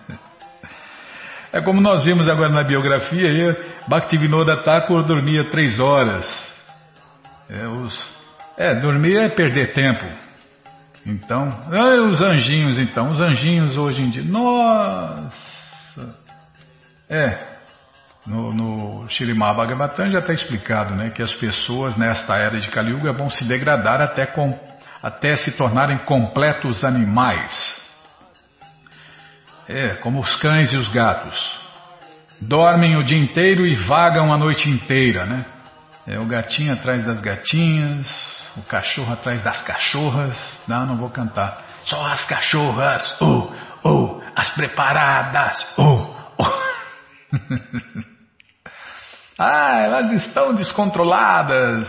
é 1.54 1.62
como 1.62 1.80
nós 1.80 2.04
vimos 2.04 2.28
agora 2.28 2.50
na 2.50 2.64
biografia, 2.64 3.30
aí, 3.30 3.56
Bhaktivinoda 3.88 4.64
Thakur 4.64 5.04
dormia 5.04 5.48
três 5.52 5.80
horas. 5.80 6.26
É, 7.48 7.68
os, 7.68 8.16
é, 8.58 8.74
dormir 8.74 9.18
é 9.18 9.30
perder 9.30 9.74
tempo. 9.74 10.04
Então, 11.06 11.48
é, 11.72 12.02
os 12.02 12.20
anjinhos 12.20 12.80
então, 12.80 13.12
os 13.12 13.22
anjinhos 13.22 13.78
hoje 13.78 14.02
em 14.02 14.10
dia, 14.10 14.24
nossa! 14.24 15.32
É, 17.08 17.55
no, 18.26 18.52
no 18.52 19.08
Shirimá 19.08 19.54
já 20.10 20.20
está 20.20 20.34
explicado 20.34 20.96
né, 20.96 21.12
que 21.12 21.22
as 21.22 21.34
pessoas 21.34 21.96
nesta 21.96 22.36
era 22.36 22.60
de 22.60 22.70
Kali 22.70 22.92
Yuga 22.92 23.12
vão 23.12 23.30
se 23.30 23.46
degradar 23.46 24.02
até, 24.02 24.26
com, 24.26 24.58
até 25.02 25.36
se 25.36 25.52
tornarem 25.52 26.00
completos 26.00 26.84
animais. 26.84 27.84
É, 29.68 29.96
como 29.96 30.22
os 30.22 30.36
cães 30.38 30.74
e 30.74 30.78
os 30.78 30.90
gatos. 30.90 31.40
Dormem 32.42 32.98
o 32.98 33.04
dia 33.04 33.18
inteiro 33.18 33.66
e 33.66 33.76
vagam 33.76 34.34
a 34.34 34.38
noite 34.38 34.70
inteira, 34.70 35.26
né? 35.26 35.46
É 36.08 36.20
o 36.20 36.26
gatinho 36.26 36.74
atrás 36.74 37.04
das 37.06 37.20
gatinhas, 37.20 38.08
o 38.58 38.62
cachorro 38.64 39.14
atrás 39.14 39.42
das 39.42 39.62
cachorras. 39.62 40.38
Não, 40.68 40.86
não 40.86 40.98
vou 40.98 41.10
cantar. 41.10 41.64
Só 41.86 42.06
as 42.06 42.26
cachorras, 42.26 43.18
oh, 43.22 43.52
oh, 43.84 44.22
as 44.36 44.50
preparadas, 44.50 45.66
oh, 45.78 46.14
oh. 46.38 48.06
Ah, 49.38 49.80
elas 49.82 50.12
estão 50.24 50.56
descontroladas. 50.56 51.88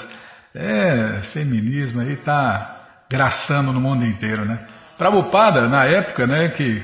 É, 0.55 1.21
feminismo 1.33 2.01
aí 2.01 2.15
está 2.15 2.77
graçando 3.11 3.73
no 3.73 3.81
mundo 3.81 4.05
inteiro, 4.05 4.45
né? 4.45 4.57
Prabhupada, 4.97 5.69
na 5.69 5.85
época, 5.85 6.27
né, 6.27 6.49
que 6.57 6.83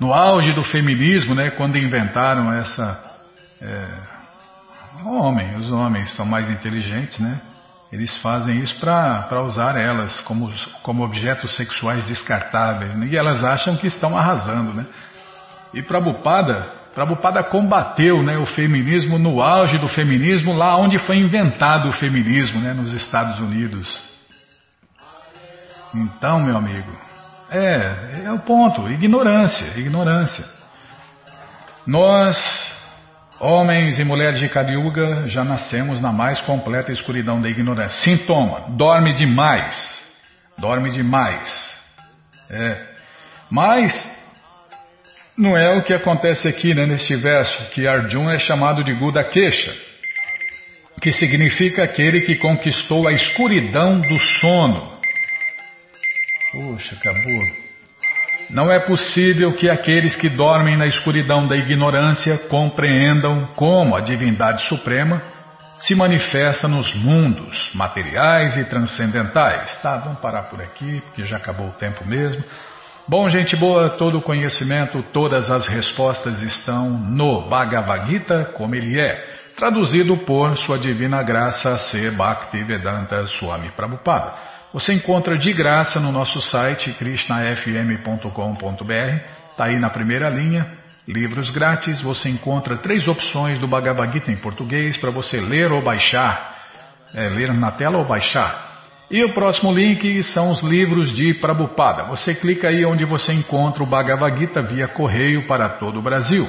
no 0.00 0.12
auge 0.12 0.52
do 0.52 0.64
feminismo, 0.64 1.34
né, 1.34 1.52
quando 1.52 1.78
inventaram 1.78 2.52
essa... 2.52 3.00
É, 3.62 4.24
homem, 5.06 5.56
os 5.56 5.70
homens 5.70 6.12
são 6.14 6.24
mais 6.24 6.48
inteligentes, 6.48 7.18
né? 7.18 7.40
Eles 7.92 8.16
fazem 8.16 8.56
isso 8.56 8.78
para 8.80 9.42
usar 9.42 9.76
elas 9.76 10.20
como, 10.22 10.52
como 10.82 11.04
objetos 11.04 11.54
sexuais 11.54 12.04
descartáveis. 12.06 12.96
Né? 12.96 13.06
E 13.06 13.16
elas 13.16 13.42
acham 13.44 13.76
que 13.76 13.86
estão 13.86 14.16
arrasando, 14.16 14.72
né? 14.72 14.84
E 15.72 15.82
Prabhupada 15.82 16.66
Prabhupada 16.94 17.42
combateu 17.42 18.22
né, 18.22 18.38
o 18.38 18.46
feminismo 18.46 19.18
no 19.18 19.42
auge 19.42 19.78
do 19.78 19.88
feminismo, 19.88 20.52
lá 20.52 20.76
onde 20.76 20.96
foi 21.00 21.16
inventado 21.16 21.88
o 21.88 21.92
feminismo, 21.92 22.60
né, 22.60 22.72
nos 22.72 22.92
Estados 22.94 23.40
Unidos. 23.40 24.00
Então, 25.92 26.38
meu 26.44 26.56
amigo, 26.56 26.92
é, 27.50 28.24
é 28.26 28.32
o 28.32 28.38
ponto, 28.38 28.88
ignorância, 28.88 29.76
ignorância. 29.76 30.44
Nós, 31.84 32.36
homens 33.40 33.98
e 33.98 34.04
mulheres 34.04 34.38
de 34.38 34.48
Kaliuga, 34.48 35.28
já 35.28 35.44
nascemos 35.44 36.00
na 36.00 36.12
mais 36.12 36.40
completa 36.42 36.92
escuridão 36.92 37.40
da 37.40 37.48
ignorância. 37.48 38.04
Sintoma, 38.04 38.66
dorme 38.76 39.12
demais, 39.14 39.74
dorme 40.56 40.90
demais. 40.92 41.52
É. 42.50 42.94
Mas 43.50 44.13
não 45.36 45.56
é 45.56 45.76
o 45.76 45.82
que 45.82 45.92
acontece 45.92 46.46
aqui 46.46 46.74
né, 46.74 46.86
neste 46.86 47.16
verso, 47.16 47.70
que 47.70 47.86
Arjun 47.86 48.30
é 48.30 48.38
chamado 48.38 48.84
de 48.84 48.92
Gudakesha, 48.92 49.74
que 51.00 51.12
significa 51.12 51.82
aquele 51.82 52.20
que 52.22 52.36
conquistou 52.36 53.08
a 53.08 53.12
escuridão 53.12 54.00
do 54.00 54.18
sono. 54.18 54.94
Poxa, 56.52 56.94
acabou. 56.94 57.64
Não 58.48 58.70
é 58.70 58.78
possível 58.78 59.52
que 59.54 59.68
aqueles 59.68 60.14
que 60.14 60.28
dormem 60.28 60.76
na 60.76 60.86
escuridão 60.86 61.46
da 61.46 61.56
ignorância 61.56 62.38
compreendam 62.48 63.48
como 63.56 63.96
a 63.96 64.00
divindade 64.00 64.66
suprema 64.68 65.20
se 65.80 65.94
manifesta 65.94 66.68
nos 66.68 66.94
mundos 66.94 67.70
materiais 67.74 68.56
e 68.56 68.64
transcendentais. 68.64 69.76
Tá, 69.82 69.96
vamos 69.96 70.20
parar 70.20 70.44
por 70.44 70.60
aqui, 70.60 71.00
porque 71.00 71.26
já 71.26 71.36
acabou 71.36 71.68
o 71.68 71.72
tempo 71.72 72.06
mesmo. 72.06 72.42
Bom, 73.06 73.28
gente 73.28 73.54
boa, 73.54 73.90
todo 73.98 74.16
o 74.16 74.22
conhecimento, 74.22 75.02
todas 75.12 75.50
as 75.50 75.66
respostas 75.66 76.40
estão 76.40 76.88
no 76.88 77.42
Bhagavad 77.42 78.10
Gita, 78.10 78.46
como 78.56 78.74
ele 78.74 78.98
é, 78.98 79.30
traduzido 79.54 80.16
por 80.16 80.56
Sua 80.56 80.78
Divina 80.78 81.22
Graça 81.22 81.76
C. 81.76 82.10
Bhaktivedanta 82.12 83.26
Swami 83.26 83.68
Prabhupada. 83.72 84.32
Você 84.72 84.94
encontra 84.94 85.36
de 85.36 85.52
graça 85.52 86.00
no 86.00 86.10
nosso 86.10 86.40
site 86.40 86.94
krishnafm.com.br, 86.94 89.20
está 89.50 89.66
aí 89.66 89.78
na 89.78 89.90
primeira 89.90 90.30
linha, 90.30 90.66
livros 91.06 91.50
grátis, 91.50 92.00
você 92.00 92.30
encontra 92.30 92.78
três 92.78 93.06
opções 93.06 93.58
do 93.58 93.68
Bhagavad 93.68 94.14
Gita 94.14 94.32
em 94.32 94.36
português 94.36 94.96
para 94.96 95.10
você 95.10 95.36
ler 95.36 95.70
ou 95.70 95.82
baixar, 95.82 96.56
é, 97.14 97.28
ler 97.28 97.52
na 97.52 97.70
tela 97.70 97.98
ou 97.98 98.06
baixar. 98.06 98.73
E 99.10 99.22
o 99.22 99.34
próximo 99.34 99.72
link 99.72 100.22
são 100.24 100.50
os 100.50 100.62
livros 100.62 101.12
de 101.14 101.34
Prabhupada. 101.34 102.04
Você 102.04 102.34
clica 102.34 102.68
aí 102.68 102.84
onde 102.84 103.04
você 103.04 103.32
encontra 103.32 103.82
o 103.82 103.86
Bhagavad 103.86 104.38
Gita 104.38 104.62
via 104.62 104.88
correio 104.88 105.46
para 105.46 105.68
todo 105.68 105.98
o 105.98 106.02
Brasil. 106.02 106.48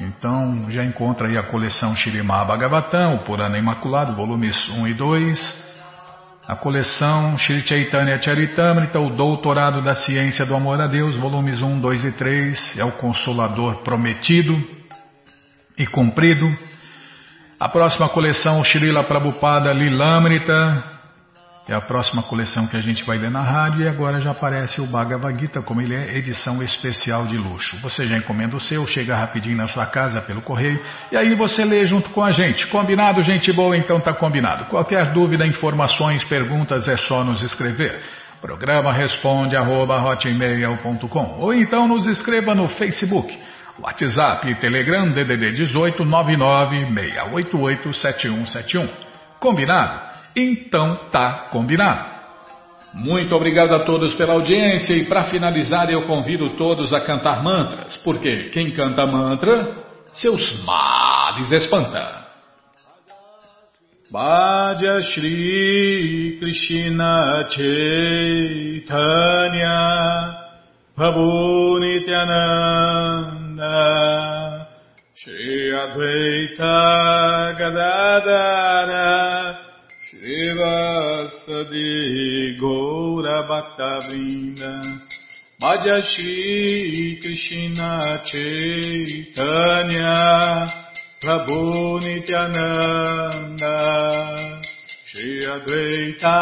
Então 0.00 0.70
já 0.70 0.84
encontra 0.84 1.28
aí 1.28 1.36
a 1.36 1.42
coleção 1.42 1.94
Shirimá 1.94 2.44
Bhagavatam, 2.44 3.16
o 3.16 3.18
Purana 3.20 3.58
Imaculado, 3.58 4.14
volumes 4.14 4.56
1 4.70 4.86
e 4.88 4.94
2, 4.94 5.62
a 6.48 6.56
coleção 6.56 7.36
Shri 7.36 7.62
Chaitanya 7.66 8.20
Charitamrita, 8.20 8.98
o 8.98 9.10
Doutorado 9.10 9.80
da 9.80 9.94
Ciência 9.94 10.46
do 10.46 10.54
Amor 10.54 10.80
a 10.80 10.86
Deus, 10.86 11.16
volumes 11.16 11.60
1, 11.60 11.78
2 11.78 12.04
e 12.04 12.12
3, 12.12 12.78
é 12.78 12.84
o 12.84 12.92
Consolador 12.92 13.82
Prometido 13.82 14.56
e 15.78 15.86
Cumprido. 15.86 16.46
A 17.60 17.68
próxima 17.68 18.08
coleção 18.08 18.64
Srila 18.64 19.04
Prabhupada 19.04 19.72
Lilamrita, 19.72 20.91
é 21.68 21.74
a 21.74 21.80
próxima 21.80 22.22
coleção 22.22 22.66
que 22.66 22.76
a 22.76 22.80
gente 22.80 23.04
vai 23.04 23.18
ler 23.18 23.30
na 23.30 23.42
rádio 23.42 23.82
e 23.82 23.88
agora 23.88 24.20
já 24.20 24.32
aparece 24.32 24.80
o 24.80 24.86
Bhagavad 24.86 25.38
Gita, 25.38 25.62
como 25.62 25.80
ele 25.80 25.94
é 25.94 26.16
edição 26.16 26.60
especial 26.62 27.26
de 27.26 27.36
luxo. 27.36 27.78
Você 27.80 28.06
já 28.06 28.16
encomenda 28.16 28.56
o 28.56 28.60
seu, 28.60 28.84
chega 28.86 29.16
rapidinho 29.16 29.56
na 29.56 29.68
sua 29.68 29.86
casa 29.86 30.20
pelo 30.20 30.42
correio 30.42 30.80
e 31.10 31.16
aí 31.16 31.34
você 31.34 31.64
lê 31.64 31.84
junto 31.84 32.10
com 32.10 32.22
a 32.22 32.32
gente. 32.32 32.66
Combinado, 32.66 33.22
gente 33.22 33.52
boa? 33.52 33.76
Então 33.76 34.00
tá 34.00 34.12
combinado. 34.12 34.64
Qualquer 34.66 35.12
dúvida, 35.12 35.46
informações, 35.46 36.24
perguntas 36.24 36.88
é 36.88 36.96
só 36.96 37.22
nos 37.22 37.42
escrever. 37.42 38.00
Programa 38.40 38.92
responde 38.92 39.56
arroba, 39.56 40.02
ou 41.38 41.54
então 41.54 41.86
nos 41.86 42.06
escreva 42.06 42.56
no 42.56 42.68
Facebook 42.70 43.38
WhatsApp 43.80 44.50
e 44.50 44.54
Telegram 44.56 45.08
DDD 45.10 45.52
18 45.52 46.04
996887171. 46.04 48.90
Combinado? 49.40 50.11
Então 50.34 50.96
tá 51.10 51.46
combinado. 51.50 52.22
Muito 52.94 53.34
obrigado 53.34 53.74
a 53.74 53.80
todos 53.80 54.14
pela 54.14 54.34
audiência 54.34 54.94
e 54.94 55.06
para 55.06 55.24
finalizar 55.24 55.90
eu 55.90 56.02
convido 56.02 56.50
todos 56.50 56.92
a 56.92 57.00
cantar 57.00 57.42
mantras, 57.42 57.96
porque 57.98 58.50
quem 58.50 58.70
canta 58.70 59.06
mantra, 59.06 59.76
seus 60.12 60.62
males 60.62 61.50
espanta. 61.52 62.22
Bhaja 64.10 65.00
Shri 65.00 66.36
Krishna 66.38 67.48
Chaitanya 67.48 68.84
Prabhu 70.94 71.78
Nityananda 71.80 72.52
Shri 75.14 75.74
Advaita 75.74 77.54
Gadadara 77.58 79.41
Vasadi 80.62 82.56
Gaura 82.60 83.38
Bhaktavrinda 83.48 84.72
Bhaja 85.60 85.96
Shri 86.02 87.18
Krishna 87.20 87.90
Chaitanya 88.30 90.14
Prabhu 91.20 91.98
Nityananda 92.04 93.76
Shri 95.06 95.30
Advaita 95.54 96.38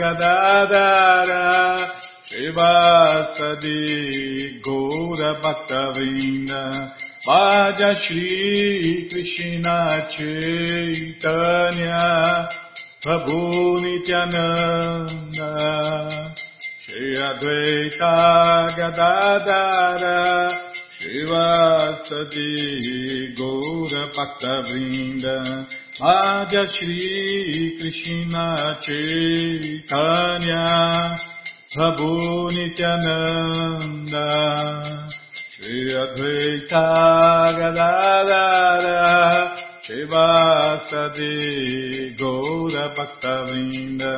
Gadadara 0.00 1.46
Shivasadi 2.30 3.84
Gaura 4.64 5.30
Bhaktavinda 5.42 6.62
Bhaja 7.28 7.90
Shri 7.94 9.06
Krishna 9.10 9.76
Chaitanya 10.16 12.00
Prabhu 13.02 13.80
Nityananda 13.80 15.50
Shri 16.84 17.16
Advaita 17.16 18.12
Gadadara 18.76 20.20
Shivasadi 21.00 22.52
Gaura 23.34 24.04
Bhaktavinda 24.12 25.36
Bhaja 25.98 26.62
Shri 26.68 27.80
Krishna 27.80 28.46
Chaitanya 28.84 30.64
Prabhu 31.72 32.12
Shivasadi 39.90 41.34
Gaura 42.16 42.94
Bhaktavinda. 42.94 44.12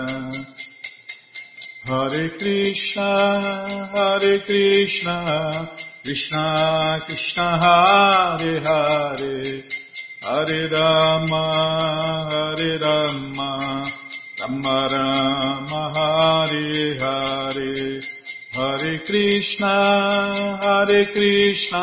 Hare 1.88 2.28
Krishna 2.36 3.10
Hare 3.94 4.40
Krishna 4.44 5.16
Krishna 6.04 7.00
Krishna 7.06 7.46
Hare 7.62 8.60
Hare. 8.60 9.64
Hare 10.20 10.68
Rama 10.68 11.42
Hare 12.30 12.72
Rama 12.78 13.50
Rama 14.40 14.78
Rama 14.92 15.82
Hare 15.96 17.00
Hare. 17.00 17.72
Hare 18.52 18.94
Krishna 19.06 19.74
Hare 20.60 21.00
Krishna 21.14 21.82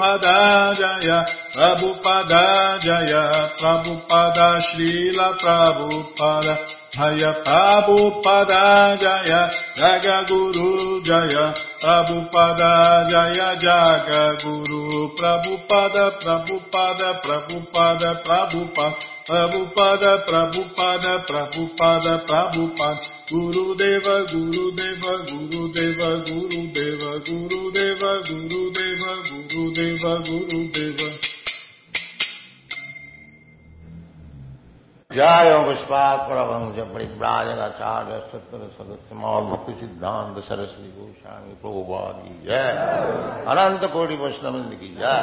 Prabhupada 0.00 0.72
Jaya 0.72 1.26
Prabhupada 1.52 2.80
Jaya 2.80 3.52
Prabhupada 3.60 4.56
Srila 4.64 5.36
Prabhupada 5.36 6.56
Jaya 6.88 7.44
Prabhupada 7.44 8.96
Jaya 8.96 9.52
Jaga 9.76 10.24
Guru 10.24 11.04
Jaya 11.04 11.52
Prabhupada 11.84 13.04
Jaya 13.12 13.60
Jaga 13.60 14.40
Guru 14.40 14.80
Prabhupada, 15.16 16.16
Prabhupada, 16.20 17.20
Prabhupada, 17.20 18.22
Prabhupada, 18.24 18.96
Prabhupada, 19.26 20.24
Prabhupada, 20.26 21.12
Prabhupada, 21.28 22.12
Prabhupada, 22.26 23.06
Guru 23.30 23.74
Deva, 23.76 24.24
Guru 24.30 24.72
Deva, 24.72 25.12
Guru 25.28 25.72
Deva, 25.72 26.10
Guru 26.26 26.62
Deva, 26.72 27.12
Guru 27.20 27.70
Deva, 27.70 28.12
Guru 28.26 28.69
Guru 29.50 29.72
Deva 29.74 30.22
Guru 30.22 30.69
जय 35.11 35.49
पुष्पात 35.65 36.19
परमहंस 36.29 36.77
परिव्राजकाचार्य 36.93 38.15
सत्तर 38.29 38.61
सदस्य 38.69 39.15
मौल 39.15 39.43
भक्ति 39.43 39.73
सिद्धांत 39.79 40.37
सरस्वती 40.43 40.89
गोस्वामी 40.91 41.53
प्रभुपाद 41.61 42.15
की 42.21 42.33
जय 42.47 42.71
अनंत 43.51 43.85
कोटि 43.93 44.15
वैष्णविंद 44.15 44.73
की 44.79 44.89
जय 44.95 45.21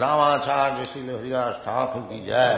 रामाचार्य 0.00 0.84
श्री 0.86 1.02
हरिदास 1.06 1.54
ठाकुर 1.64 2.02
की 2.02 2.18
जय 2.26 2.50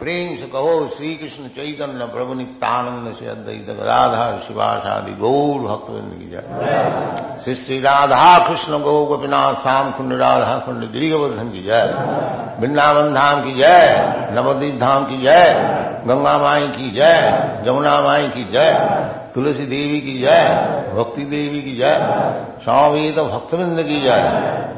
प्रेम 0.00 0.36
से 0.36 0.46
कहो 0.48 0.74
श्री 0.96 1.14
कृष्ण 1.16 1.48
चैतन्य 1.56 2.06
प्रभु 2.12 2.34
नित्यानंद 2.34 3.14
से 3.16 3.28
अद्वैत 3.28 3.70
गदाधर 3.70 4.38
शिवाशादि 4.46 5.14
गौर 5.22 5.60
भक्तविंद 5.62 6.12
की 6.18 6.30
जय 6.30 7.40
श्री 7.44 7.54
श्री 7.62 7.80
राधा 7.80 8.26
कृष्ण 8.48 8.82
गौ 8.82 8.96
गोपीनाथ 9.06 9.62
श्याम 9.62 9.92
कुंड 9.92 10.18
राधा 10.20 10.58
कुंड 10.66 10.90
गिरिवर्धन 10.92 11.50
की 11.50 11.62
जय 11.62 11.88
वृंदावन 12.60 13.14
धाम 13.14 13.42
की 13.44 13.56
जय 13.56 13.88
नवदीप 14.34 14.78
धाम 14.80 15.04
की 15.06 15.22
जय 15.22 15.82
गंगा 16.08 16.36
माई 16.38 16.68
की 16.68 16.90
जय 16.90 17.62
जमुना 17.66 17.94
माई 18.00 18.28
की 18.28 18.44
जय 18.52 18.72
तुलसी 19.34 19.66
देवी 19.66 20.00
की 20.00 20.18
जय 20.18 20.42
भक्ति 20.94 21.24
देवी 21.26 21.60
की 21.62 21.76
जय 21.76 21.94
स्वामी 22.64 23.10
तो 23.12 23.24
भक्तविंद 23.24 23.82
की 23.82 24.00
जय 24.00 24.22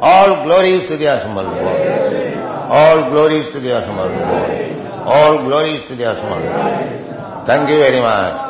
ऑल 0.06 0.34
ग्लोरीज 0.42 0.88
टू 0.88 0.96
दिया 0.96 1.16
समर्थ 1.18 2.70
ऑल 2.76 3.02
ग्लोरीज 3.04 3.52
टू 3.52 3.60
दिया 3.60 3.80
समर्थ 3.80 5.08
ऑल 5.14 5.38
ग्लोरीज 5.38 5.88
टू 5.88 5.94
दिया 5.94 6.12
समर्थ 6.14 7.48
थैंक 7.48 7.70
यू 7.70 7.76
वेरी 7.76 8.00
मच 8.00 8.46